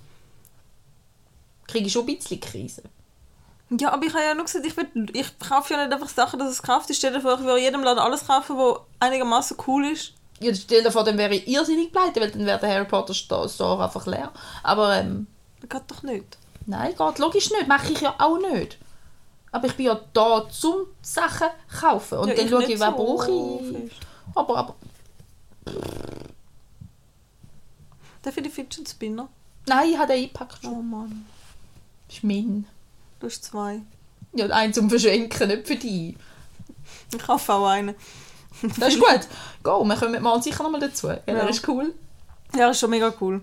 Kriege 1.67 1.87
ich 1.87 1.93
schon 1.93 2.07
ein 2.07 2.17
bisschen 2.17 2.41
Krise. 2.41 2.83
Ja, 3.71 3.93
aber 3.93 4.07
ich 4.07 4.15
habe 4.15 4.23
ja 4.23 4.35
nur 4.35 4.45
gesagt, 4.45 4.65
ich, 4.65 4.77
will, 4.77 5.11
ich 5.13 5.39
kaufe 5.41 5.75
ja 5.75 5.85
nicht 5.85 5.93
einfach 5.93 6.09
Sachen, 6.09 6.39
dass 6.39 6.51
es 6.51 6.63
gekauft 6.63 6.89
ist. 6.91 6.99
Stell 6.99 7.13
dir 7.13 7.21
vor, 7.21 7.35
ich 7.35 7.41
würde 7.41 7.59
in 7.59 7.65
jedem 7.65 7.83
Laden 7.83 7.99
alles 7.99 8.27
kaufen, 8.27 8.57
was 8.57 8.79
einigermaßen 9.01 9.57
cool 9.67 9.87
ist. 9.87 10.13
Ja, 10.41 10.55
stell 10.55 10.83
dir 10.83 10.91
vor, 10.93 11.05
dann 11.05 11.17
wäre 11.19 11.35
ich 11.35 11.49
irrsinnig 11.49 11.91
pleite, 11.93 12.21
weil 12.21 12.31
dann 12.31 12.45
wäre 12.45 12.59
der 12.59 12.69
Harry 12.75 12.85
Potter 12.85 13.15
Sto- 13.15 13.49
Store 13.49 13.83
einfach 13.85 14.07
leer. 14.07 14.33
Aber 14.63 14.95
ähm, 14.97 15.27
geht 15.63 15.83
doch 15.89 16.03
nicht. 16.03 16.37
nein, 16.67 16.95
geht 16.97 17.19
logisch 17.19 17.51
nicht. 17.51 17.67
Mache 17.69 17.93
ich 17.93 18.01
ja 18.03 18.15
auch 18.19 18.39
nicht. 18.53 18.79
Aber 19.53 19.67
ich 19.69 19.75
bin 19.75 19.87
ja 19.87 19.99
da 20.13 20.47
zum 20.51 20.87
Sachen 21.01 21.49
kaufen. 21.81 22.19
Und 22.19 22.29
Ja, 22.29 22.35
dann 22.35 22.49
schaue 22.49 22.65
ich, 22.65 22.79
was 22.79 22.91
so 22.91 22.97
brauche 22.97 23.31
ich. 23.31 23.93
Aber, 24.35 24.57
aber 24.59 24.75
Darf 28.23 28.37
ich 28.37 28.43
die 28.43 28.51
Fidget 28.51 28.89
Spinner? 28.89 29.29
nein, 29.69 29.91
ich 29.91 29.97
habe 29.99 30.09
den 30.13 30.23
eingepackt 30.25 30.59
Oh 30.65 30.67
schon. 30.69 30.91
Mann. 30.91 31.27
Das 32.09 32.17
ist 32.19 32.25
mein. 32.25 32.67
Du 33.21 33.27
hast 33.27 33.45
zwei. 33.45 33.81
Ja, 34.35 34.47
einen 34.49 34.73
zum 34.75 34.91
Verschenken, 34.91 35.49
nicht 35.49 35.67
für 35.67 35.77
dich. 35.77 36.17
Ich 37.13 37.19
kaufe 37.19 37.53
auch 37.55 37.67
einen. 37.67 37.95
Das 38.79 38.95
ist 38.95 39.01
gut. 39.01 39.21
Go, 39.63 39.85
wir 39.85 39.97
kommen 39.97 40.23
mal 40.23 40.43
sicher 40.43 40.63
nochmal 40.63 40.81
dazu. 40.81 41.09
Ja, 41.09 41.19
Ja. 41.27 41.47
Das 41.47 41.57
ist 41.57 41.69
cool. 41.69 41.95
Ja, 42.55 42.69
das 42.69 42.77
ist 42.77 42.81
schon 42.81 42.91
mega 42.91 43.13
cool. 43.21 43.43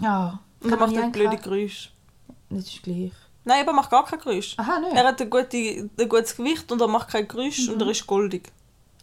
Ja. 0.00 0.40
Und 0.62 0.70
er 0.70 0.76
macht 0.78 0.96
ein 0.96 1.12
blöde? 1.12 1.36
Geräusch. 1.36 1.92
Das 2.48 2.64
ist 2.64 2.82
gleich. 2.82 3.12
Nein, 3.44 3.60
aber 3.62 3.70
er 3.70 3.74
macht 3.74 3.90
gar 3.90 4.04
kein 4.04 4.18
Geräusch. 4.18 4.54
Aha, 4.58 4.80
nicht. 4.80 4.94
Er 4.94 5.06
hat 5.06 5.20
ein, 5.20 5.30
gute, 5.30 5.56
ein 5.56 6.08
gutes 6.08 6.36
Gewicht 6.36 6.70
und 6.72 6.80
er 6.80 6.88
macht 6.88 7.08
kein 7.08 7.26
Geräusch 7.26 7.68
und 7.68 7.80
er 7.80 7.88
ist 7.88 8.06
goldig. 8.06 8.50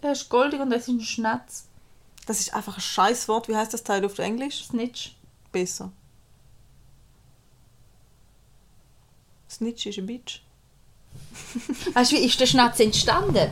Er 0.01 0.12
ist 0.12 0.30
goldig 0.30 0.60
und 0.60 0.69
das 0.69 0.82
ist 0.84 0.88
ein 0.89 1.01
Schnatz. 1.01 1.65
Das 2.25 2.39
ist 2.39 2.53
einfach 2.53 2.77
ein 2.77 2.82
scheiß 2.82 3.27
Wort. 3.30 3.47
Wie 3.47 3.56
heißt 3.56 3.73
das 3.73 3.84
Teil 3.84 4.06
auf 4.06 4.19
Englisch? 4.19 4.65
Snitch. 4.65 5.15
Besser. 5.51 5.91
Snitch 9.49 9.86
ist 9.86 9.97
ein 9.97 10.06
Bitch. 10.06 10.41
Weißt 11.93 12.11
du, 12.11 12.15
wie 12.17 12.25
ist 12.25 12.39
der 12.39 12.45
Schnatz 12.45 12.79
entstanden? 12.79 13.49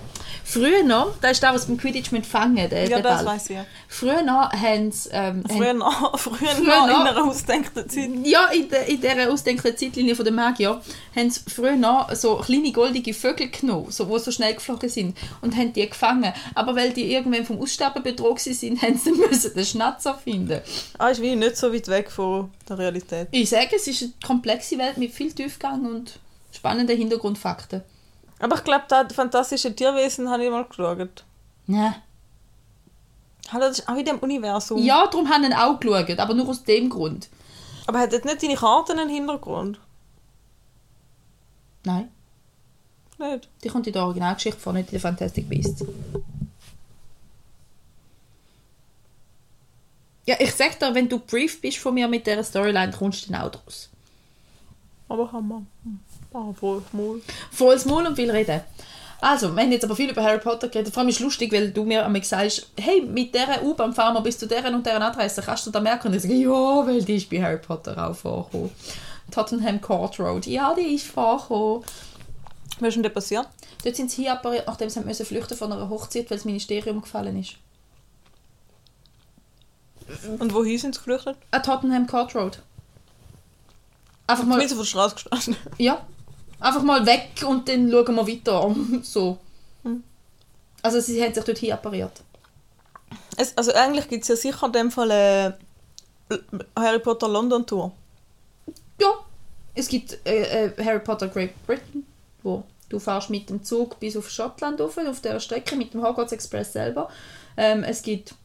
Früher 0.48 0.84
noch, 0.84 1.16
da 1.22 1.30
ist 1.30 1.42
das, 1.42 1.56
was 1.56 1.66
beim 1.66 1.78
Quidditch 1.78 2.12
mit 2.12 2.24
fangen, 2.24 2.70
der, 2.70 2.84
Ja, 2.84 2.88
der 2.88 3.02
das 3.02 3.24
Ball. 3.24 3.34
weiß 3.34 3.50
ich. 3.50 3.56
ja. 3.56 3.66
Früher 3.88 4.22
noch 4.22 4.52
haben 4.52 4.92
sie... 4.92 5.10
Ähm, 5.12 5.44
Früher 5.48 5.74
noch, 5.74 6.20
früher 6.20 6.54
noch 6.54 6.88
in 6.88 6.94
noch. 6.94 7.06
einer 7.06 7.26
ausgedenkten 7.26 7.90
Zeit. 7.90 8.10
Ja, 8.26 8.46
in, 8.50 8.70
der, 8.70 8.86
in 8.88 9.02
dieser 9.02 9.32
ausdenklichen 9.32 9.76
Zeitlinie 9.76 10.16
von 10.16 10.24
der 10.24 10.34
Magier 10.36 10.80
haben 11.16 11.32
sie 11.32 11.40
früher 11.50 11.76
noch 11.76 12.14
so 12.14 12.36
kleine 12.36 12.72
goldige 12.72 13.16
Vögel 13.16 13.50
genommen, 13.50 13.88
so, 13.90 14.06
die 14.06 14.20
so 14.20 14.30
schnell 14.30 14.54
geflogen 14.54 14.88
sind, 14.90 15.18
und 15.42 15.56
haben 15.56 15.74
die 15.74 15.90
gefangen. 15.90 16.32
Aber 16.54 16.76
weil 16.76 16.92
die 16.94 17.12
irgendwann 17.12 17.44
vom 17.46 17.60
Aussterben 17.60 18.04
bedroht 18.04 18.40
sind, 18.40 18.80
haben 18.84 19.00
sie 19.04 19.14
müssen 19.14 19.52
den 19.56 19.66
Schnatz 19.66 20.06
erfinden. 20.06 20.62
Ah, 21.00 21.08
ist 21.10 21.24
wie 21.24 21.36
nicht 21.36 21.58
so 21.58 21.74
weit 21.74 21.88
weg 21.88 22.12
von 22.12 22.52
der 22.70 22.78
Realität. 22.78 23.30
Ich 23.32 23.50
sage, 23.50 23.76
es 23.78 23.88
ist 23.88 24.04
eine 24.04 24.14
komplexe 24.24 24.78
Welt 24.78 24.98
mit 24.98 25.12
viel 25.12 25.32
Tiefgang 25.32 25.86
und 25.88 26.20
spannenden 26.66 26.98
Hintergrundfakten. 26.98 27.84
Aber 28.40 28.56
ich 28.56 28.64
glaube, 28.64 28.86
da 28.88 29.08
fantastische 29.08 29.76
Tierwesen 29.76 30.30
habe 30.30 30.46
ich 30.46 30.50
mal 30.52 30.66
geschaut. 30.66 31.24
Ja. 31.68 31.96
Hallo, 33.50 33.68
das 33.68 33.80
ist 33.80 33.88
auch 33.88 33.96
in 33.96 34.06
dem 34.06 34.18
Universum. 34.18 34.84
Ja, 34.84 35.06
darum 35.06 35.30
haben 35.30 35.46
sie 35.46 35.54
auch 35.54 35.80
geschaut, 35.80 36.20
aber 36.20 36.34
nur 36.34 36.50
aus 36.50 36.64
dem 36.64 36.90
Grund. 36.90 37.30
Aber 37.86 38.00
hat 38.00 38.12
jetzt 38.14 38.26
nicht 38.26 38.42
deine 38.42 38.56
Karte 38.56 38.94
einen 38.94 39.10
Hintergrund? 39.10 39.80
Nein, 41.84 42.10
Nicht. 43.20 43.48
die 43.64 43.70
kommt 43.70 43.86
in 43.86 43.94
der 43.94 44.04
Originalgeschichte 44.04 44.60
vor, 44.60 44.74
nicht 44.74 44.88
in 44.88 44.94
der 44.94 45.02
Fantastic 45.02 45.48
Beasts. 45.48 45.86
Ja, 50.26 50.36
ich 50.40 50.52
sag 50.56 50.80
dir, 50.80 50.96
wenn 50.96 51.08
du 51.08 51.20
brief 51.20 51.62
bist 51.62 51.78
von 51.78 51.94
mir 51.94 52.08
mit 52.08 52.26
dieser 52.26 52.44
Storyline, 52.44 52.92
kommst 52.92 53.28
du 53.28 53.32
dann 53.32 53.42
auch 53.44 53.52
draus. 53.52 53.92
Aber 55.08 55.32
Hammer. 55.32 55.62
Hm. 55.84 56.00
Ah, 56.36 56.54
voll 56.60 56.82
Maul. 56.92 57.22
Volles 57.52 57.86
Maul 57.86 58.06
und 58.08 58.16
viel 58.18 58.30
reden. 58.30 58.60
Also, 59.22 59.56
wir 59.56 59.64
haben 59.64 59.72
jetzt 59.72 59.86
aber 59.86 59.96
viel 59.96 60.10
über 60.10 60.22
Harry 60.22 60.40
Potter 60.40 60.68
geredet. 60.68 60.94
Vor 60.94 61.00
allem 61.02 61.10
ist 61.10 61.16
es 61.16 61.22
lustig, 61.22 61.52
weil 61.54 61.72
du 61.72 61.86
mir 61.86 62.06
einmal 62.06 62.22
sagst, 62.24 62.68
hey, 62.78 63.02
mit 63.02 63.34
dieser 63.34 63.64
U-Bahn 63.64 63.94
fahren 63.94 64.14
wir 64.14 64.22
bis 64.22 64.38
zu 64.38 64.46
deren 64.46 64.76
und 64.76 64.86
deren 64.86 65.02
Adresse. 65.02 65.42
Kannst 65.42 65.66
du 65.66 65.72
da 65.72 65.80
merken? 65.80 66.10
Und 66.10 66.16
ich 66.16 66.22
sage, 66.24 66.34
ja, 66.36 66.50
weil 66.86 67.02
die 67.04 67.16
ist 67.16 67.30
bei 67.30 67.42
Harry 67.42 67.58
Potter 67.58 67.98
auch 67.98 68.14
vorgekommen. 68.16 68.72
Tottenham 69.32 69.80
Court 69.80 70.20
Road. 70.20 70.46
Ja, 70.46 70.74
die 70.76 70.96
ist 70.96 71.08
vorgekommen. 71.08 71.84
Was 72.80 72.90
ist 72.90 72.96
denn 72.96 73.04
da 73.04 73.10
passiert? 73.10 73.48
Dort 73.84 73.96
sind 73.96 74.12
sie 74.12 74.24
hinappariert, 74.24 74.68
nachdem 74.68 74.90
sie 74.90 75.00
müssen 75.00 75.26
flüchten 75.26 75.58
von 75.58 75.72
einer 75.72 75.90
Hochzeit, 75.90 76.30
weil 76.30 76.38
das 76.38 76.46
Ministerium 76.46 77.02
gefallen 77.02 77.40
ist. 77.40 77.56
Und 80.40 80.54
wohin 80.54 80.78
sind 80.78 80.94
sie 80.94 81.00
geflüchtet? 81.00 81.38
An 81.52 81.64
Tottenham 81.64 82.06
Court 82.06 82.36
Road. 82.36 82.62
Einfach 84.28 84.44
mal, 84.46 84.60
Sind 84.60 84.70
sie 84.70 84.76
von 84.76 84.84
der 84.84 84.90
Straße 84.90 85.16
gestanden? 85.16 85.56
ja, 85.78 86.06
einfach 86.60 86.84
mal 86.84 87.06
weg 87.06 87.44
und 87.48 87.68
dann 87.68 87.90
schauen 87.90 88.16
wir 88.16 88.28
weiter. 88.28 88.76
so. 89.04 89.38
Hm. 89.84 90.04
Also 90.82 91.00
sie 91.00 91.22
haben 91.24 91.34
sich 91.34 91.44
dort 91.44 91.58
hinappariert. 91.58 92.22
Es, 93.38 93.58
also 93.58 93.74
eigentlich 93.74 94.08
gibt 94.08 94.24
es 94.24 94.30
ja 94.30 94.36
sicher 94.36 94.66
in 94.68 94.72
dem 94.72 94.92
Fall 94.92 95.12
eine 95.12 95.58
Harry 96.76 97.00
Potter 97.00 97.28
London 97.28 97.66
Tour. 97.66 97.92
Ja, 99.00 99.14
es 99.74 99.88
gibt 99.88 100.18
äh, 100.26 100.66
äh, 100.66 100.84
Harry 100.84 101.00
Potter 101.00 101.28
Great 101.28 101.52
Britain, 101.66 102.06
wo 102.44 102.64
du 102.90 103.00
fährst 103.00 103.30
mit 103.30 103.50
dem 103.50 103.64
Zug 103.64 104.00
bis 104.00 104.16
auf 104.16 104.30
Schottland 104.30 104.80
rauf, 104.80 104.98
auf 104.98 105.22
der 105.22 105.40
Strecke 105.40 105.76
mit 105.76 105.94
dem 105.94 106.04
Hogwarts 106.04 106.32
Express 106.32 106.74
selber. 106.74 107.10
Ähm, 107.58 107.84
es 107.84 108.02
gibt 108.02 108.36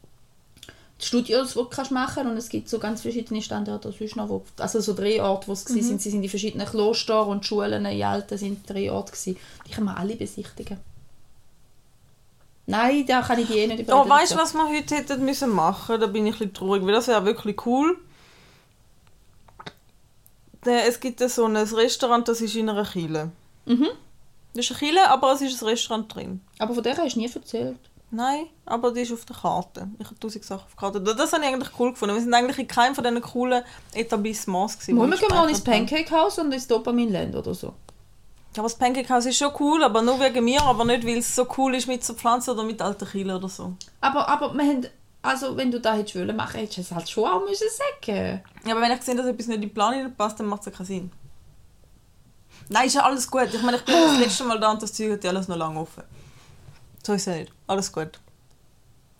Studios, 1.03 1.49
die 1.53 1.59
du 1.59 1.65
kannst 1.65 1.91
machen 1.91 2.27
und 2.27 2.37
es 2.37 2.49
gibt 2.49 2.69
so 2.69 2.77
ganz 2.79 3.01
verschiedene 3.01 3.41
Standorte 3.41 3.91
sonst 3.91 4.15
noch, 4.15 4.29
wo, 4.29 4.43
also 4.57 4.79
so 4.79 4.93
drei 4.93 5.21
Orte, 5.21 5.47
wo 5.47 5.53
es 5.53 5.67
mhm. 5.67 5.81
sind. 5.81 6.01
Sie 6.01 6.09
sind 6.11 6.23
in 6.23 6.29
verschiedenen 6.29 6.67
Klostern 6.67 7.27
und 7.27 7.45
Schulen, 7.45 7.85
in 7.85 8.03
Alten 8.03 8.37
sind 8.37 8.69
drei 8.69 8.91
Orte 8.91 9.11
gewesen. 9.11 9.37
Die 9.67 9.71
können 9.71 9.87
wir 9.87 9.97
alle 9.97 10.15
besichtigen. 10.15 10.77
Nein, 12.67 13.05
da 13.07 13.21
kann 13.21 13.39
ich 13.39 13.47
die 13.47 13.57
eh 13.57 13.67
nicht 13.67 13.79
Oh, 13.89 14.03
überreden. 14.03 14.09
weißt 14.09 14.31
du, 14.33 14.37
was 14.37 14.53
wir 14.53 14.69
heute 14.69 14.95
hätten 14.95 15.25
müssen 15.25 15.49
machen? 15.49 15.99
Da 15.99 16.07
bin 16.07 16.25
ich 16.27 16.35
ein 16.35 16.39
bisschen 16.39 16.53
traurig, 16.53 16.85
weil 16.85 16.93
das 16.93 17.07
wäre 17.07 17.25
wirklich 17.25 17.65
cool. 17.65 17.97
Der- 20.65 20.87
Es 20.87 20.99
gibt 20.99 21.19
so 21.19 21.45
ein 21.45 21.57
Restaurant, 21.57 22.27
das 22.27 22.39
ist 22.41 22.55
in 22.55 22.69
einer 22.69 22.85
Kille. 22.85 23.31
Mhm. 23.65 23.87
Das 24.53 24.65
ist 24.65 24.71
eine 24.71 24.79
Kille, 24.79 25.09
aber 25.09 25.33
es 25.33 25.41
ist 25.41 25.61
ein 25.61 25.67
Restaurant 25.67 26.13
drin. 26.13 26.41
Aber 26.59 26.73
von 26.73 26.83
der 26.83 26.95
hast 26.97 27.15
du 27.15 27.19
nie 27.19 27.29
erzählt. 27.33 27.77
Nein, 28.13 28.47
aber 28.65 28.91
die 28.91 29.01
ist 29.01 29.13
auf 29.13 29.23
der 29.23 29.37
Karte. 29.37 29.87
Ich 29.97 30.05
habe 30.05 30.19
tausend 30.19 30.43
Sachen 30.43 30.65
auf 30.65 30.75
der 30.75 30.79
Karte. 30.79 31.01
Das 31.01 31.31
habe 31.31 31.43
ich 31.43 31.49
eigentlich 31.49 31.71
cool 31.79 31.91
gefunden. 31.91 32.13
Wir 32.15 32.21
sind 32.21 32.33
eigentlich 32.33 32.59
in 32.59 32.67
keinem 32.67 32.93
von 32.93 33.05
diesen 33.05 33.21
coolen 33.21 33.63
Etablissements. 33.93 34.77
gewesen, 34.79 34.97
wir 34.97 35.17
gehen 35.17 35.29
mal 35.29 35.49
ins. 35.49 35.61
Pancake 35.61 36.11
House 36.11 36.37
und 36.37 36.51
ins 36.51 36.67
Dopaminland 36.67 37.33
oder 37.35 37.53
so. 37.53 37.67
Ja, 37.67 38.57
aber 38.57 38.63
das 38.63 38.75
Pancake 38.75 39.07
House 39.07 39.27
ist 39.27 39.37
schon 39.37 39.53
cool, 39.61 39.81
aber 39.81 40.01
nur 40.01 40.19
wegen 40.19 40.43
mir, 40.43 40.61
aber 40.61 40.83
nicht, 40.83 41.07
weil 41.07 41.19
es 41.19 41.33
so 41.33 41.47
cool 41.57 41.73
ist 41.73 41.87
mit 41.87 42.03
so 42.03 42.13
Pflanzen 42.13 42.49
oder 42.49 42.63
mit 42.63 42.81
alten 42.81 43.07
Kielen 43.07 43.33
oder 43.33 43.47
so. 43.47 43.75
Aber, 44.01 44.27
aber 44.27 44.53
wir 44.53 44.65
haben, 44.65 44.87
also 45.21 45.55
wenn 45.55 45.71
du 45.71 45.79
da 45.79 45.93
hättest 45.93 46.17
wollen 46.17 46.35
machen, 46.35 46.59
hättest 46.59 46.77
du 46.77 46.81
es 46.81 46.91
halt 46.91 47.09
schon 47.09 47.29
auch 47.29 47.47
müssen 47.47 47.67
sagen. 47.69 48.41
Ja, 48.65 48.73
aber 48.73 48.81
wenn 48.81 48.91
ich 48.91 49.01
sehe, 49.03 49.15
dass 49.15 49.25
etwas 49.25 49.47
nicht 49.47 49.55
in 49.55 49.61
den 49.61 49.73
Plan 49.73 49.93
hineinpasst, 49.93 50.37
dann 50.37 50.47
macht 50.47 50.61
es 50.61 50.65
ja 50.65 50.71
keinen 50.73 50.85
Sinn. 50.85 51.11
Nein, 52.67 52.87
ist 52.87 52.95
ja 52.95 53.03
alles 53.03 53.31
gut. 53.31 53.47
Ich 53.53 53.61
meine, 53.61 53.77
ich 53.77 53.85
bin 53.85 53.95
das 53.95 54.17
letzte 54.19 54.43
Mal 54.43 54.59
da 54.59 54.71
und 54.71 54.81
das 54.81 54.91
Zeug 54.91 55.13
hat 55.13 55.23
ja 55.23 55.29
alles 55.29 55.47
noch 55.47 55.55
lange 55.55 55.79
offen. 55.79 56.03
So 57.03 57.13
ist 57.13 57.21
es 57.21 57.33
ja 57.33 57.39
nicht. 57.39 57.51
Alles 57.67 57.91
gut. 57.91 58.19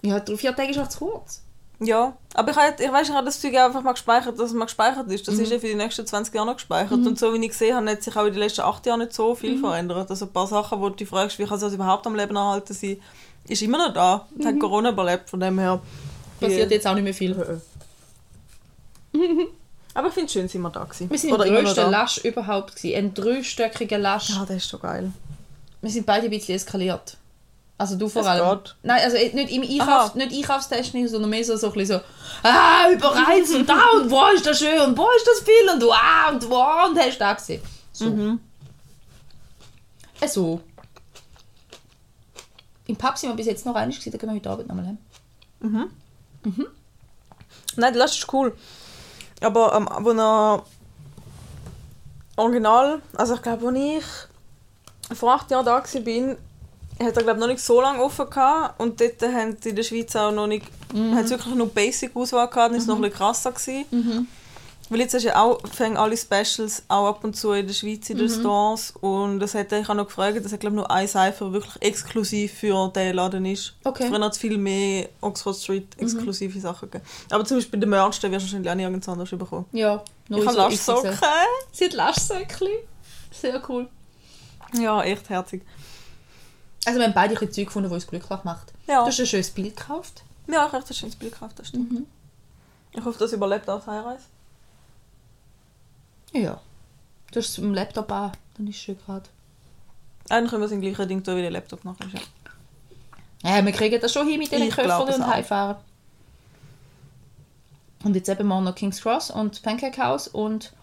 Ja, 0.02 0.20
drei, 0.20 0.38
vier 0.38 0.56
Tage 0.56 0.72
ist 0.72 0.80
auch 0.80 0.89
zu 0.89 1.00
kurz. 1.00 1.41
Ja, 1.84 2.15
aber 2.36 2.52
ich, 2.52 2.58
ich 2.86 2.91
weiß, 2.91 3.10
ich 3.10 3.15
habe 3.15 3.26
das 3.26 3.41
Zeug 3.41 3.56
einfach 3.56 3.82
mal 3.82 3.94
gespeichert, 3.94 4.38
dass 4.38 4.50
es 4.50 4.54
mal 4.54 4.65
gespeichert 4.65 5.10
ist. 5.12 5.28
Das 5.28 5.39
ist 5.39 5.52
ja 5.52 5.58
für 5.58 5.65
die 5.67 5.74
nächsten 5.74 6.06
20 6.06 6.34
Jahre 6.34 6.46
noch 6.46 6.58
gespeichert. 6.58 6.91
Und 7.08 7.17
so 7.17 7.34
wie 7.34 7.44
ich 7.44 7.50
gesehen 7.50 7.76
habe, 7.76 7.89
hat 7.89 8.04
sich 8.04 8.15
auch 8.15 8.26
in 8.26 8.34
den 8.34 8.39
letzten 8.39 8.62
8 8.62 8.86
Jahren 8.86 9.00
nicht 9.00 9.13
so 9.13 9.34
viel 9.34 9.60
verändert. 9.60 10.10
Also 10.12 10.26
ein 10.26 10.32
paar 10.32 10.46
Sachen, 10.46 10.80
wo 10.80 10.89
du 10.89 10.96
dich 10.98 11.10
fragst, 11.10 11.39
wie 11.39 11.46
kann 11.46 11.60
das 11.60 11.74
überhaupt 11.74 12.06
am 12.06 12.15
Leben 12.15 12.36
erhalten 12.36 12.74
sein, 12.74 12.98
ist 13.48 13.63
immer 13.63 13.80
noch 13.80 13.94
da. 13.96 14.28
Und 14.36 14.46
hat 14.46 14.60
Corona 14.60 14.91
überlebt, 14.91 15.28
von 15.28 15.39
dem 15.39 15.58
her. 15.58 15.82
Passiert 16.39 16.70
jetzt 16.70 16.86
auch 16.86 16.94
nicht 16.94 17.04
mehr 17.04 17.15
viel. 17.15 17.36
Aber 19.94 20.08
ich 20.08 20.13
finde 20.13 20.28
es 20.28 20.34
schön, 20.34 20.48
sind 20.48 20.62
wir 20.62 20.70
da 20.70 20.84
gewesen. 20.84 21.10
Wir 21.10 21.17
sind 21.17 21.34
Oder 21.34 21.48
im 21.48 21.56
grössten. 21.56 21.89
Lasch 21.89 22.20
überhaupt 22.20 22.76
gewesen. 22.76 22.96
Ein 22.96 23.13
dreistöckiger 23.13 23.98
Lasch. 23.98 24.30
Ja, 24.30 24.46
das 24.46 24.58
ist 24.58 24.70
schon 24.70 24.80
geil. 24.80 25.12
Wir 25.82 25.89
sind 25.89 26.06
beide 26.06 26.26
ein 26.26 26.30
bisschen 26.30 26.56
eskaliert. 26.56 27.17
Also 27.82 27.96
du 27.96 28.08
vor 28.08 28.22
Es 28.22 28.28
allem. 28.28 28.60
geht. 28.60 28.76
Nein, 28.84 29.02
also 29.04 29.17
nicht 29.17 29.52
im 29.52 29.63
Einkauf, 29.63 30.13
nicht 30.13 30.32
Einkaufstechnik, 30.32 31.10
sondern 31.10 31.32
mehr 31.32 31.44
so, 31.44 31.58
so 31.58 31.65
ein 31.70 31.74
bisschen 31.74 32.00
so, 32.00 32.48
ah, 32.48 32.91
überreizt 32.91 33.56
und 33.56 33.67
da 33.67 33.80
und 33.96 34.12
wo 34.12 34.24
ist 34.36 34.46
das 34.46 34.60
schön 34.60 34.80
und 34.82 34.96
wo 34.96 35.08
ist 35.17 35.26
das 35.26 35.39
viel 35.39 35.74
und 35.74 35.82
du, 35.82 35.91
ah, 35.91 36.30
und 36.30 36.48
wo 36.48 36.58
und 36.62 36.96
hast 37.00 37.15
du 37.15 37.20
da 37.20 37.34
gesehen. 37.34 37.60
So. 37.91 38.06
Mhm. 38.06 38.39
Äh, 40.20 40.28
so. 40.28 40.62
Im 42.86 42.96
Pub 42.96 43.17
sind 43.17 43.32
wir 43.32 43.36
bis 43.36 43.48
jetzt 43.48 43.65
noch 43.65 43.74
einig 43.74 43.96
gewesen, 43.98 44.12
da 44.12 44.17
gehen 44.20 44.30
wir 44.30 44.36
heute 44.36 44.50
Abend 44.52 44.67
nochmal 44.67 44.86
hin. 44.86 44.98
Nein, 47.78 47.94
das 47.96 48.15
ist 48.15 48.32
cool. 48.32 48.56
Aber 49.41 49.74
ähm, 49.76 49.89
wo 50.02 50.12
er 50.12 50.63
original, 52.36 53.02
also 53.15 53.34
ich 53.34 53.41
glaube, 53.41 53.67
als 53.70 53.78
ich 55.10 55.17
vor 55.17 55.34
acht 55.34 55.50
Jahren 55.50 55.65
da 55.65 55.84
war, 55.84 56.02
bin, 56.02 56.38
hat 57.04 57.18
er 57.18 57.24
glaube 57.24 57.40
noch 57.40 57.48
nicht 57.48 57.60
so 57.62 57.82
lange 57.82 58.02
offen 58.04 58.30
gehabt 58.30 58.80
und 58.80 59.00
dort 59.02 59.22
haben 59.22 59.58
sie 59.62 59.70
in 59.70 59.76
der 59.76 59.84
Schweiz 59.84 60.16
auch 60.16 60.32
noch 60.32 60.48
nicht, 60.48 60.66
mhm. 60.94 61.16
hat 61.16 61.30
wirklich 61.30 61.56
nur 61.56 61.68
Basic 61.70 62.16
Auswahl 62.16 62.48
gehabt, 62.48 62.72
dann 62.72 62.76
ist 62.80 62.88
noch 62.88 62.96
ein 62.96 63.02
bisschen 63.02 63.18
krasser 63.18 63.52
gewesen. 63.52 64.28
Weil 64.90 65.00
jetzt 65.00 65.14
hast 65.14 65.24
ja 65.24 65.42
auch, 65.42 65.58
fangen 65.70 65.96
alle 65.96 66.18
Specials 66.18 66.84
auch 66.90 67.08
ab 67.08 67.24
und 67.24 67.34
zu 67.38 67.54
in 67.54 67.66
der 67.66 67.74
Schweiz 67.74 68.10
in 68.10 68.18
den 68.18 68.28
Mhm. 68.28 68.40
Stores 68.42 68.94
und 69.00 69.40
das 69.40 69.54
hat, 69.56 69.72
ich 69.72 69.88
habe 69.88 69.96
noch 69.98 70.08
gefragt, 70.08 70.44
dass 70.44 70.60
glaube 70.60 70.76
nur 70.76 70.92
ein 70.92 71.08
Cypher 71.08 71.54
wirklich 71.54 71.82
exklusiv 71.82 72.52
für 72.52 72.90
den 72.94 73.16
Laden 73.16 73.46
ist. 73.46 73.74
Okay. 73.86 74.10
Mhm. 74.10 74.14
Früher 74.16 74.26
hat 74.26 74.34
es 74.34 74.38
viel 74.38 74.58
mehr 74.58 75.08
Oxford 75.22 75.56
Street 75.56 75.88
exklusive 75.98 76.60
Sachen 76.60 76.92
gegeben. 76.92 77.10
Aber 77.30 77.46
zum 77.46 77.56
Beispiel 77.58 77.80
den 77.80 77.90
Merch, 77.90 78.20
den 78.20 78.34
wirst 78.34 78.44
du 78.44 78.48
wahrscheinlich 78.50 78.70
auch 78.70 78.76
nirgends 78.76 79.08
anders 79.08 79.30
bekommen. 79.30 79.66
Ja, 79.72 80.04
nur 80.28 80.40
Ich 80.42 80.46
habe 80.46 80.56
so 80.58 80.62
Lastsocken. 80.64 81.12
Easy- 81.12 81.18
Sie 81.72 81.86
hat 81.86 81.94
Lastsäckchen. 81.94 82.68
Sehr 83.32 83.62
cool. 83.70 83.88
Ja, 84.78 85.02
echt 85.04 85.30
herzig. 85.30 85.62
Also 86.86 87.00
wir 87.00 87.06
haben 87.06 87.13
beide 87.13 87.39
ein 87.39 87.52
Zeug 87.52 87.65
gefunden, 87.65 87.89
die 87.89 87.96
uns 87.96 88.08
glücklich 88.08 88.44
macht. 88.44 88.74
Ja. 88.88 89.02
Du 89.02 89.08
hast 89.08 89.20
ein 89.20 89.26
schönes 89.26 89.52
Bild 89.52 89.78
gekauft. 89.78 90.24
Ja, 90.48 90.65
ich 90.65 90.74
habe 90.74 90.86
ein 90.86 90.94
schönes 90.94 91.15
Bild 91.15 91.34
gekauft, 91.34 91.60
das 91.60 91.67
stimmt. 91.67 91.91
Mhm. 91.91 92.08
Ich 92.94 93.06
hoffe, 93.06 93.20
das 93.20 93.34
überlebt 93.34 93.70
auch 93.70 93.84
die 93.84 93.89
Heimreise. 93.89 94.26
Ja. 96.34 96.60
Du 97.32 97.39
hast 97.39 97.50
es 97.50 97.58
im 97.58 97.74
Laptop 97.74 98.12
an, 98.12 98.32
dann 98.58 98.67
ist 98.67 98.76
es 98.76 98.82
schön 98.82 98.98
gerade. 99.06 99.30
Eigentlich 100.30 100.50
können 100.50 100.63
wir 100.63 100.70
das 100.70 100.80
gleiche 100.80 101.08
Ding 101.08 101.24
tun, 101.24 101.38
wie 101.38 101.41
der 101.41 101.52
Laptop 101.52 101.86
nachher 101.86 102.06
ist. 102.06 102.13
Ja. 102.13 102.22
Ja, 103.44 103.65
wir 103.65 103.72
kriegen 103.72 104.00
das 104.00 104.13
schon 104.13 104.28
hin 104.28 104.39
mit 104.39 104.52
den 104.52 104.70
es 104.70 104.78
und 104.78 105.28
heimfahren. 105.28 105.78
Und 108.04 108.15
jetzt 108.15 108.30
eben 108.30 108.48
morgen 108.48 108.65
noch 108.65 108.76
King's 108.76 109.02
Cross 109.02 109.32
und 109.32 109.62
Pancake 109.62 110.02
House 110.02 110.28
und 110.28 110.74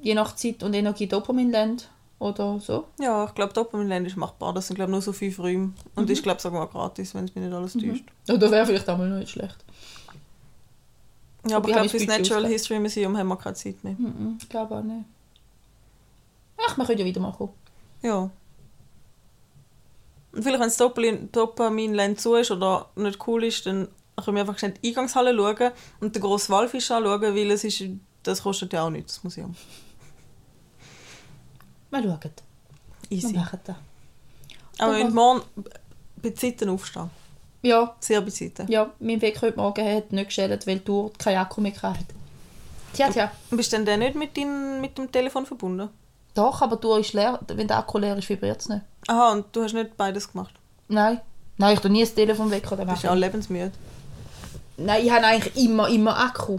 je 0.00 0.14
nach 0.14 0.34
Zeit 0.34 0.62
und 0.62 0.74
Energie 0.74 1.06
Dopaminland 1.06 1.88
oder 2.20 2.60
so. 2.60 2.86
Ja, 3.00 3.24
ich 3.24 3.34
glaube, 3.34 3.52
Dopaminland 3.52 4.06
ist 4.06 4.16
machbar. 4.16 4.52
Das 4.54 4.68
sind, 4.68 4.76
glaube 4.76 4.92
nur 4.92 5.02
so 5.02 5.12
fünf 5.12 5.38
Räume. 5.40 5.72
Und 5.96 6.04
Mhm. 6.04 6.10
ist, 6.12 6.22
glaube 6.22 6.40
sogar 6.40 6.68
gratis, 6.68 7.12
wenn 7.14 7.24
es 7.24 7.34
mich 7.34 7.44
nicht 7.44 7.52
alles 7.54 7.72
täuscht. 7.72 8.04
Oder 8.28 8.50
wäre 8.52 8.64
vielleicht 8.66 8.88
auch 8.88 8.96
mal 8.98 9.08
nicht 9.18 9.30
schlecht. 9.32 9.56
Ja, 11.48 11.56
aber 11.56 11.66
Wir 11.68 11.70
ich 11.70 11.76
glaube, 11.76 11.88
fürs 11.88 12.02
Natural 12.06 12.22
ausgegeben. 12.44 12.52
History 12.52 12.78
Museum 12.80 13.16
haben 13.16 13.28
wir 13.28 13.36
keine 13.36 13.54
Zeit 13.56 13.82
mehr. 13.82 13.94
Mhm, 13.98 14.38
ich 14.40 14.48
glaube 14.48 14.76
auch 14.76 14.82
nicht. 14.82 15.04
Ach, 16.68 16.76
wir 16.76 16.84
können 16.84 16.98
ja 16.98 17.04
wieder 17.06 17.20
mal 17.20 17.32
kommen. 17.32 17.52
Ja. 18.02 18.30
Und 20.32 20.42
vielleicht, 20.42 20.60
wenn 20.60 20.68
das 20.68 20.78
Dopamin- 20.78 21.30
Dopaminland 21.32 22.20
zu 22.20 22.34
ist 22.34 22.50
oder 22.50 22.90
nicht 22.96 23.26
cool 23.26 23.44
ist, 23.44 23.66
dann 23.66 23.88
können 24.22 24.36
wir 24.36 24.42
einfach 24.42 24.58
schnell 24.58 24.74
die 24.82 24.88
Eingangshalle 24.90 25.34
schauen 25.34 25.72
und 26.00 26.14
den 26.14 26.22
grossen 26.22 26.52
Walfisch 26.52 26.90
anschauen, 26.90 27.22
weil 27.22 27.50
es 27.50 27.64
ist, 27.64 27.82
das 28.22 28.42
kostet 28.42 28.72
ja 28.74 28.84
auch 28.84 28.90
nichts, 28.90 29.14
das 29.14 29.24
Museum. 29.24 29.56
Wir 31.90 32.02
schauen. 32.02 32.18
Wir 33.08 33.18
Easy. 33.18 33.32
machen 33.34 33.60
das. 33.64 33.76
Aber 34.78 34.96
wir 34.96 35.04
müssen 35.04 35.14
morgen 35.16 35.42
bei 36.22 36.30
Zeiten 36.30 36.68
aufstehen. 36.70 37.10
Ja, 37.62 37.94
Sehr 38.00 38.20
bei 38.22 38.30
Zeiten. 38.30 38.70
ja, 38.70 38.90
mein 39.00 39.20
Weg 39.20 39.42
heute 39.42 39.56
Morgen 39.58 39.84
hat 39.96 40.12
nicht 40.12 40.26
geschält, 40.28 40.66
weil 40.66 40.78
die 40.78 40.90
Uhr 40.90 41.12
keinen 41.18 41.38
Akku 41.38 41.60
mehr 41.60 41.74
hatte. 41.82 42.04
Tja, 42.94 43.10
tja. 43.10 43.30
Bist 43.50 43.72
denn 43.72 43.84
der 43.84 43.96
nicht 43.98 44.14
mit, 44.14 44.36
dein, 44.36 44.80
mit 44.80 44.96
dem 44.96 45.12
Telefon 45.12 45.44
verbunden? 45.46 45.90
Doch, 46.34 46.62
aber 46.62 46.76
die 46.76 46.86
Uhr 46.86 46.98
ist 47.00 47.12
leer. 47.12 47.38
Wenn 47.48 47.68
der 47.68 47.78
Akku 47.78 47.98
leer 47.98 48.16
ist, 48.16 48.28
vibriert 48.28 48.60
es 48.60 48.68
nicht. 48.68 48.82
Aha, 49.08 49.32
und 49.32 49.46
du 49.54 49.62
hast 49.62 49.74
nicht 49.74 49.96
beides 49.96 50.30
gemacht. 50.32 50.54
Nein. 50.88 51.20
Nein, 51.58 51.74
ich 51.74 51.80
tue 51.80 51.90
nie 51.90 52.00
das 52.00 52.14
Telefon 52.14 52.50
weg. 52.50 52.66
Oder 52.72 52.84
Du 52.86 52.90
bist 52.92 53.02
ja 53.02 53.10
auch 53.10 53.14
lebensmüde. 53.16 53.72
Nein, 54.78 55.04
ich 55.04 55.10
habe 55.12 55.26
eigentlich 55.26 55.62
immer, 55.64 55.88
immer 55.88 56.18
Akku. 56.18 56.58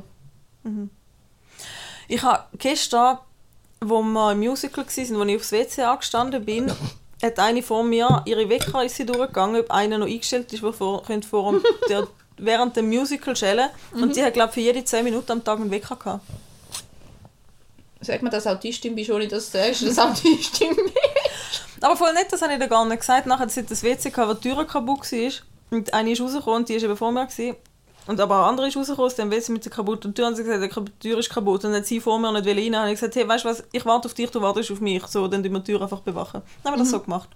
Ich 2.08 2.22
habe 2.22 2.44
gestern, 2.58 3.17
wo 3.84 4.02
wir 4.04 4.32
im 4.32 4.39
Musical 4.39 4.86
waren, 4.86 5.20
wo 5.20 5.24
ich 5.24 5.36
aufs 5.36 5.52
WC 5.52 5.82
angestanden 5.84 6.46
bin, 6.46 6.72
hat 7.22 7.39
eine 7.39 7.63
vor 7.63 7.84
mir 7.84 8.22
ihre 8.26 8.48
Wecker 8.48 8.84
ist 8.84 8.96
sie 8.96 9.06
durchgegangen, 9.06 9.60
ob 9.60 9.72
einer 9.72 9.98
noch 9.98 10.08
eingestellt 10.08 10.54
ist, 10.54 10.63
der 10.63 10.74
vor, 10.74 11.04
könnte 11.04 11.28
vor 11.28 11.52
dem, 11.52 11.63
der, 11.89 12.08
während 12.38 12.76
dem 12.76 12.89
Musical 12.89 13.36
schellen. 13.36 13.70
Und 13.91 14.13
sie 14.13 14.24
hat, 14.24 14.34
glaube 14.34 14.54
für 14.54 14.62
jede 14.62 14.84
10 14.84 15.04
Minuten 15.04 15.32
am 15.32 15.44
Tag 15.44 15.60
einen 15.60 15.72
Wecker 15.72 15.96
gehabt. 15.96 16.24
Sag 18.02 18.22
mir, 18.24 18.30
dass 18.30 18.48
Autistin 18.48 18.96
bist, 18.96 19.10
ohne 19.12 19.28
dass 19.28 19.52
du 19.52 19.58
sagst, 19.58 19.86
dass 19.86 20.00
Autistin 20.00 20.76
bist. 20.76 21.65
Aber 21.82 21.96
voll 21.96 22.13
nett, 22.13 22.28
das 22.32 22.41
habe 22.41 22.54
ich 22.54 22.60
dir 22.60 22.67
gar 22.67 22.86
nicht 22.86 23.00
gesagt. 23.00 23.26
Nachher 23.26 23.44
hat 23.44 23.52
sie 23.52 23.63
das 23.63 23.84
WC 23.84 24.12
gehabt, 24.12 24.30
wo 24.30 24.34
die 24.34 24.50
Tür 24.50 24.65
kaputt 24.65 25.12
war. 25.12 25.32
Und 25.72 25.94
eine 25.94 26.12
ist 26.12 26.22
rausgekommen 26.22 26.60
und 26.60 26.70
die 26.70 26.76
ist 26.76 26.84
eben 26.84 26.98
vor 26.98 27.12
mir. 27.12 27.26
Gewesen. 27.26 27.56
Und 28.07 28.19
aber 28.19 28.41
auch 28.41 28.47
andere 28.47 28.67
ist 28.67 28.75
rausgekommen 28.75 29.07
aus 29.07 29.15
dem 29.15 29.31
WC 29.31 29.51
mit 29.51 29.63
der 29.63 29.71
kaputten 29.71 30.13
Tür. 30.13 30.27
Und 30.27 30.35
sie 30.35 30.43
gesagt, 30.43 30.75
die 30.75 31.09
Tür 31.09 31.19
ist 31.19 31.29
kaputt. 31.29 31.63
Und 31.63 31.71
dann 31.71 31.81
hat 31.81 31.85
sie 31.85 31.99
vor 31.99 32.19
mir 32.19 32.31
nicht 32.31 32.47
rein. 32.47 32.67
Und 32.67 32.75
habe 32.75 32.89
ich 32.89 32.99
gesagt, 32.99 33.15
hey, 33.15 33.27
weißt 33.27 33.45
du 33.45 33.49
was, 33.49 33.63
ich 33.71 33.85
warte 33.85 34.07
auf 34.07 34.13
dich, 34.13 34.29
du 34.31 34.41
wartest 34.41 34.71
auf 34.71 34.81
mich. 34.81 35.05
So, 35.07 35.27
dann 35.27 35.43
tun 35.43 35.53
wir 35.53 35.59
die 35.59 35.71
Tür 35.71 35.81
einfach 35.81 36.01
bewachen. 36.01 36.41
Dann 36.63 36.73
haben 36.73 36.79
wir 36.79 36.83
das 36.83 36.91
so 36.91 36.99
gemacht. 36.99 37.29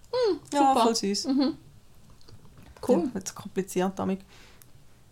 ja, 0.53 0.69
super. 0.69 0.83
voll 0.83 0.95
süß. 0.95 1.27
Cool. 2.87 2.97
Ja, 2.97 3.09
nicht 3.13 3.27
so 3.27 3.33
kompliziert 3.35 3.93
damit. 3.95 4.19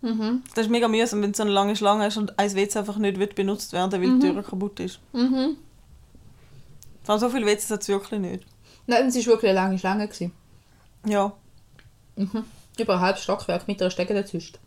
Mhm. 0.02 0.44
Das 0.54 0.66
ist 0.66 0.72
mega 0.72 0.88
mühsam, 0.88 1.22
wenn 1.22 1.32
du 1.32 1.38
so 1.38 1.44
eine 1.44 1.52
lange 1.52 1.76
Schlange 1.76 2.04
hast 2.04 2.18
und 2.18 2.38
ein 2.38 2.54
WC 2.54 2.80
einfach 2.80 2.98
nicht 2.98 3.20
wird 3.20 3.36
benutzt 3.36 3.72
werden 3.72 3.92
weil 3.92 4.20
die 4.20 4.20
Tür 4.20 4.44
kaputt 4.44 4.80
ist. 4.82 5.00
Mhm. 5.14 5.56
Vor 7.04 7.14
allem 7.14 7.20
so 7.20 7.30
viele 7.30 7.46
WCs 7.46 7.72
hat 7.72 7.82
es 7.82 7.88
wirklich 7.88 8.20
nicht. 8.20 8.46
Nein, 8.86 9.08
es 9.08 9.16
war 9.16 9.26
wirklich 9.34 9.52
eine 9.52 9.60
lange 9.60 9.80
Schlange. 9.80 10.08
Gewesen. 10.08 10.34
Ja. 11.06 11.32
Mhm. 12.16 12.44
Über 12.78 12.96
ein 12.96 13.00
halbes 13.00 13.24
Stockwerk 13.24 13.68
mit 13.68 13.82
einer 13.82 13.92
Stege 13.92 14.14
dazwischen. 14.14 14.58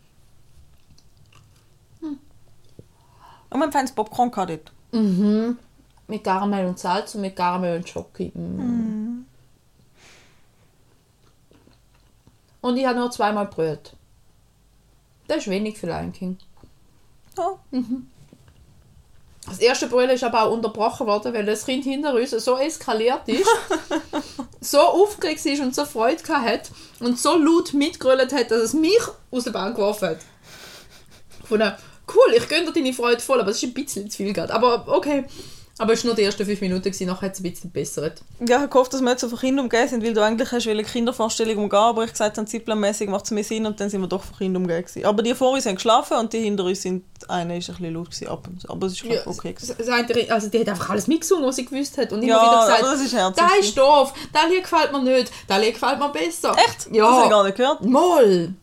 Und 3.49 3.61
haben 3.61 3.71
feines 3.71 3.91
Popcorn 3.91 4.31
gehabt. 4.31 4.71
Mhm. 4.91 5.57
Mit 6.07 6.23
Karamell 6.23 6.67
und 6.67 6.79
Salz 6.79 7.15
und 7.15 7.21
mit 7.21 7.35
Karamell 7.35 7.77
und 7.77 7.87
Schoki. 7.87 8.31
Mhm. 8.33 9.25
Und 12.61 12.77
ich 12.77 12.85
habe 12.85 12.99
nur 12.99 13.11
zweimal 13.11 13.45
brüht. 13.45 13.93
Das 15.27 15.37
ist 15.37 15.49
wenig 15.49 15.77
für 15.77 15.87
Lion 15.87 16.11
King. 16.13 16.37
Ja. 17.37 17.57
Das 19.45 19.59
erste 19.59 19.87
Brüllen 19.87 20.09
ist 20.09 20.23
aber 20.23 20.43
auch 20.43 20.51
unterbrochen 20.51 21.07
worden, 21.07 21.33
weil 21.33 21.45
das 21.45 21.65
Kind 21.65 21.85
hinter 21.85 22.13
uns 22.13 22.31
so 22.31 22.57
eskaliert 22.57 23.27
ist, 23.27 23.47
so 24.59 24.79
aufgeregt 24.79 25.45
ist 25.45 25.61
und 25.61 25.73
so 25.73 25.85
Freude 25.85 26.21
gehabt 26.21 26.45
hat 26.45 26.71
und 26.99 27.17
so 27.17 27.37
laut 27.37 27.73
mitgerüllt 27.73 28.33
hat, 28.33 28.51
dass 28.51 28.61
es 28.61 28.73
mich 28.73 28.99
aus 29.31 29.45
der 29.45 29.51
Bahn 29.51 29.73
geworfen 29.73 30.09
hat. 30.09 30.17
Von 31.45 31.59
der, 31.59 31.77
cool, 32.13 32.33
ich 32.35 32.47
gönne 32.47 32.65
dir 32.65 32.73
deine 32.73 32.93
Freude 32.93 33.19
voll, 33.21 33.39
aber 33.39 33.51
es 33.51 33.57
ist 33.57 33.63
ein 33.63 33.73
bisschen 33.73 34.09
zu 34.09 34.17
viel 34.17 34.33
gerade. 34.33 34.53
Aber 34.53 34.85
okay. 34.87 35.25
Aber 35.79 35.93
es 35.93 36.03
war 36.03 36.07
nur 36.07 36.15
die 36.15 36.23
ersten 36.23 36.43
fünf 36.43 36.59
Minuten, 36.59 36.81
gewesen, 36.81 37.05
nachher 37.05 37.27
hat 37.27 37.33
es 37.33 37.39
ein 37.39 37.43
bisschen 37.43 37.71
gebessert. 37.71 38.21
Ja, 38.39 38.45
ich 38.47 38.53
habe 38.55 38.67
gehofft, 38.67 38.93
dass 38.93 39.01
wir 39.01 39.11
jetzt 39.11 39.21
so 39.21 39.29
von 39.29 39.37
Kindern 39.37 39.65
umgeben 39.65 39.87
sind, 39.87 40.03
weil 40.03 40.13
du 40.13 40.23
eigentlich 40.23 40.51
hast 40.51 40.67
eine 40.67 40.83
Kindervorstellung 40.83 41.57
umgehen, 41.65 41.77
aber 41.77 42.03
ich 42.03 42.11
gesagt 42.11 42.35
habe, 42.37 42.47
zeitplanmäßig 42.47 43.07
macht 43.09 43.25
es 43.25 43.31
mehr 43.31 43.43
Sinn 43.43 43.63
und 43.67 43.79
dann 43.79 43.87
sind 43.91 44.01
wir 44.01 44.07
doch 44.07 44.23
von 44.23 44.55
umgeben 44.55 44.65
gewesen. 44.83 45.05
Aber 45.05 45.21
die 45.21 45.35
vor 45.35 45.51
uns 45.51 45.67
haben 45.67 45.75
geschlafen 45.75 46.17
und 46.17 46.33
die 46.33 46.39
hinter 46.39 46.63
uns 46.63 46.81
sind, 46.81 47.03
eine 47.27 47.59
ist 47.59 47.69
ein 47.69 47.75
bisschen 47.75 47.93
laut 47.93 48.05
gewesen, 48.09 48.27
ab 48.27 48.47
und 48.47 48.67
aber 48.67 48.87
es 48.87 48.93
ist 48.93 49.03
ich, 49.03 49.27
okay 49.27 49.53
gewesen. 49.53 50.31
also 50.31 50.49
die 50.49 50.59
hat 50.61 50.69
einfach 50.69 50.89
alles 50.89 51.05
mitgesungen, 51.07 51.45
was 51.45 51.57
sie 51.57 51.65
gewusst 51.65 51.95
hat. 51.99 52.11
Und 52.11 52.23
immer 52.23 52.27
Ja, 52.31 52.41
wieder 52.41 52.51
aber 52.57 52.65
gesagt, 52.65 52.83
das 52.83 53.01
ist 53.01 53.13
herzig. 53.13 53.43
da 53.45 53.49
ist 53.59 53.77
doof, 53.77 54.13
das 54.33 54.49
Lied 54.49 54.63
gefällt 54.63 54.91
mir 54.91 55.03
nicht, 55.03 55.31
das 55.47 55.61
Lied 55.61 55.73
gefällt 55.75 55.99
mir 55.99 56.09
besser. 56.09 56.55
Echt? 56.57 56.87
Ja. 56.91 57.03
Das 57.05 57.13
habe 57.13 57.23
ich 57.25 57.29
gar 57.29 57.43
nicht 57.43 57.57
gehört. 57.57 57.85
Moll! 57.85 58.53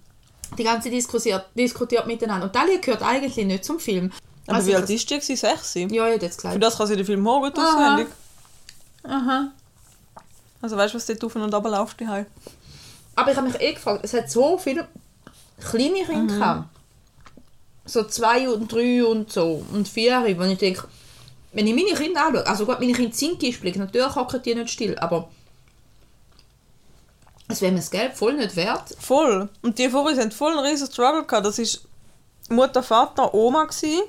Die 0.59 0.65
ganze 0.65 0.91
diskutiert, 0.91 1.47
diskutiert 1.57 2.07
miteinander. 2.07 2.47
Und 2.47 2.55
das 2.55 2.67
Lied 2.67 2.83
gehört 2.83 3.03
eigentlich 3.03 3.37
nicht 3.45 3.65
zum 3.65 3.79
Film. 3.81 4.13
Aber 4.47 4.57
Also 4.57 4.69
wie 4.69 4.77
alt 4.77 4.89
ist 4.91 5.09
die? 5.11 5.15
gewesen? 5.19 5.37
Sechs? 5.37 5.75
Ja, 5.75 6.07
hätte 6.07 6.27
jetzt 6.27 6.41
Für 6.41 6.49
gesagt. 6.49 6.63
das 6.63 6.77
kann 6.77 6.87
sie 6.87 6.97
den 6.97 7.07
Film 7.07 7.27
auch 7.27 7.41
gut 7.41 7.59
auswendig. 7.59 8.09
Aha. 9.03 9.51
Also 10.61 10.77
weißt 10.77 10.95
du, 10.95 10.99
was 10.99 11.07
dort 11.07 11.25
auf 11.25 11.35
und 11.37 11.53
ab 11.55 11.65
läuft? 11.65 12.01
Die? 12.01 12.07
Aber 13.17 13.31
ich 13.31 13.37
habe 13.37 13.49
mich 13.49 13.61
eh 13.61 13.73
gefragt, 13.75 14.01
es 14.03 14.13
hat 14.15 14.31
so 14.31 14.59
viele 14.59 14.89
kleine 15.71 16.03
Mhm. 16.03 16.07
Kinder 16.07 16.35
gehabt. 16.35 16.69
So 17.87 18.05
zwei 18.05 18.49
und 18.49 18.73
drei 18.73 19.05
und 19.05 19.31
so. 19.31 19.63
Und 19.73 19.87
vier, 19.89 20.23
wo 20.39 20.43
ich 20.45 20.59
denke, 20.59 20.85
wenn 21.53 21.67
ich 21.67 21.75
meine 21.75 21.95
Kinder 21.97 22.27
anschaue, 22.27 22.47
also 22.47 22.67
gut, 22.67 22.81
meine 22.81 22.93
Kinder 22.93 23.15
sind 23.15 23.39
gespielt, 23.39 23.77
natürlich 23.77 24.15
hocken 24.17 24.43
die 24.43 24.55
nicht 24.55 24.71
still, 24.71 24.99
aber 24.99 25.29
es 27.49 27.61
wäre 27.61 27.73
mir 27.73 27.79
das 27.79 27.91
Geld 27.91 28.15
voll 28.15 28.35
nicht 28.35 28.57
wert. 28.57 28.95
Voll. 28.99 29.49
Und 29.63 29.79
die 29.79 29.89
vor 29.89 30.05
uns 30.07 30.19
haben 30.19 30.31
voll 30.33 30.53
einen 30.53 30.67
riesen 30.67 30.87
Struggle 30.91 31.25
gehabt. 31.25 31.47
Das 31.47 31.59
war 31.59 31.67
Mutter, 32.57 32.83
Vater, 32.83 33.33
Oma 33.35 33.65
gewesen. 33.65 34.03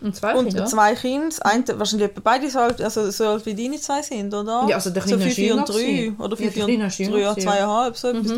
Und 0.00 0.14
zwei 0.14 0.34
und 0.34 0.48
Kinder. 0.48 0.66
zwei 0.66 0.94
Kinder. 0.94 1.28
Das 1.28 1.40
Eine, 1.40 1.78
wahrscheinlich 1.78 2.10
beide 2.22 2.50
so 2.50 2.58
alt, 2.58 2.80
also 2.82 3.10
so 3.10 3.26
alt 3.28 3.46
wie 3.46 3.54
deine 3.54 3.80
zwei 3.80 4.02
sind, 4.02 4.34
oder? 4.34 4.66
Ja, 4.68 4.76
also 4.76 4.90
der 4.90 5.02
so 5.02 5.08
Kleine 5.08 5.26
ist 5.28 5.34
fünf 5.36 5.38
und 5.38 5.44
jünger 5.46 5.64
drei. 5.64 6.12
Oder 6.24 6.30
Ja, 6.40 6.50
fünf 6.50 6.56
und 6.56 6.64
Kleine 6.66 6.86
ist 6.88 6.98
jünger 6.98 7.12
drei, 7.12 7.20
ja, 7.22 7.32
Mhm. 7.32 7.40
zweieinhalb, 7.40 7.96
so 7.96 8.08
etwas. 8.08 8.32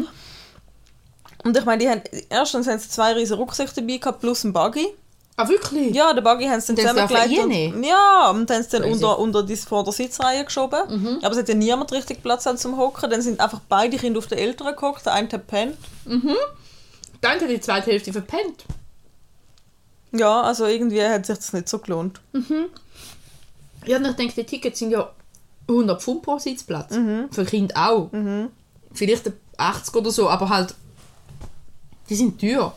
Und 1.45 1.57
ich 1.57 1.65
meine, 1.65 1.79
die 1.83 1.89
haben, 1.91 2.03
erstens 2.29 2.67
haben 2.69 2.79
sie 2.79 2.89
zwei 2.89 3.13
riesen 3.13 3.37
Rucksäcke 3.37 3.73
dabei 3.75 3.97
gehabt, 3.99 4.21
plus 4.21 4.45
einen 4.45 4.53
Buggy. 4.53 4.87
Ah, 5.39 5.47
wirklich? 5.49 5.95
Ja, 5.95 6.15
den 6.15 6.25
Buggy 6.25 6.47
haben 6.47 6.61
sie 6.63 6.75
dann 6.75 6.87
zusammengelegt. 6.89 7.39
reinnehmen? 7.41 7.77
Und, 7.77 7.85
ja, 7.85 8.31
und 8.31 8.49
dann 8.49 8.57
haben 8.57 8.63
sie 8.65 8.71
dann 8.71 8.83
Crazy. 8.83 8.97
Mhm. 8.97 9.05
unter, 9.05 9.19
unter 9.19 9.43
die 9.43 9.57
Vordersitzreihe 9.57 10.45
geschoben. 10.47 11.19
Aber 11.23 11.33
es 11.33 11.39
hat 11.39 11.49
ja 11.49 11.55
niemand 11.55 11.93
richtig 11.93 12.23
Platz 12.23 12.45
gehabt 12.45 12.59
zum 12.59 12.79
Hocken. 12.79 13.11
Dann 13.11 13.21
sind 13.21 13.39
einfach 13.39 13.61
beide 13.69 13.99
Kinder 13.99 14.19
auf 14.19 14.29
den 14.29 14.39
Eltern 14.39 14.75
gehockt. 14.75 15.05
Der 15.05 15.13
eine 15.13 15.29
hat 15.31 15.47
pennt. 15.47 15.77
Dann 16.07 17.41
hat 17.41 17.51
die 17.51 17.61
zweite 17.61 17.91
Hälfte 17.91 18.13
verpennt. 18.13 18.65
Ja, 20.13 20.41
also 20.41 20.65
irgendwie 20.65 21.03
hat 21.03 21.27
sich 21.27 21.37
das 21.37 21.53
nicht 21.53 21.69
so 21.69 21.81
gelohnt. 21.81 22.21
Ja, 23.85 23.99
und 23.99 24.07
ich 24.07 24.17
denke, 24.17 24.35
die 24.37 24.45
Tickets 24.45 24.79
sind 24.79 24.91
ja 24.93 25.11
100 25.69 26.01
Pfund 26.01 26.23
pro 26.23 26.39
Sitzplatz. 26.39 26.95
Mhm. 26.95 27.29
Für 27.31 27.45
Kinder 27.45 27.75
auch. 27.91 28.09
Vielleicht 28.95 29.31
80 29.59 29.95
oder 29.97 30.11
so, 30.11 30.31
aber 30.31 30.49
halt, 30.49 30.75
die 32.09 32.15
sind 32.15 32.41
teuer. 32.41 32.75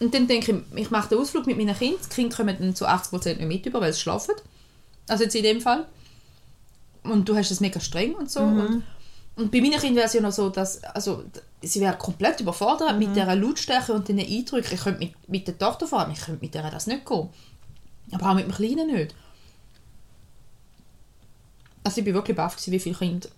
Und 0.00 0.14
dann 0.14 0.26
denke 0.26 0.52
ich, 0.52 0.78
ich 0.78 0.90
mache 0.90 1.10
den 1.10 1.18
Ausflug 1.18 1.46
mit 1.46 1.58
meinen 1.58 1.76
Kindern. 1.76 2.00
Die 2.02 2.14
Kinder 2.14 2.36
kommen 2.36 2.56
dann 2.58 2.74
zu 2.74 2.88
80% 2.88 3.36
nicht 3.36 3.46
mit 3.46 3.66
über, 3.66 3.80
weil 3.80 3.92
sie 3.92 4.00
schlafen. 4.00 4.34
Also 5.06 5.24
jetzt 5.24 5.36
in 5.36 5.42
dem 5.42 5.60
Fall. 5.60 5.86
Und 7.02 7.28
du 7.28 7.36
hast 7.36 7.50
es 7.50 7.60
mega 7.60 7.80
streng 7.80 8.14
und 8.14 8.30
so. 8.30 8.40
Und, 8.40 8.82
und 9.36 9.52
bei 9.52 9.60
meinen 9.60 9.78
Kindern 9.78 9.96
wäre 9.96 10.06
es 10.06 10.14
ja 10.14 10.22
noch 10.22 10.32
so, 10.32 10.48
dass 10.48 10.82
also, 10.84 11.24
sie 11.62 11.80
wäre 11.80 11.96
komplett 11.96 12.40
überfordert 12.40 12.98
mit 12.98 13.14
dieser 13.14 13.34
Lautstärke 13.36 13.92
und 13.92 14.08
den 14.08 14.18
Eindrücken. 14.18 14.74
Ich 14.74 14.80
könnte 14.80 15.00
mit, 15.00 15.28
mit 15.28 15.46
der 15.46 15.58
Tochter 15.58 15.86
fahren, 15.86 16.10
ich 16.12 16.20
könnte 16.20 16.42
mit 16.42 16.54
der 16.54 16.70
das 16.70 16.86
nicht 16.86 17.04
gehen. 17.04 17.28
Aber 18.12 18.30
auch 18.30 18.34
mit 18.34 18.46
dem 18.46 18.52
Kleinen 18.52 18.86
nicht. 18.86 19.14
Also 21.84 22.00
ich 22.00 22.06
war 22.06 22.14
wirklich 22.14 22.36
baff, 22.36 22.56
wie 22.66 22.78
viele 22.78 22.94
Kinder 22.94 23.28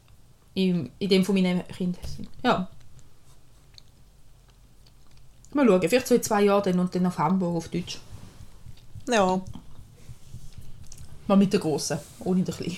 in, 0.54 0.90
in 0.98 1.08
dem 1.08 1.24
von 1.24 1.34
meinen 1.34 1.66
Kindern 1.68 2.04
sind. 2.04 2.28
Ja. 2.44 2.68
Mal 5.54 5.66
schauen, 5.66 5.82
vielleicht 5.88 6.06
so 6.08 6.14
in 6.14 6.22
zwei 6.22 6.42
Jahren 6.42 6.62
dann 6.64 6.78
und 6.78 6.94
dann 6.94 7.06
auf 7.06 7.18
Hamburg 7.18 7.56
auf 7.56 7.68
Deutsch. 7.68 7.98
Ja. 9.08 9.40
Mal 11.26 11.36
mit 11.36 11.52
der 11.52 11.60
Grossen, 11.60 11.98
ohne 12.20 12.42
den 12.42 12.54
Kleinen. 12.54 12.76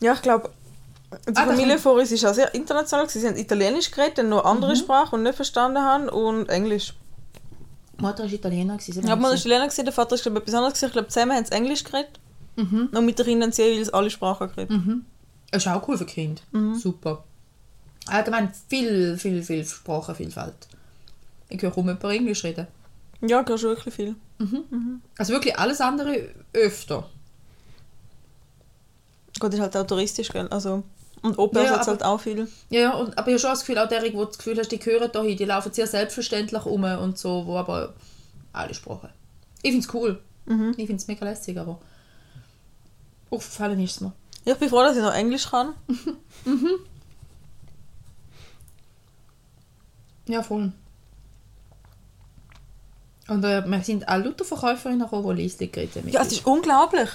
Ja, 0.00 0.14
ich 0.14 0.22
glaube, 0.22 0.50
die 1.28 1.36
Ah, 1.36 1.46
Familie 1.46 1.78
vor 1.78 1.94
uns 1.94 2.10
ist 2.12 2.24
auch 2.24 2.34
sehr 2.34 2.54
international. 2.54 3.08
Sie 3.08 3.26
haben 3.26 3.36
Italienisch 3.36 3.90
geredet, 3.90 4.18
dann 4.18 4.28
noch 4.28 4.44
Mhm. 4.44 4.50
andere 4.50 4.76
Sprachen 4.76 5.16
und 5.16 5.22
nicht 5.24 5.34
verstanden 5.36 5.78
haben 5.82 6.08
und 6.08 6.48
Englisch. 6.48 6.94
Die 7.98 8.02
Mutter 8.02 8.22
war 8.24 8.32
Italiener. 8.32 8.78
Ja, 8.86 9.08
war 9.08 9.16
man 9.16 9.34
ist 9.34 9.44
Italiener, 9.44 9.68
der 9.68 9.92
Vater 9.92 10.14
ich, 10.16 10.24
etwas 10.26 10.54
anderes. 10.54 10.82
Ich 10.82 10.92
glaube, 10.92 11.08
zusammen 11.08 11.36
haben 11.36 11.44
sie 11.44 11.52
Englisch 11.52 11.84
geredet. 11.84 12.18
Mhm. 12.56 12.88
Und 12.92 13.04
mit 13.04 13.18
den 13.18 13.26
Kindern 13.26 13.48
haben 13.48 13.52
sie 13.52 13.62
jeweils 13.62 13.90
alle 13.92 14.10
Sprachen 14.10 14.48
geredet. 14.48 14.80
Das 15.50 15.64
ist 15.64 15.68
auch 15.70 15.86
cool 15.88 15.98
für 15.98 16.06
Kinder. 16.06 16.40
Super. 16.80 17.24
Allgemein 18.06 18.50
viel, 18.68 19.18
viel, 19.18 19.42
viel 19.42 19.64
Sprachenvielfalt. 19.64 20.68
Ich 21.50 21.60
höre 21.60 21.70
kaum 21.70 21.86
jemanden 21.86 22.10
Englisch 22.10 22.44
reden. 22.44 22.66
Ja, 23.20 23.42
gar 23.42 23.58
schon 23.58 23.70
wirklich 23.70 23.94
viel. 23.94 24.16
Also 25.18 25.32
wirklich 25.32 25.58
alles 25.58 25.80
andere 25.80 26.28
öfter. 26.52 27.08
Gut, 29.38 29.52
ist 29.52 29.60
halt 29.60 29.76
auch 29.76 29.86
touristisch, 29.86 30.30
gell? 30.30 30.48
Also, 30.48 30.82
und 31.22 31.38
Oper 31.38 31.62
Ja, 31.62 31.78
hat 31.78 31.86
halt 31.86 32.02
auch 32.02 32.20
viel. 32.20 32.48
Ja, 32.70 32.94
und, 32.94 33.18
aber 33.18 33.28
ich 33.28 33.34
habe 33.34 33.38
schon 33.38 33.50
das 33.50 33.60
Gefühl, 33.60 33.78
auch 33.78 33.88
derige, 33.88 34.16
wo 34.16 34.20
du 34.20 34.26
das 34.26 34.38
Gefühl 34.38 34.58
hast, 34.58 34.68
die 34.72 34.78
gehören 34.78 35.10
da 35.12 35.22
hin, 35.22 35.36
die 35.36 35.44
laufen 35.44 35.72
sehr 35.72 35.86
selbstverständlich 35.86 36.64
um 36.64 36.84
und 36.84 37.18
so, 37.18 37.46
wo 37.46 37.56
aber 37.56 37.94
alle 38.52 38.74
Sprachen. 38.74 39.10
Ich 39.62 39.72
finde 39.72 39.86
es 39.86 39.94
cool. 39.94 40.20
Ich 40.76 40.86
finde 40.86 40.96
es 40.96 41.06
mega 41.06 41.24
lässig, 41.24 41.58
aber 41.58 41.78
aufgefallen 43.30 43.80
ist 43.80 43.92
es 43.92 44.00
mir. 44.00 44.12
Ja, 44.44 44.54
ich 44.54 44.58
bin 44.58 44.68
froh, 44.68 44.82
dass 44.82 44.96
ich 44.96 45.02
noch 45.02 45.14
Englisch 45.14 45.48
kann. 45.50 45.74
Ja, 50.28 50.42
voll. 50.44 50.72
Und 53.30 53.44
äh, 53.44 53.64
wir 53.64 53.82
sind 53.82 54.08
auch 54.08 54.18
lauter 54.18 54.44
Verkäuferinnen 54.44 55.00
gekommen, 55.00 55.36
die 55.36 55.42
Liesli 55.42 55.68
geredet 55.68 55.96
haben. 55.96 56.04
mit 56.06 56.14
Ja, 56.14 56.22
es 56.22 56.32
ist 56.32 56.44
unglaublich. 56.46 57.08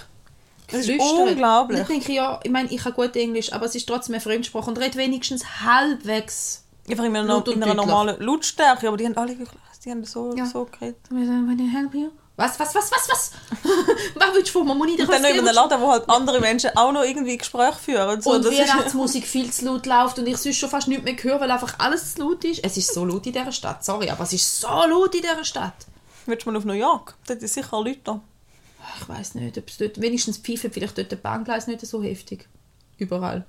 Es 0.68 0.88
ist 0.88 1.00
unglaublich. 1.00 1.82
Ich 1.82 1.88
denke, 1.88 2.14
ja, 2.14 2.40
ich 2.42 2.50
meine, 2.50 2.72
ich 2.72 2.84
habe 2.86 2.96
gut 2.96 3.16
Englisch, 3.18 3.52
aber 3.52 3.66
es 3.66 3.76
ist 3.76 3.86
trotzdem 3.86 4.16
eine 4.16 4.22
Fremdsprache 4.22 4.70
und 4.70 4.80
red 4.80 4.96
wenigstens 4.96 5.44
halbwegs. 5.62 6.64
Einfach 6.90 7.04
in 7.04 7.16
einer, 7.16 7.36
und 7.36 7.48
in 7.50 7.62
einer 7.62 7.74
normalen 7.74 8.16
Lautstärke, 8.20 8.88
aber 8.88 8.98
die 8.98 9.06
haben 9.06 9.18
alle 9.18 9.38
wirklich, 9.38 9.60
die 9.84 9.92
haben 9.92 10.06
so, 10.06 10.34
Ja. 10.36 10.46
so 10.46 10.66
geredet. 10.66 10.98
When 11.10 11.60
I 11.60 11.70
help 11.70 11.94
you? 11.94 12.12
Was, 12.38 12.60
was, 12.60 12.74
was, 12.76 12.92
was, 12.92 13.10
was? 13.10 13.32
was 14.16 14.34
willst 14.34 14.50
du 14.50 14.60
von 14.60 14.68
mir? 14.68 14.76
Muss 14.76 14.90
ich 14.90 14.96
dir 14.98 15.04
Und 15.04 15.12
dann 15.12 15.22
noch 15.22 15.30
in 15.30 15.40
einem 15.40 15.56
Laden, 15.56 15.82
wo 15.82 15.92
halt 15.92 16.10
andere 16.10 16.40
Menschen 16.42 16.70
auch 16.76 16.92
noch 16.92 17.04
irgendwie 17.04 17.38
Gespräche 17.38 17.80
führen. 17.80 18.22
So, 18.22 18.32
und 18.32 18.44
das 18.44 18.52
ist, 18.54 18.60
Weihnachtsmusik 18.74 19.26
viel 19.26 19.52
zu 19.52 19.66
laut 19.66 19.86
läuft 19.86 20.20
und 20.20 20.28
ich 20.28 20.38
sonst 20.38 20.58
schon 20.58 20.70
fast 20.70 20.88
nichts 20.88 21.04
mehr 21.04 21.16
höre, 21.22 21.40
weil 21.40 21.52
einfach 21.52 21.76
alles 21.80 22.16
zu 22.16 22.22
laut 22.22 22.44
ist. 22.44 22.64
Es 22.64 22.76
ist 22.78 22.94
so 22.94 23.06
laut 23.06 23.26
in 23.26 23.34
dieser 23.34 23.52
Stadt, 23.52 23.84
sorry, 23.86 24.10
aber 24.10 24.24
es 24.24 24.34
ist 24.34 24.62
so 24.62 24.68
laut 24.68 25.14
in 25.16 25.22
dieser 25.22 25.44
Stadt. 25.44 25.74
Willst 26.28 26.46
du 26.46 26.52
mal 26.52 26.58
auf 26.58 26.66
New 26.66 26.74
York? 26.74 27.16
Dort 27.28 27.42
ist 27.42 27.54
sicher 27.54 27.82
Leute 27.82 28.00
da. 28.04 28.22
Ich 29.00 29.10
weiß 29.10 29.36
nicht, 29.36 29.58
ob 29.58 29.68
es 29.68 29.78
dort, 29.78 30.00
wenigstens 30.00 30.38
pfeifen 30.38 30.72
vielleicht 30.72 30.98
dort 30.98 31.12
der 31.12 31.18
Bahngleis 31.18 31.68
nicht 31.68 31.86
so 31.86 32.04
heftig. 32.04 32.48
Überall. 32.98 33.46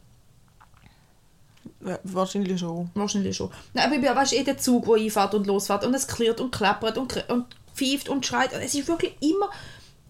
Ja, 1.85 1.99
wahrscheinlich 2.05 2.59
schon. 2.59 2.91
Wahrscheinlich 2.95 3.37
schon. 3.37 3.51
Nein, 3.74 4.05
aber 4.05 4.16
weißt 4.16 4.33
du, 4.33 4.37
jeder 4.37 4.57
Zug, 4.59 4.87
der 4.87 4.95
einfahrt 4.95 5.35
und 5.35 5.47
losfährt 5.47 5.85
und 5.85 5.95
es 5.95 6.07
klirrt 6.07 6.41
und 6.41 6.51
klappert 6.51 6.99
und, 6.99 7.29
und 7.29 7.47
pfeift 7.74 8.09
und 8.09 8.24
schreit. 8.24 8.53
Es 8.53 8.74
ist 8.74 8.89
wirklich 8.89 9.14
immer 9.20 9.51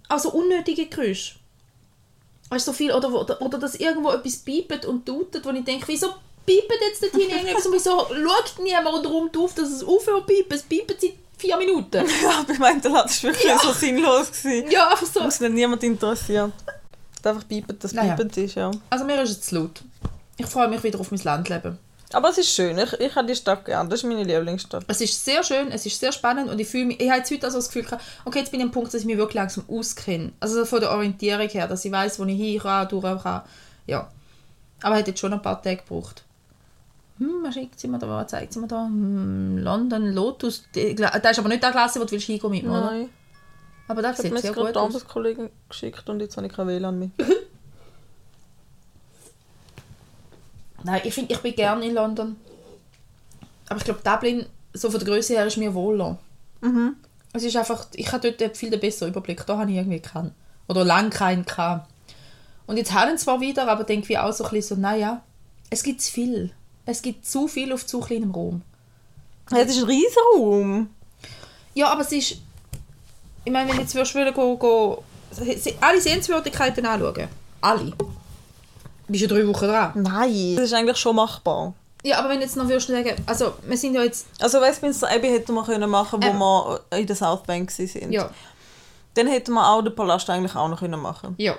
also 0.09 0.31
unnötige 0.31 0.87
Geräusche. 0.87 1.35
Weißt 2.49 2.67
du, 2.67 2.73
so 2.73 2.77
viel, 2.77 2.93
oder, 2.93 3.12
oder, 3.12 3.43
oder 3.43 3.59
dass 3.59 3.75
irgendwo 3.75 4.11
etwas 4.11 4.37
piepet 4.37 4.87
und 4.87 5.05
tutet, 5.05 5.45
wo 5.45 5.51
ich 5.51 5.64
denke, 5.64 5.89
wieso 5.89 6.14
piepet 6.47 6.79
jetzt 6.81 7.03
dort 7.03 7.21
hin 7.21 7.33
und 7.33 7.73
wieso 7.73 8.07
schaut 8.07 8.62
niemand 8.62 8.97
und 8.97 9.07
räumt 9.07 9.37
auf, 9.37 9.55
dass 9.55 9.69
es 9.71 9.83
aufhört 9.83 10.27
piepen? 10.29 10.55
Es 10.55 10.62
piepet 10.62 11.01
seit 11.01 11.26
vier 11.47 11.57
Minuten. 11.57 12.05
Ja, 12.23 12.45
bei 12.47 12.59
meinem 12.59 12.85
war 12.85 13.07
es 13.07 13.23
wirklich 13.23 13.53
so 13.63 13.73
sinnlos. 13.73 14.31
Gewesen. 14.31 14.71
Ja, 14.71 14.89
einfach 14.89 15.07
so. 15.07 15.23
Muss 15.23 15.41
nicht 15.41 15.53
niemand 15.55 15.83
interessieren. 15.83 16.53
Das 17.23 17.35
einfach 17.35 17.49
piepet, 17.49 17.83
dass 17.83 17.93
Naja. 17.93 18.15
piepend 18.15 18.37
ist, 18.37 18.55
ja. 18.55 18.71
Also 18.91 19.05
mir 19.05 19.21
ist 19.23 19.31
es 19.31 19.41
zu 19.43 19.57
laut. 19.57 19.83
Ich 20.37 20.47
freue 20.47 20.69
mich 20.69 20.83
wieder 20.83 21.01
auf 21.01 21.11
mein 21.11 21.21
Landleben. 21.23 21.79
Aber 22.13 22.29
es 22.29 22.39
ist 22.39 22.55
schön. 22.55 22.79
Ich, 22.79 22.93
ich 23.01 23.17
habe 23.17 23.27
die 23.27 23.35
Stadt 23.35 23.65
gern. 23.65 23.91
Das 23.91 24.01
ist 24.01 24.09
meine 24.09 24.23
Lieblingsstadt. 24.23 24.85
Es 24.87 25.01
ist 25.01 25.25
sehr 25.25 25.43
schön, 25.43 25.73
es 25.73 25.85
ist 25.87 25.99
sehr 25.99 26.13
spannend 26.13 26.49
und 26.49 26.59
ich 26.61 26.69
fühle 26.69 26.85
mich, 26.87 27.01
ich 27.01 27.09
habe 27.09 27.19
jetzt 27.19 27.31
heute 27.33 27.47
also 27.47 27.59
das 27.59 27.67
Gefühl 27.67 27.83
gehabt, 27.83 28.05
okay, 28.25 28.39
jetzt 28.41 28.51
bin 28.53 28.61
ich 28.61 28.67
am 28.67 28.71
Punkt, 28.73 28.95
dass 28.95 29.01
ich 29.01 29.07
mich 29.07 29.17
wirklich 29.17 29.35
langsam 29.35 29.65
auskenne. 29.69 30.33
Also 30.39 30.65
von 30.65 30.81
der 30.81 30.93
Orientierung 30.93 31.49
her, 31.49 31.67
dass 31.67 31.85
ich 31.85 31.91
weiß, 31.91 32.19
wo 32.21 32.25
ich 32.25 32.37
hin 32.37 32.61
kann, 32.61 32.89
durch 32.89 33.23
kann. 33.23 33.43
Ja. 33.87 34.09
Aber 34.83 34.97
hat 34.97 35.07
jetzt 35.09 35.19
schon 35.19 35.33
ein 35.33 35.43
paar 35.43 35.61
Tage 35.61 35.79
gebraucht. 35.79 36.23
Hm, 37.19 37.43
was 37.43 37.55
schickt 37.55 37.81
sie 37.81 37.89
mir 37.89 37.99
da, 37.99 38.09
was 38.09 38.27
zeigt 38.31 38.53
sie 38.53 38.59
mir 38.61 38.69
da? 38.69 38.85
Hm, 38.87 39.59
London, 39.59 40.12
Lotus. 40.12 40.64
Da 40.75 40.81
ist 41.31 41.39
aber 41.39 41.49
nicht 41.49 41.62
der 41.62 41.71
Klasse, 41.71 41.99
wo 42.01 42.05
du 42.05 42.11
willst 42.12 42.27
hingehen 42.27 42.51
mit 42.51 42.62
mir, 42.64 42.71
oder? 42.71 42.91
Nein. 42.91 43.09
Aber 43.89 44.03
das 44.03 44.19
Ich 44.19 44.19
habe 44.19 44.23
sieht 44.29 44.33
mir 44.35 44.41
sehr 44.41 44.51
jetzt 44.51 44.55
gerade 44.57 44.67
gut 44.69 44.75
die 44.75 44.79
aus. 44.81 44.95
Arbeitskollegen 44.95 45.51
geschickt 45.69 46.09
und 46.09 46.21
jetzt 46.21 46.37
habe 46.37 46.47
ich 46.47 46.53
kein 46.53 46.67
WLAN 46.67 46.99
mehr. 46.99 47.11
Nein, 50.85 51.01
ich 51.05 51.14
finde, 51.14 51.33
ich 51.35 51.41
bin 51.41 51.55
gerne 51.55 51.85
in 51.87 51.95
London. 51.95 52.37
Aber 53.69 53.79
ich 53.79 53.85
glaube, 53.85 54.01
Dublin, 54.05 54.47
so 54.73 54.91
von 54.91 55.01
der 55.01 55.09
Größe 55.09 55.35
her, 55.35 55.47
ist 55.47 55.57
mir 55.57 55.75
wohler. 55.75 56.19
Mhm. 56.61 56.97
Es 57.33 57.43
ist 57.43 57.57
einfach, 57.57 57.87
ich 57.95 58.12
habe 58.12 58.33
dort 58.33 58.57
viel 58.57 58.71
den 58.71 58.81
besseren 58.81 59.11
Überblick. 59.11 59.45
Da 59.47 59.59
habe 59.59 59.71
ich 59.71 59.77
irgendwie 59.77 60.01
keinen. 60.01 60.35
Oder 60.69 60.85
lange 60.85 61.11
keinen 61.11 61.45
gehabt. 61.45 61.91
Und 62.67 62.77
jetzt 62.77 62.93
haben 62.93 63.17
zwar 63.19 63.41
wieder, 63.41 63.69
aber 63.69 63.85
denke 63.85 64.12
ich 64.12 64.19
auch 64.19 64.33
so 64.33 64.45
ein 64.45 64.51
bisschen 64.51 64.77
so, 64.77 64.81
naja, 64.83 65.23
es 65.71 65.83
gibt 65.83 66.03
viel. 66.03 66.53
Es 66.87 67.03
gibt 67.03 67.26
zu 67.26 67.49
viel 67.49 67.72
auf 67.72 67.84
zu 67.84 68.01
kleinem 68.01 68.30
Raum. 68.30 68.62
Ja, 69.51 69.59
das 69.64 69.76
ist 69.76 69.82
ein 69.82 69.89
riesen 69.89 70.22
Raum. 70.37 70.91
Ja, 71.74 71.91
aber 71.93 72.01
es 72.03 72.12
ist, 72.12 72.37
ich 73.45 73.53
meine, 73.53 73.70
wenn 73.70 73.80
jetzt 73.80 73.95
würdest 73.95 74.14
du 74.14 74.32
go, 74.32 74.57
go, 74.57 75.05
alle 75.80 76.01
Sehenswürdigkeiten 76.01 76.87
anschauen. 76.87 77.28
Alle. 77.61 77.91
Du 77.91 78.07
bist 79.09 79.22
ja 79.22 79.28
drei 79.28 79.47
Wochen 79.47 79.66
dran. 79.66 79.93
Nein. 79.95 80.57
Das 80.57 80.64
ist 80.66 80.72
eigentlich 80.72 80.97
schon 80.97 81.16
machbar. 81.16 81.74
Ja, 82.03 82.18
aber 82.20 82.28
wenn 82.28 82.41
jetzt 82.41 82.57
noch 82.57 82.68
würdest 82.68 82.87
sagen, 82.89 83.14
also 83.26 83.55
wir 83.66 83.76
sind 83.76 83.95
ja 83.95 84.03
jetzt, 84.03 84.26
Also 84.41 84.61
Westminster 84.61 85.09
Abbey 85.11 85.28
hätte 85.28 85.53
man 85.53 85.64
können 85.64 85.91
machen, 85.91 86.22
wo 86.22 86.26
Ähm. 86.26 86.39
wir 86.39 86.80
in 86.99 87.07
der 87.07 87.16
South 87.16 87.43
Bank 87.43 87.70
sind. 87.70 88.12
ja, 88.12 88.30
Dann 89.14 89.26
hätte 89.26 89.51
man 89.51 89.64
auch 89.64 89.82
den 89.82 89.95
Palast 89.95 90.28
eigentlich 90.30 90.55
auch 90.55 90.68
noch 90.68 90.78
können 90.78 91.01
machen. 91.01 91.34
ja. 91.39 91.57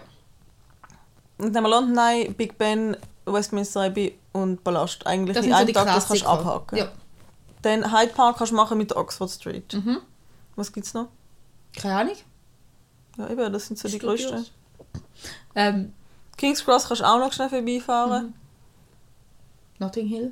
Und 1.40 1.54
dann 1.54 1.64
haben 1.64 1.70
wir 1.70 1.80
London 1.80 1.98
Eye, 2.00 2.30
Big 2.32 2.58
Ben, 2.58 2.98
Westminster 3.26 3.82
Abbey 3.84 4.18
und 4.44 4.64
Palast. 4.64 5.06
Eigentlich 5.06 5.36
Das 5.36 5.46
in 5.46 5.52
so 5.52 5.58
einem 5.58 5.68
die 5.68 5.74
Tag, 5.74 5.86
das 5.86 6.08
kannst 6.08 6.24
du 6.24 6.28
abhaken. 6.28 6.78
Ja. 6.78 6.92
Dann 7.62 7.92
Hyde 7.92 8.14
Park 8.14 8.38
kannst 8.38 8.52
du 8.52 8.56
machen 8.56 8.78
mit 8.78 8.92
der 8.92 8.98
Oxford 8.98 9.30
Street. 9.30 9.74
Mhm. 9.74 9.98
Was 10.56 10.72
gibt's 10.72 10.94
noch? 10.94 11.08
Keine 11.76 11.96
Ahnung. 11.96 12.16
Ja, 13.18 13.30
eben, 13.30 13.52
das 13.52 13.68
sind 13.68 13.80
so 13.80 13.88
die 13.88 13.98
Studios. 13.98 14.30
größten. 14.30 14.46
Ähm, 15.56 15.94
King's 16.38 16.64
Cross 16.64 16.88
kannst 16.88 17.02
du 17.02 17.06
auch 17.06 17.20
noch 17.20 17.34
schnell 17.34 17.50
vorbeifahren. 17.50 18.34
Notting 19.80 20.08
Hill. 20.08 20.32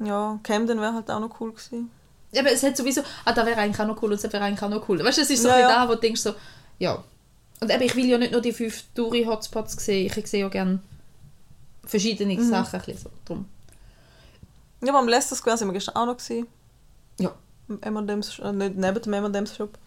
Ja, 0.00 0.38
Camden 0.42 0.80
wäre 0.80 0.94
halt 0.94 1.10
auch 1.10 1.20
noch 1.20 1.40
cool 1.40 1.52
gewesen. 1.52 1.90
Aber 2.36 2.50
es 2.50 2.62
hat 2.62 2.76
sowieso, 2.76 3.02
ah, 3.24 3.32
da 3.32 3.44
wäre 3.46 3.60
eigentlich 3.60 3.80
auch 3.80 3.86
noch 3.86 4.02
cool 4.02 4.10
und 4.12 4.22
das 4.22 4.32
wäre 4.32 4.42
eigentlich 4.42 4.62
auch 4.62 4.68
noch 4.68 4.88
cool. 4.88 5.04
Weißt 5.04 5.18
du, 5.18 5.22
es 5.22 5.30
ist 5.30 5.42
so 5.42 5.48
Ja, 5.48 5.58
ja. 5.60 5.68
da, 5.68 5.88
wo 5.88 5.94
du 5.94 6.00
denkst 6.00 6.22
so, 6.22 6.34
ja. 6.78 7.02
Und 7.60 7.70
eben, 7.70 7.82
ich 7.82 7.94
will 7.94 8.06
ja 8.06 8.18
nicht 8.18 8.32
nur 8.32 8.40
die 8.40 8.52
fünf 8.52 8.84
Touri-Hotspots 8.94 9.72
sehen, 9.84 10.10
ich 10.16 10.26
sehe 10.26 10.40
ja 10.40 10.48
gerne 10.48 10.80
verschiedene 11.92 12.34
Mhm. 12.34 12.48
Sachen. 12.48 12.80
Ein 12.80 12.96
so. 12.96 13.10
Drum. 13.26 13.44
Ja, 14.82 14.88
aber 14.88 14.98
am 14.98 15.08
Leicester 15.08 15.36
Square 15.36 15.58
sind 15.58 15.68
wir 15.68 15.74
gestern 15.74 15.94
auch 15.96 16.06
noch 16.06 16.16
gewesen. 16.16 16.46
Ja. 17.20 17.32
Im 17.68 17.80
M&M's, 17.82 18.38
äh, 18.40 18.52
nicht 18.52 18.76
neben 18.76 19.02
dem 19.02 19.12
M&M's 19.12 19.54
Shop. 19.56 19.78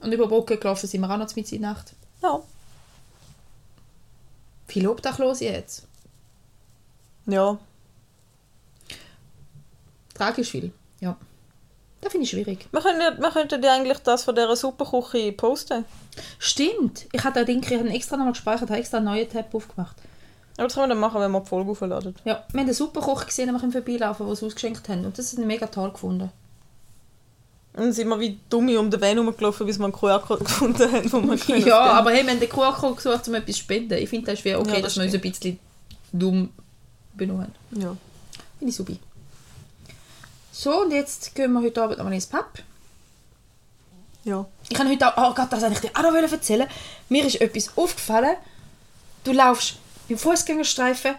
Und 0.00 0.10
über 0.12 0.26
Brücke 0.26 0.56
gelaufen 0.56 0.86
sind 0.86 1.02
wir 1.02 1.10
auch 1.10 1.18
noch 1.18 1.36
mit 1.36 1.52
in 1.52 1.60
der 1.62 1.70
Nacht. 1.72 1.92
Ja. 2.22 2.40
Viele 4.66 4.90
Obdachlose 4.90 5.44
jetzt. 5.44 5.86
Ja. 7.26 7.58
Tragisch 10.14 10.50
viel. 10.50 10.72
Ja. 11.00 11.16
Das 12.00 12.12
finde 12.12 12.24
ich 12.24 12.30
schwierig. 12.30 12.66
Wir, 12.72 12.80
können 12.80 13.00
ja, 13.00 13.18
wir 13.18 13.30
könnten 13.30 13.62
ja 13.62 13.74
eigentlich 13.74 13.98
das 13.98 14.24
von 14.24 14.34
dieser 14.34 14.56
Superküche 14.56 15.32
posten. 15.32 15.84
Stimmt. 16.38 17.06
Ich 17.12 17.22
habe 17.22 17.38
da 17.38 17.44
Ding, 17.44 17.62
ich 17.62 17.78
habe 17.78 17.90
extra 17.90 18.16
nochmal 18.16 18.32
gespeichert, 18.32 18.70
habe 18.70 18.80
extra 18.80 18.96
einen 18.96 19.06
neuen 19.06 19.28
Tab 19.28 19.54
aufgemacht. 19.54 19.96
Aber 20.56 20.66
das 20.66 20.74
können 20.74 20.88
wir 20.88 20.94
dann 20.94 21.00
machen, 21.00 21.20
wenn 21.20 21.30
wir 21.30 21.40
die 21.40 21.48
Folge 21.48 21.70
aufladen. 21.70 22.14
Ja, 22.24 22.44
wir 22.52 22.60
haben 22.60 22.66
einen 22.66 22.74
Superkoch 22.74 23.26
gesehen, 23.26 23.46
den 23.46 23.60
wir 23.60 23.72
vorbeilaufen, 23.72 24.26
den 24.26 24.36
sie 24.36 24.46
ausgeschenkt 24.46 24.88
haben. 24.88 25.06
Und 25.06 25.16
das 25.16 25.32
ist 25.32 25.38
mega 25.38 25.66
toll 25.66 25.90
gefunden. 25.90 26.30
Und 27.72 27.84
dann 27.84 27.92
sind 27.92 28.08
wir 28.08 28.18
wie 28.18 28.38
dumme 28.50 28.78
um 28.78 28.90
den 28.90 29.00
Van 29.00 29.18
rumgelaufen, 29.18 29.66
bis 29.66 29.78
wir 29.78 29.84
einen 29.84 29.92
QR-Code 29.92 30.44
gefunden 30.44 30.92
haben, 30.92 31.12
wo 31.12 31.20
wir 31.22 31.38
können 31.38 31.66
Ja, 31.66 31.80
aber 31.92 32.10
hey, 32.10 32.24
wir 32.24 32.32
haben 32.32 32.40
den 32.40 32.48
QR-Code 32.48 32.96
gesucht, 32.96 33.28
um 33.28 33.34
etwas 33.34 33.54
zu 33.56 33.60
spenden. 33.62 33.94
Ich 33.98 34.08
finde, 34.08 34.26
das 34.26 34.40
ist 34.40 34.44
wie 34.44 34.54
okay, 34.54 34.70
Ja, 34.70 34.80
dass 34.80 34.94
das 34.94 34.96
wir 34.96 35.04
uns 35.04 35.14
ein 35.14 35.20
bisschen 35.20 35.58
dumm 36.12 36.50
benommen 37.14 37.42
haben. 37.70 37.80
Ja. 37.80 37.96
Finde 38.58 38.70
ich 38.70 38.76
super. 38.76 38.94
So, 40.52 40.82
und 40.82 40.90
jetzt 40.90 41.34
gehen 41.34 41.52
wir 41.52 41.62
heute 41.62 41.82
Abend 41.82 41.98
nochmal 41.98 42.14
ins 42.14 42.26
Pub. 42.26 42.50
Ja. 44.24 44.44
Ich 44.68 44.76
kann 44.76 44.88
heute 44.90 45.06
auch, 45.06 45.30
oh 45.30 45.34
Gott, 45.34 45.50
das 45.50 45.62
wollte 45.62 45.74
ich 45.74 45.80
dir 45.80 45.90
auch 45.94 46.02
noch 46.02 46.14
erzählen. 46.14 46.66
Mir 47.08 47.24
ist 47.24 47.40
etwas 47.40 47.76
aufgefallen. 47.76 48.36
Du 49.24 49.32
laufst 49.32 49.76
im 50.10 50.18
Fußgängerstreifen 50.18 51.14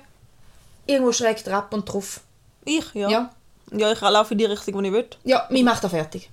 irgendwo 0.86 1.12
schräg 1.12 1.44
drauf 1.44 1.66
und 1.72 1.86
drauf. 1.86 2.22
Ich, 2.66 2.94
ja. 2.94 3.10
Ja. 3.10 3.30
Ja, 3.72 3.92
ich 3.92 4.02
laufe 4.02 4.34
in 4.34 4.38
die 4.38 4.46
Richtung, 4.46 4.74
wo 4.76 4.82
ich 4.82 4.92
will. 4.92 5.08
Ja, 5.24 5.48
mich 5.50 5.64
macht 5.64 5.84
das 5.84 5.92
fertig. 5.92 6.30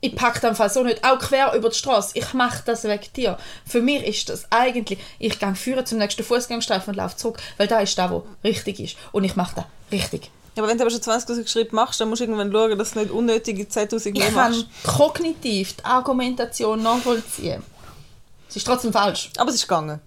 Ich 0.00 0.14
packe 0.14 0.40
den 0.40 0.54
Fall 0.54 0.70
so 0.70 0.82
nicht, 0.82 1.04
auch 1.04 1.18
quer 1.18 1.52
über 1.54 1.70
die 1.70 1.76
Straße. 1.76 2.12
Ich 2.14 2.32
mache 2.32 2.62
das 2.64 2.84
wegen 2.84 3.12
dir. 3.16 3.36
Für 3.66 3.80
mich 3.82 4.04
ist 4.04 4.28
das 4.28 4.46
eigentlich, 4.50 4.98
ich 5.18 5.38
gehe 5.38 5.54
führen 5.56 5.84
zum 5.86 5.98
nächsten 5.98 6.22
Fußgängerstreifen 6.22 6.90
und 6.92 6.96
laufe 6.96 7.16
zurück, 7.16 7.38
weil 7.56 7.66
da 7.66 7.80
ist 7.80 7.98
da, 7.98 8.10
wo 8.10 8.24
richtig 8.44 8.78
ist. 8.80 8.96
Und 9.12 9.24
ich 9.24 9.34
mache 9.34 9.56
das 9.56 9.64
richtig. 9.90 10.30
Ja, 10.54 10.62
aber 10.62 10.68
wenn 10.70 10.78
du 10.78 10.84
aber 10.84 10.90
schon 10.90 11.00
20'000 11.00 11.48
Schritte 11.48 11.74
machst, 11.74 12.00
dann 12.00 12.08
musst 12.08 12.20
du 12.20 12.24
irgendwann 12.24 12.52
schauen, 12.52 12.78
dass 12.78 12.92
du 12.92 13.00
nicht 13.00 13.10
unnötige 13.10 13.64
10'000 13.64 14.12
mehr 14.12 14.28
Ich 14.28 14.34
kann 14.34 14.52
machst. 14.52 14.66
kognitiv 14.84 15.74
die 15.74 15.84
Argumentation 15.84 16.82
nachvollziehen. 16.82 17.62
Es 18.48 18.56
ist 18.56 18.66
trotzdem 18.66 18.92
falsch. 18.92 19.30
Aber 19.36 19.50
es 19.50 19.56
ist 19.56 19.62
gegangen. 19.62 20.00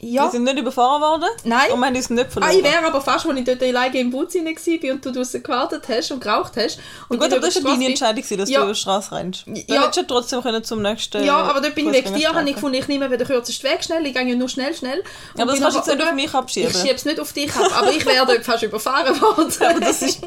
Ja. 0.00 0.24
Wir 0.24 0.30
sind 0.32 0.42
nicht 0.44 0.58
überfahren 0.58 1.00
worden. 1.00 1.28
Nein. 1.44 1.70
Und 1.72 1.78
wir 1.80 1.86
haben 1.86 1.96
uns 1.96 2.10
nicht 2.10 2.26
Ah, 2.26 2.30
verloren. 2.30 2.52
ich 2.58 2.62
wäre 2.64 2.84
aber 2.84 3.00
fast, 3.00 3.26
als 3.26 3.38
ich 3.38 3.44
dort 3.44 3.62
alleine 3.62 3.98
im 4.00 4.10
Bus 4.10 4.34
rein 4.34 4.44
war 4.44 4.92
und 4.92 5.04
du 5.06 5.12
draußen 5.12 5.42
gewartet 5.42 5.84
hast 5.88 6.10
und 6.10 6.20
geraucht 6.20 6.52
hast. 6.56 6.78
Und 7.08 7.20
Gut, 7.20 7.32
aber 7.32 7.40
das 7.40 7.62
war 7.64 7.70
deine 7.72 7.86
Entscheidung, 7.86 8.22
dass 8.36 8.50
Ja. 8.50 8.58
du 8.58 8.64
über 8.64 8.72
die 8.74 8.78
Straße 8.80 9.12
rennst. 9.12 9.46
Du 9.46 9.52
Ja. 9.66 9.82
hättest 9.82 9.96
ja 9.96 10.02
trotzdem 10.02 10.42
können 10.42 10.62
zum 10.62 10.82
nächsten. 10.82 11.24
Ja, 11.24 11.36
aber 11.38 11.60
dort 11.62 11.74
bin 11.74 11.86
ich 11.86 11.92
weg 11.94 12.12
dir, 12.14 12.28
habe 12.34 12.46
ich 12.46 12.54
gefunden, 12.54 12.76
ich 12.78 12.88
nehme 12.88 13.08
den 13.16 13.26
kürzesten 13.26 13.70
Weg 13.70 13.82
schnell, 13.82 14.04
ich 14.04 14.12
gehe 14.14 14.26
ja 14.28 14.34
nur 14.34 14.48
schnell, 14.48 14.74
schnell. 14.74 15.02
Und 15.34 15.40
Aber 15.40 15.52
das 15.52 15.60
kannst 15.60 15.76
du 15.76 15.80
jetzt 15.92 15.96
nicht 15.98 16.06
auf 16.08 16.14
mich 16.14 16.34
abschieben. 16.34 16.70
Ich 16.70 16.76
schiebe 16.76 16.94
es 16.94 17.04
nicht 17.06 17.20
auf 17.20 17.32
dich 17.32 17.54
ab, 17.54 17.70
aber 17.78 17.90
ich 17.92 18.04
wäre 18.04 18.26
dort 18.26 18.44
fast 18.44 18.62
überfahren 18.64 19.18
worden. 19.20 19.52
Aber 19.60 19.80
das 19.80 20.02
ist... 20.02 20.20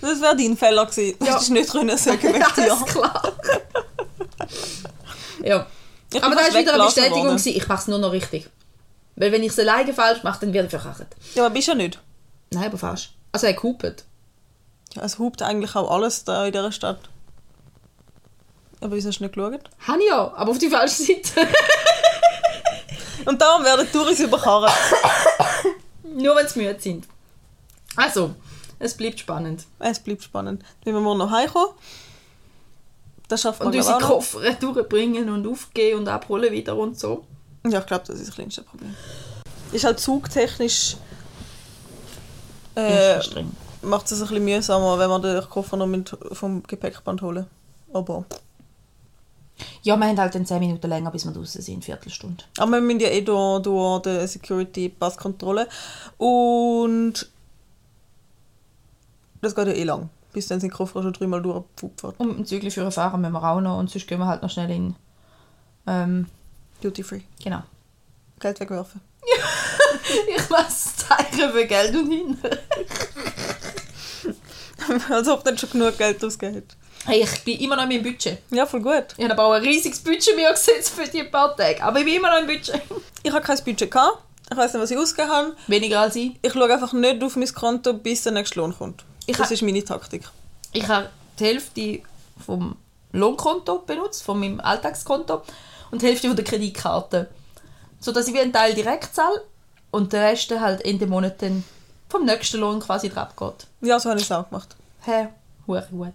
Das 0.00 0.20
wäre 0.20 0.36
dein 0.36 0.56
Fehler 0.56 0.84
gewesen. 0.86 1.16
Du 1.18 1.26
Ja. 1.26 1.32
hättest 1.34 1.50
nicht 1.50 1.70
können 1.72 1.96
sagen 1.96 2.22
wegen 2.22 2.40
ja, 2.40 2.48
dir. 2.56 2.72
ist 2.72 2.86
klar. 2.86 3.32
ja. 5.44 5.66
Ich 6.12 6.22
Aber 6.22 6.34
das 6.34 6.44
fast 6.44 6.54
war 6.54 6.60
wieder 6.60 6.74
eine 6.74 6.84
Bestätigung, 6.84 7.22
gewesen, 7.28 7.48
ich 7.56 7.68
mache 7.68 7.80
es 7.80 7.88
nur 7.88 7.98
noch 7.98 8.12
richtig. 8.12 8.48
Weil 9.16 9.32
wenn 9.32 9.42
ich 9.42 9.52
es 9.52 9.58
alleine 9.58 9.92
falsch 9.92 10.22
mache, 10.22 10.40
dann 10.40 10.52
werde 10.52 10.66
ich 10.66 10.70
verkackt. 10.70 11.14
Ja, 11.34 11.44
aber 11.44 11.54
bist 11.54 11.68
ja 11.68 11.74
nicht. 11.74 11.98
Nein, 12.50 12.64
aber 12.66 12.78
fast. 12.78 13.10
Also 13.32 13.46
er 13.46 13.54
gehupet. 13.54 14.04
Ja, 14.94 15.02
es 15.02 15.18
hupt 15.18 15.42
eigentlich 15.42 15.74
auch 15.74 15.90
alles 15.90 16.24
da 16.24 16.46
in 16.46 16.52
dieser 16.52 16.72
Stadt. 16.72 17.08
Aber 18.80 18.96
wieso 18.96 19.08
hast 19.08 19.18
du 19.18 19.24
nicht 19.24 19.34
geschaut? 19.34 19.70
Habe 19.86 20.02
ich 20.02 20.08
ja, 20.08 20.32
aber 20.34 20.50
auf 20.50 20.58
die 20.58 20.68
falsche 20.68 21.02
Seite. 21.02 21.46
Und 23.24 23.40
darum 23.40 23.64
werden 23.64 23.86
die 23.86 23.92
Touris 23.92 24.20
überkarrt. 24.20 24.72
nur 26.04 26.36
wenn 26.36 26.48
sie 26.48 26.58
müde 26.58 26.80
sind. 26.80 27.06
Also, 27.94 28.34
es 28.78 28.96
bleibt 28.96 29.20
spannend. 29.20 29.64
Es 29.78 30.00
bleibt 30.00 30.24
spannend. 30.24 30.64
Wenn 30.84 30.94
wir 30.94 31.00
morgen 31.00 31.18
noch 31.18 31.30
heimkommen, 31.30 31.74
das 33.28 33.42
schafft 33.42 33.60
man 33.60 33.68
Und 33.68 33.76
unsere. 33.76 33.98
Koffer 34.00 34.52
durchbringen 34.54 35.30
und 35.30 35.46
aufgehen 35.46 35.98
und 35.98 36.08
abholen 36.08 36.52
wieder 36.52 36.76
und 36.76 36.98
so. 36.98 37.24
Ja, 37.66 37.80
ich 37.80 37.86
glaube, 37.86 38.04
das 38.06 38.18
ist 38.18 38.28
das 38.28 38.34
kleinste 38.34 38.62
Problem. 38.62 38.94
Ist 39.72 39.84
halt 39.84 40.00
zugtechnisch 40.00 40.96
äh, 42.74 43.20
macht 43.82 44.10
es 44.10 44.20
ein 44.20 44.28
bisschen 44.28 44.44
mühsamer, 44.44 44.98
wenn 44.98 45.10
man 45.10 45.22
den 45.22 45.42
Koffer 45.48 45.76
noch 45.76 45.86
mit 45.86 46.16
vom 46.32 46.62
Gepäckband 46.62 47.20
holen. 47.22 47.46
Aber, 47.92 48.24
Ja, 49.82 49.96
wir 49.96 50.06
haben 50.06 50.18
halt 50.18 50.34
dann 50.34 50.46
10 50.46 50.60
Minuten 50.60 50.88
länger, 50.88 51.10
bis 51.10 51.24
wir 51.24 51.32
draußen 51.32 51.60
sind, 51.60 51.84
Viertelstunde. 51.84 52.44
aber 52.58 52.72
wir 52.72 52.80
müssen 52.80 53.00
ja 53.00 53.08
eh 53.08 53.20
durch, 53.20 53.62
durch 53.62 54.02
die 54.02 54.26
Security-Passkontrolle. 54.26 55.68
Und 56.16 57.28
das 59.42 59.54
geht 59.54 59.66
ja 59.66 59.74
eh 59.74 59.84
lang. 59.84 60.08
Bis 60.32 60.46
dann 60.46 60.60
sind 60.60 60.72
die 60.72 60.76
Koffer 60.76 61.02
schon 61.02 61.12
dreimal 61.12 61.42
durchgepfupft. 61.42 62.18
Und 62.18 62.38
dem 62.38 62.46
Zügel 62.46 62.70
für 62.70 62.90
fahren 62.90 63.20
müssen 63.20 63.34
wir 63.34 63.44
auch 63.44 63.60
noch 63.60 63.78
und 63.78 63.90
sonst 63.90 64.06
gehen 64.06 64.18
wir 64.18 64.26
halt 64.26 64.42
noch 64.42 64.50
schnell 64.50 64.70
in... 64.70 64.94
Ähm, 65.86 66.26
Duty 66.82 67.02
free. 67.02 67.20
genau. 67.42 67.62
Geld 68.40 68.60
wegwerfen. 68.60 69.00
Ich 70.36 70.48
lasse 70.48 70.96
Zeichen 70.96 71.52
für 71.52 71.66
Geld 71.66 71.94
und 71.94 72.10
hin. 72.10 72.36
Als 75.08 75.28
ob 75.28 75.44
nicht 75.44 75.60
schon 75.60 75.70
genug 75.70 75.96
Geld 75.96 76.24
ausgegeben 76.24 76.62
hast. 76.66 77.08
Hey, 77.08 77.22
ich 77.22 77.44
bin 77.44 77.58
immer 77.60 77.76
noch 77.76 77.84
in 77.84 77.88
meinem 77.88 78.02
Budget. 78.02 78.38
Ja, 78.50 78.66
voll 78.66 78.80
gut. 78.80 79.06
Ich 79.16 79.24
habe 79.24 79.32
aber 79.34 79.46
auch 79.46 79.52
ein 79.52 79.62
riesiges 79.62 80.00
Budget 80.00 80.36
mir 80.36 80.50
gesetzt 80.50 80.90
für 80.90 81.06
die 81.08 81.24
paar 81.24 81.56
Tage. 81.56 81.82
Aber 81.82 81.98
ich 82.00 82.04
bin 82.04 82.14
immer 82.14 82.30
noch 82.30 82.40
im 82.40 82.46
Budget. 82.46 82.80
Ich 83.22 83.32
habe 83.32 83.44
kein 83.44 83.58
Budget 83.64 83.90
gehabt. 83.90 84.18
Ich 84.50 84.56
weiß 84.56 84.74
nicht, 84.74 84.82
was 84.82 84.90
ich 84.90 84.98
ausgegeben 84.98 85.32
habe. 85.32 85.56
Weniger 85.66 86.00
als 86.00 86.16
ich. 86.16 86.32
Ich 86.42 86.52
schaue 86.52 86.72
einfach 86.72 86.92
nicht 86.92 87.22
auf 87.22 87.36
mein 87.36 87.52
Konto, 87.54 87.94
bis 87.94 88.22
der 88.22 88.32
nächste 88.32 88.60
Lohn 88.60 88.76
kommt. 88.76 89.04
Ich 89.26 89.36
das 89.36 89.50
ist 89.50 89.62
meine 89.62 89.84
Taktik. 89.84 90.28
Ich 90.72 90.86
habe 90.88 91.10
die 91.38 91.44
Hälfte 91.44 92.00
vom 92.44 92.76
Lohnkonto 93.12 93.78
benutzt, 93.80 94.22
von 94.22 94.40
meinem 94.40 94.60
Alltagskonto, 94.60 95.42
und 95.92 96.02
die 96.02 96.06
Hälfte 96.06 96.26
von 96.26 96.36
der 96.36 96.44
Kreditkarte. 96.44 97.28
So 98.00 98.10
dass 98.10 98.26
ich 98.26 98.34
wie 98.34 98.40
einen 98.40 98.52
Teil 98.52 98.74
direkt 98.74 99.14
zahle 99.14 99.44
und 99.92 100.12
der 100.12 100.30
Rest 100.30 100.50
halt 100.50 100.84
Ende 100.84 101.06
Monat 101.06 101.40
dann 101.40 101.62
vom 102.08 102.24
nächsten 102.24 102.58
Lohn 102.58 102.80
quasi 102.80 103.08
drauf 103.08 103.36
geht. 103.36 103.66
Ja, 103.88 104.00
so 104.00 104.10
habe 104.10 104.18
ich 104.18 104.26
es 104.26 104.32
auch 104.32 104.48
gemacht. 104.48 104.74
Hä? 105.02 105.28
Hure 105.68 105.86
gut. 105.90 106.14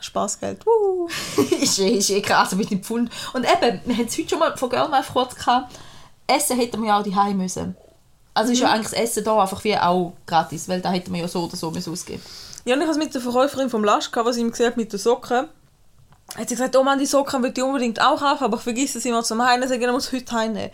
Spaßgeld. 0.00 0.66
Uh. 0.66 1.08
ist, 1.60 1.78
eh, 1.78 1.96
ist 1.96 2.10
eh 2.10 2.20
krass 2.20 2.54
mit 2.54 2.70
dem 2.70 2.82
Pfund. 2.82 3.10
Und 3.32 3.44
eben, 3.44 3.80
wir 3.84 3.96
haben 3.96 4.06
es 4.06 4.18
heute 4.18 4.28
schon 4.28 4.38
mal 4.38 4.56
von 4.56 4.70
Girlmouth 4.70 5.12
kurz 5.12 5.34
gehabt, 5.36 5.74
Essen 6.26 6.58
hätten 6.58 6.80
wir 6.82 6.88
ja 6.88 6.98
auch 6.98 7.02
die 7.02 7.34
müssen. 7.34 7.76
Also 8.32 8.52
ist 8.52 8.58
ja 8.60 8.70
eigentlich 8.70 8.90
das 8.90 9.00
Essen 9.00 9.24
da 9.24 9.40
einfach 9.40 9.62
wie 9.62 9.76
auch 9.78 10.14
gratis, 10.26 10.68
weil 10.68 10.80
da 10.80 10.90
hätten 10.90 11.12
wir 11.12 11.20
ja 11.20 11.28
so 11.28 11.44
oder 11.44 11.56
so 11.56 11.70
müssen 11.70 11.92
ausgeben 11.92 12.22
Ja, 12.64 12.74
und 12.74 12.80
ich 12.80 12.86
habe 12.86 12.98
es 12.98 13.04
mit 13.04 13.14
der 13.14 13.20
Verkäuferin 13.20 13.70
vom 13.70 13.84
Lasch 13.84 14.10
gehabt, 14.10 14.28
was 14.28 14.34
sie 14.34 14.42
ihm 14.42 14.50
gesagt 14.50 14.70
hat 14.70 14.76
mit 14.76 14.92
den 14.92 14.98
Socken. 14.98 15.48
Hat 16.36 16.48
sie 16.48 16.54
gesagt, 16.56 16.74
oh 16.76 16.82
Mann, 16.82 16.98
die 16.98 17.06
Socken 17.06 17.42
will 17.42 17.52
ich 17.54 17.62
unbedingt 17.62 18.00
auch 18.00 18.18
kaufen, 18.18 18.44
aber 18.44 18.56
ich 18.56 18.62
vergesse 18.62 19.00
sie 19.00 19.10
immer 19.10 19.22
zum 19.22 19.42
Heimnehmen, 19.42 19.68
sage 19.68 19.84
ich, 19.84 19.92
muss 19.92 20.12
heute 20.12 20.32
heimnehmen. 20.32 20.70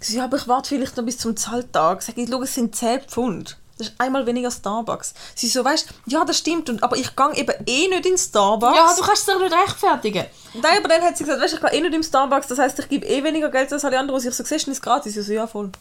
Ich 0.00 0.08
so, 0.08 0.16
ja, 0.16 0.24
aber 0.24 0.36
ich 0.36 0.48
warte 0.48 0.70
vielleicht 0.70 0.96
noch 0.96 1.04
bis 1.04 1.18
zum 1.18 1.36
Zahltag. 1.36 2.02
Sag 2.02 2.16
ich, 2.16 2.28
schau, 2.30 2.42
es 2.42 2.54
sind 2.54 2.74
10 2.74 3.02
Pfund. 3.02 3.56
Das 3.78 3.88
ist 3.88 4.00
einmal 4.00 4.24
weniger 4.24 4.50
Starbucks. 4.50 5.12
Sie 5.34 5.48
so, 5.48 5.62
weißt 5.62 5.88
ja, 6.06 6.24
das 6.24 6.38
stimmt, 6.38 6.70
und, 6.70 6.82
aber 6.82 6.96
ich 6.96 7.14
gehe 7.14 7.34
eben 7.34 7.54
eh 7.66 7.88
nicht 7.88 8.06
in 8.06 8.16
Starbucks. 8.16 8.76
Ja, 8.76 8.94
du 8.96 9.02
kannst 9.02 9.28
es 9.28 9.34
doch 9.34 9.40
nicht 9.40 9.52
rechtfertigen. 9.52 10.24
Nein, 10.54 10.78
aber 10.78 10.88
dann 10.88 11.02
hat 11.02 11.18
sie 11.18 11.24
gesagt, 11.24 11.42
weißt 11.42 11.52
du, 11.52 11.56
ich 11.58 11.62
gehe 11.62 11.78
eh 11.78 11.82
nicht 11.82 11.94
im 11.94 12.02
Starbucks, 12.02 12.46
das 12.46 12.58
heisst, 12.58 12.78
ich 12.78 12.88
gebe 12.88 13.06
eh 13.06 13.22
weniger 13.22 13.50
Geld 13.50 13.70
als 13.70 13.84
alle 13.84 13.98
anderen. 13.98 14.18
Und 14.18 14.26
ich 14.26 14.34
so, 14.34 14.44
siehst 14.44 14.66
du, 14.66 14.70
ist 14.70 14.82
gratis. 14.82 15.14
Ich 15.14 15.26
so, 15.26 15.32
ja, 15.32 15.46
voll. 15.46 15.72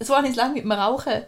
So 0.00 0.14
habe 0.14 0.26
ich 0.26 0.32
es 0.32 0.36
lange 0.36 0.54
mit 0.54 0.64
dem 0.64 0.72
Rauchen. 0.72 1.22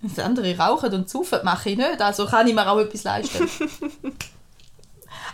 Das 0.00 0.24
andere 0.24 0.56
rauchen 0.56 0.92
und 0.94 1.08
saufen 1.08 1.40
mache 1.44 1.70
ich 1.70 1.76
nicht, 1.78 2.00
also 2.00 2.26
kann 2.26 2.46
ich 2.46 2.54
mir 2.54 2.68
auch 2.68 2.78
etwas 2.78 3.04
leisten. 3.04 3.48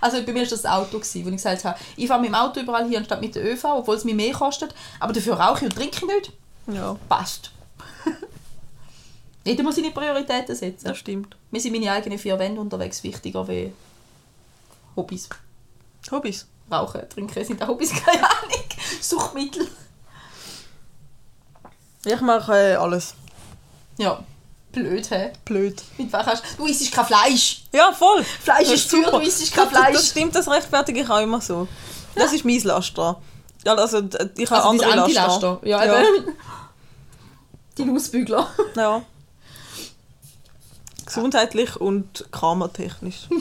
also 0.01 0.22
bei 0.22 0.32
mir 0.32 0.42
war 0.42 0.48
das 0.48 0.64
Auto, 0.64 0.98
gewesen, 0.98 1.24
wo 1.24 1.28
ich 1.28 1.36
gesagt 1.36 1.64
habe, 1.64 1.78
ich 1.96 2.09
fahre 2.09 2.20
mit 2.20 2.30
dem 2.30 2.34
Auto 2.34 2.61
überall 2.61 2.88
hier 2.88 2.98
anstatt 2.98 3.20
mit 3.20 3.34
der 3.34 3.44
ÖV, 3.44 3.64
obwohl 3.64 3.96
es 3.96 4.05
mir 4.05 4.14
mehr 4.14 4.32
kostet, 4.32 4.74
aber 4.98 5.12
dafür 5.12 5.34
rauche 5.34 5.59
ich 5.59 5.70
und 5.70 5.76
trinke 5.76 5.96
ich 5.96 6.07
nicht. 6.07 6.32
Ja, 6.66 6.96
Passt. 7.09 7.53
Jeder 9.44 9.62
muss 9.62 9.76
seine 9.76 9.90
Prioritäten 9.90 10.55
setzen. 10.55 10.88
das 10.88 10.98
stimmt. 10.98 11.36
Mir 11.51 11.61
sind 11.61 11.72
meine 11.72 11.90
eigenen 11.92 12.18
vier 12.18 12.38
Wände 12.38 12.61
unterwegs 12.61 13.03
wichtiger 13.03 13.46
wie 13.48 13.72
Hobbys. 14.96 15.28
Hobbys. 16.11 16.46
Rauchen, 16.70 17.09
trinken 17.09 17.44
sind 17.44 17.62
auch 17.62 17.68
Hobbys, 17.68 17.90
keine 18.05 18.22
Ahnung. 18.22 18.64
Suchtmittel. 19.01 19.66
Ich 22.05 22.20
mache 22.20 22.53
äh, 22.55 22.74
alles. 22.76 23.14
Ja, 23.98 24.24
blöd, 24.73 25.11
hä? 25.11 25.33
Blöd. 25.45 25.83
Mit 25.99 26.12
was 26.12 26.27
hast 26.27 26.45
du? 26.59 26.66
isst 26.66 26.93
kein 26.93 27.05
Fleisch. 27.05 27.64
Ja, 27.73 27.93
voll. 27.93 28.25
Fleisch 28.25 28.68
Das 28.68 28.73
ist 28.73 28.91
teuer, 28.91 29.05
super. 29.05 29.18
du 29.21 29.27
isst 29.27 29.53
kein 29.53 29.68
Fleisch. 29.68 29.93
das 29.95 30.09
stimmt, 30.09 30.35
das 30.35 30.49
rechtfertige 30.49 31.01
ich 31.01 31.11
auch 31.11 31.21
immer 31.21 31.41
so. 31.41 31.68
Das 32.14 32.33
ist 32.33 32.45
mein 32.45 32.61
Laster. 32.62 33.21
Ja, 33.64 33.75
also 33.75 33.99
ich 34.37 34.51
habe 34.51 34.62
Also 34.62 34.68
andere 34.68 34.93
Antilaster. 34.93 35.51
Laster. 35.53 35.66
Ja, 35.68 35.85
ja. 35.85 36.01
eben. 36.01 36.35
Die 37.79 37.91
Ausbügler. 37.91 38.49
ja. 38.77 39.03
Gesundheitlich 41.07 41.77
und 41.77 42.27
karmatechnisch. 42.31 43.29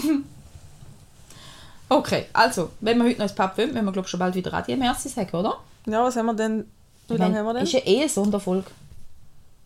Okay, 1.92 2.28
also, 2.34 2.70
wenn 2.82 3.00
wir 3.00 3.06
heute 3.06 3.18
noch 3.18 3.24
ins 3.24 3.34
Pub 3.34 3.58
wollen, 3.58 3.74
müssen 3.74 3.86
wir 3.86 3.92
glaube 3.92 4.08
schon 4.08 4.20
bald 4.20 4.36
wieder 4.36 4.54
Adieu 4.54 4.78
Merci 4.78 5.10
sagen, 5.10 5.36
oder? 5.36 5.58
Ja, 5.88 6.04
was 6.04 6.16
haben 6.16 6.28
wir 6.28 6.36
denn? 6.36 6.70
Wie 7.08 7.18
lange 7.18 7.40
haben 7.40 7.46
wir 7.46 7.54
denn? 7.56 7.64
Ist 7.64 7.74
ja 7.74 7.80
eh 7.84 8.02
eine 8.02 8.10
Sonderfolge. 8.10 8.70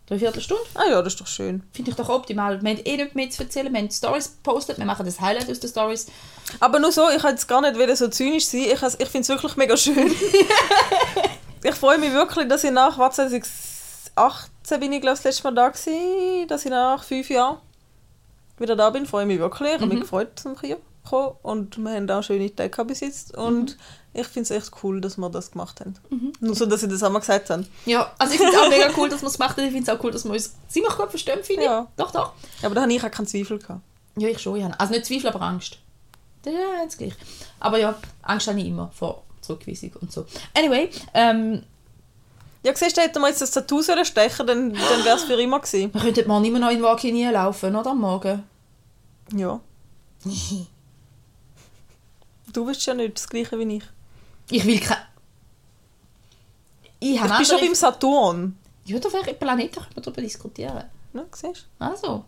Dreiviertel 0.06 0.42
Stunde? 0.42 0.62
Ah 0.74 0.84
ja, 0.90 1.00
das 1.00 1.14
ist 1.14 1.20
doch 1.20 1.26
schön. 1.26 1.62
Finde 1.72 1.90
ich 1.90 1.96
doch 1.96 2.08
optimal. 2.10 2.60
Wir 2.62 2.70
haben 2.72 2.80
eh 2.84 2.96
nicht 2.98 3.14
mehr 3.14 3.30
zu 3.30 3.42
erzählen. 3.42 3.72
Wir 3.72 3.80
haben 3.80 3.90
Stories 3.90 4.32
gepostet. 4.36 4.76
Wir 4.76 4.84
machen 4.84 5.06
das 5.06 5.18
Highlight 5.20 5.50
aus 5.50 5.60
den 5.60 5.70
Stories. 5.70 6.06
Aber 6.60 6.78
nur 6.78 6.92
so, 6.92 7.08
ich 7.08 7.14
wollte 7.22 7.28
jetzt 7.36 7.48
gar 7.48 7.62
nicht 7.62 7.78
wieder 7.78 7.96
so 7.96 8.08
zynisch 8.08 8.44
sein. 8.46 8.66
Ich, 8.70 8.82
has- 8.82 8.96
ich 9.00 9.08
finde 9.08 9.20
es 9.22 9.28
wirklich 9.30 9.56
mega 9.56 9.76
schön. 9.78 10.14
ich 11.64 11.74
freue 11.74 11.96
mich 11.98 12.12
wirklich, 12.12 12.46
dass 12.48 12.64
ich 12.64 12.70
nach, 12.70 12.98
was 12.98 13.16
2018 13.16 14.80
bin 14.80 14.92
ich 14.92 15.00
glaube 15.00 15.16
das 15.16 15.24
letzte 15.24 15.44
Mal 15.44 15.54
da 15.54 15.68
gewesen, 15.68 16.48
dass 16.48 16.64
ich 16.64 16.70
nach 16.70 17.02
fünf 17.02 17.30
Jahren 17.30 17.58
wieder 18.58 18.76
da 18.76 18.90
bin, 18.90 19.06
freue 19.06 19.22
ich 19.22 19.28
mich 19.28 19.38
wirklich. 19.38 19.68
Ich 19.68 19.74
habe 19.76 19.86
Mhm. 19.86 19.92
mich 19.92 20.00
gefreut, 20.02 20.38
zum 20.38 20.54
hier 20.60 20.76
zu 21.04 21.10
kommen. 21.10 21.36
Und 21.42 21.78
wir 21.78 21.92
haben 21.92 22.10
auch 22.10 22.22
schöne 22.22 22.54
Tage 22.54 22.84
jetzt. 23.00 23.36
Und 23.36 23.76
Mhm. 23.76 24.20
ich 24.20 24.26
finde 24.26 24.42
es 24.42 24.50
echt 24.62 24.72
cool, 24.82 25.00
dass 25.00 25.16
wir 25.16 25.28
das 25.30 25.50
gemacht 25.50 25.80
haben. 25.80 25.94
Nur 26.40 26.54
so, 26.54 26.66
dass 26.66 26.80
sie 26.80 26.88
das 26.88 27.02
auch 27.02 27.10
mal 27.10 27.18
gesagt 27.20 27.50
haben. 27.50 27.66
Ja, 27.86 28.12
also 28.18 28.32
ich 28.34 28.40
finde 28.40 28.56
es 28.56 28.62
auch 28.62 28.68
mega 28.70 28.90
cool, 28.96 29.08
dass 29.08 29.20
wir 29.22 29.28
es 29.28 29.34
gemacht 29.38 29.56
haben. 29.56 29.64
Ich 29.66 29.72
finde 29.72 29.90
es 29.90 29.98
auch 29.98 30.02
cool, 30.04 30.10
dass 30.12 30.24
wir 30.24 30.32
uns 30.32 30.54
ziemlich 30.68 30.94
gut 30.96 31.10
verstehen, 31.10 31.42
finde 31.42 31.62
ich. 31.62 31.68
Ja. 31.68 31.86
Doch, 31.96 32.10
doch. 32.10 32.32
Aber 32.62 32.74
da 32.74 32.82
habe 32.82 32.92
ich 32.92 33.02
auch 33.04 33.10
keinen 33.10 33.26
Zweifel 33.26 33.58
gehabt. 33.58 33.80
Ja, 34.16 34.28
ich 34.28 34.38
schon, 34.40 34.56
ja. 34.60 34.68
Also 34.78 34.92
nicht 34.92 35.06
Zweifel, 35.06 35.28
aber 35.28 35.42
Angst. 35.42 35.78
Ja, 36.46 36.82
jetzt 36.82 36.98
gleich. 36.98 37.14
Aber 37.58 37.78
ja, 37.78 37.94
Angst 38.22 38.46
habe 38.48 38.60
ich 38.60 38.66
immer 38.66 38.90
vor 38.94 39.22
Zurückweisung 39.40 39.90
und 40.00 40.12
so. 40.12 40.24
Anyway, 40.56 40.90
ähm, 41.14 41.62
Ja, 42.62 42.74
siehst 42.74 42.96
du, 42.96 43.00
hätten 43.02 43.20
wir 43.20 43.28
jetzt 43.28 43.40
das 43.42 43.50
Tattoo 43.50 43.82
stechen 43.82 44.46
dann, 44.46 44.72
dann 44.72 45.04
wäre 45.04 45.16
es 45.16 45.24
für 45.24 45.34
immer 45.34 45.60
gewesen. 45.60 45.92
wir 45.94 46.00
könnten 46.00 46.28
mal 46.28 46.40
nicht 46.40 46.52
mehr 46.52 46.60
noch 46.60 46.70
in 46.70 46.82
Wakini 46.82 47.28
laufen, 47.30 47.74
oder? 47.76 47.90
Am 47.90 48.00
Morgen. 48.00 48.42
Ja. 49.34 49.60
Du 52.54 52.64
bist 52.64 52.86
ja 52.86 52.94
nicht 52.94 53.16
das 53.16 53.28
Gleiche 53.28 53.58
wie 53.58 53.76
ich. 53.76 53.84
Ich 54.50 54.64
will 54.64 54.80
kein... 54.80 54.96
Ich 57.00 57.16
Ich 57.16 57.20
bin 57.20 57.44
schon 57.44 57.60
beim 57.60 57.74
Saturn. 57.74 58.56
Ja, 58.86 58.98
da 58.98 59.12
wäre 59.12 59.34
Planeten, 59.34 59.74
können 59.74 59.94
wir 59.94 60.02
darüber 60.02 60.22
diskutieren. 60.22 60.84
Ne, 61.12 61.26
siehst 61.34 61.66
Also. 61.78 62.24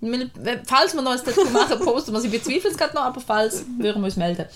Ich 0.00 0.08
meine, 0.08 0.30
wenn- 0.34 0.64
Falls 0.64 0.94
wir 0.94 1.02
noch 1.02 1.12
ein 1.12 1.18
Tattoo 1.24 1.44
machen, 1.50 1.78
posten 1.84 2.12
wir 2.12 2.18
es. 2.18 2.24
Ich 2.24 2.30
bezweifle 2.30 2.70
es 2.70 2.76
gerade 2.76 2.94
noch, 2.94 3.02
aber 3.02 3.20
falls, 3.20 3.64
würden 3.78 4.02
wir 4.02 4.06
uns 4.06 4.16
melden. 4.16 4.46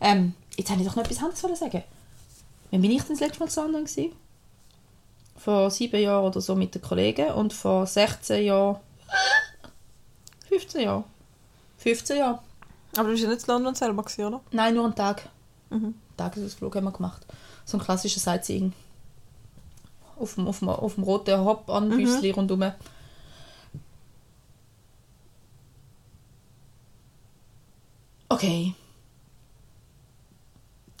Ähm, 0.00 0.34
jetzt 0.56 0.70
habe 0.70 0.80
ich 0.80 0.86
doch 0.88 0.96
noch 0.96 1.04
etwas 1.04 1.18
anderes 1.22 1.58
sagen. 1.60 1.82
Wann 2.70 2.80
bin 2.82 2.90
ich 2.90 3.02
denn 3.02 3.16
das 3.16 3.20
letzte 3.20 3.40
Mal 3.40 3.48
zu 3.50 3.60
London 3.62 3.84
gewesen? 3.84 4.12
Vor 5.36 5.70
sieben 5.70 6.00
Jahren 6.00 6.24
oder 6.24 6.40
so 6.40 6.54
mit 6.54 6.74
den 6.74 6.82
Kollegen 6.82 7.30
und 7.32 7.52
vor 7.52 7.86
16 7.86 8.44
Jahren... 8.44 8.76
15 10.48 10.82
Jahren. 10.82 11.04
15 11.78 12.16
Jahren. 12.18 12.38
Aber 12.96 13.04
du 13.04 13.10
bist 13.12 13.22
ja 13.24 13.28
nicht 13.30 13.42
in 13.42 13.48
London 13.54 13.74
selber, 13.74 14.02
gewesen, 14.02 14.24
oder? 14.26 14.40
Nein, 14.50 14.74
nur 14.74 14.84
einen 14.84 14.94
Tag. 14.94 15.28
Mhm. 15.70 15.94
Tagesausflug 16.16 16.76
haben 16.76 16.84
wir 16.84 16.92
gemacht. 16.92 17.26
So 17.64 17.78
ein 17.78 17.82
klassisches 17.82 18.22
Sightseeing. 18.22 18.72
Auf 20.18 20.34
dem, 20.34 20.46
auf 20.46 20.58
dem, 20.58 20.68
auf 20.68 20.94
dem 20.96 21.04
roten 21.04 21.40
Hop 21.44 21.68
an 21.70 21.88
Mhm. 21.88 21.96
Büssli 21.96 22.30
rundherum. 22.30 22.72
Okay. 28.28 28.74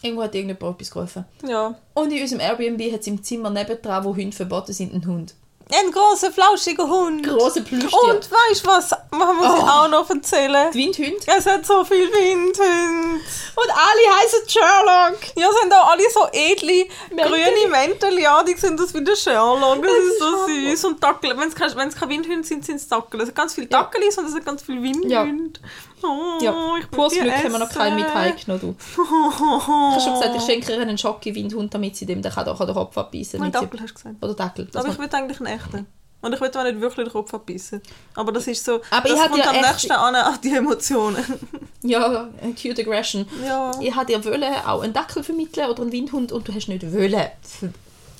Irgendwo 0.02 0.22
hat 0.24 0.34
irgendjemand 0.34 0.74
etwas 0.76 0.90
gerufen. 0.90 1.24
Ja. 1.46 1.74
Und 1.94 2.10
in 2.12 2.20
unserem 2.22 2.40
Airbnb 2.40 2.92
hat 2.92 3.00
es 3.00 3.06
im 3.06 3.22
Zimmer 3.22 3.50
nebendran, 3.50 4.04
wo 4.04 4.14
Hunde 4.16 4.36
verboten 4.36 4.72
sind, 4.72 4.92
einen 4.92 5.06
Hund. 5.06 5.34
Ein 5.74 5.90
großer, 5.90 6.30
flauschiger 6.32 6.86
Hund. 6.86 7.26
Große 7.26 7.62
Plüschtier. 7.62 7.98
Und 8.14 8.28
weißt 8.30 8.64
du 8.64 8.68
was? 8.68 8.90
Man 9.10 9.36
muss 9.36 9.46
Oh. 9.48 9.62
auch 9.66 9.88
noch 9.88 10.08
erzählen. 10.10 10.70
Die 10.72 10.78
Windhunde. 10.86 11.16
Es 11.36 11.46
hat 11.46 11.64
so 11.64 11.84
viel 11.84 12.12
Windhunde. 12.12 13.20
Und 13.54 13.70
alle 13.70 14.16
heißen 14.20 14.48
Sherlock. 14.48 15.18
Ja, 15.36 15.48
sind 15.60 15.72
auch 15.72 15.90
alle 15.90 16.02
so 16.12 16.26
edle, 16.32 16.86
Mäntel. 17.14 17.30
grüne 17.30 17.68
Mäntel. 17.70 18.18
Ja, 18.18 18.42
die 18.42 18.54
sind 18.54 18.78
das 18.78 18.92
wie 18.94 19.02
der 19.02 19.16
Sherlock. 19.16 19.82
Das 19.82 19.92
ist 19.92 20.18
so 20.18 20.46
süß. 20.46 20.84
Und 20.84 21.02
Dackel. 21.02 21.36
Wenn 21.38 21.48
es 21.48 21.54
keine, 21.54 21.74
Windhunde 22.10 22.44
sind, 22.46 22.64
sind 22.64 22.76
es 22.76 22.88
Dackel. 22.88 23.20
Es 23.20 23.26
sind 23.26 23.34
ganz 23.34 23.54
viele 23.54 23.68
Ja. 23.70 23.82
Dackelis 23.82 24.18
und 24.18 24.26
es 24.26 24.32
sind 24.32 24.44
ganz 24.44 24.62
viele 24.62 24.82
Windhunde. 24.82 25.60
Oh, 26.04 26.38
Ja, 26.42 26.54
ich 26.80 26.90
pures 26.90 27.12
Glück 27.12 27.32
haben 27.32 27.52
wir 27.52 27.58
noch 27.58 27.68
keinen 27.70 27.96
mit 27.96 28.04
essen. 28.06 28.14
heimgenommen, 28.14 28.60
du. 28.60 28.76
Ich 28.92 28.98
habe 28.98 30.00
schon 30.00 30.14
gesagt, 30.14 30.36
ich 30.36 30.42
schenke 30.42 30.72
ihr 30.72 30.80
einen 30.80 30.98
Schocki-Windhund, 30.98 31.72
damit 31.72 31.96
sie 31.96 32.06
dem 32.06 32.22
den 32.66 32.74
Kopf 32.74 32.96
abbeißen 32.98 33.40
Nein, 33.40 33.52
kann. 33.52 33.62
Dackel 33.62 33.80
hast 33.80 33.90
du 33.90 33.94
gesagt. 33.94 34.16
Oder 34.22 34.34
Dackel. 34.34 34.68
Aber 34.74 34.88
ich 34.88 34.98
will 34.98 35.08
eigentlich 35.12 35.40
einen 35.40 35.58
echten. 35.58 35.86
Und 36.22 36.32
ich 36.32 36.40
will 36.40 36.50
auch 36.56 36.62
nicht 36.62 36.80
wirklich 36.80 37.06
den 37.08 37.12
Kopf 37.12 37.34
abbissen. 37.34 37.82
Aber 38.14 38.30
das 38.30 38.46
ist 38.46 38.64
so, 38.64 38.80
Aber 38.90 39.08
das 39.08 39.18
ich 39.18 39.24
kommt 39.26 39.38
ja 39.38 39.50
am 39.50 39.60
nächsten 39.60 39.90
an, 39.90 40.14
an 40.14 40.38
die 40.42 40.54
Emotionen. 40.54 41.24
Ja, 41.84 42.28
cute 42.60 42.78
aggression. 42.78 43.26
ja. 43.44 43.72
Ich 43.80 43.92
hatte 43.92 44.12
ja 44.12 44.24
wollen 44.24 44.54
auch 44.64 44.82
einen 44.82 44.92
Dackel 44.92 45.24
vermitteln 45.24 45.68
oder 45.68 45.82
einen 45.82 45.90
Windhund 45.90 46.30
und 46.30 46.46
du 46.46 46.54
hast 46.54 46.68
nicht 46.68 46.92
wollen. 46.92 47.26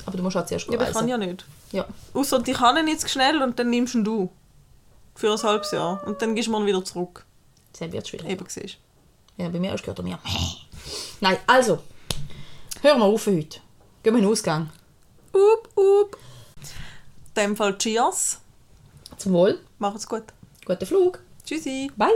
Aber 0.05 0.17
du 0.17 0.23
musst 0.23 0.35
auch 0.35 0.45
zuerst 0.45 0.67
Ja, 0.67 0.73
aber 0.77 0.89
ich 0.89 0.93
kann 0.93 1.07
ja 1.07 1.17
nicht. 1.17 1.45
Ja. 1.71 1.85
Außer 2.13 2.39
die 2.39 2.51
kann 2.51 2.75
ihn 2.75 2.89
jetzt 2.89 3.09
schnell 3.09 3.41
und 3.41 3.57
dann 3.57 3.69
nimmst 3.69 3.95
ihn 3.95 4.03
du. 4.03 4.29
Für 5.15 5.31
ein 5.31 5.41
halbes 5.41 5.71
Jahr. 5.71 6.05
Und 6.05 6.21
dann 6.21 6.35
gehst 6.35 6.49
du 6.49 6.57
ihn 6.57 6.65
wieder 6.65 6.83
zurück. 6.83 7.23
Das 7.79 7.91
wird 7.91 8.07
schwierig. 8.07 8.29
Eben 8.29 8.45
siehst 8.47 8.77
Ja, 9.37 9.49
bei 9.49 9.59
mir 9.59 9.71
hast 9.71 9.81
du 9.81 9.85
gehört 9.85 9.99
er 9.99 10.03
mir. 10.03 10.19
Nein, 11.21 11.37
also. 11.47 11.79
Hören 12.81 12.99
wir 12.99 13.05
auf 13.05 13.21
für 13.23 13.35
heute. 13.35 13.59
Gehen 14.03 14.13
wir 14.13 14.19
in 14.19 14.23
den 14.23 14.31
Ausgang. 14.31 14.69
Up, 15.33 15.69
up. 15.77 16.17
In 17.35 17.41
dem 17.43 17.55
Fall 17.55 17.77
Cheers. 17.77 18.39
Zum 19.17 19.33
Wohl. 19.33 19.59
Macht's 19.79 20.07
gut. 20.07 20.23
Guten 20.65 20.85
Flug. 20.85 21.19
Tschüssi. 21.45 21.91
Bye. 21.95 22.09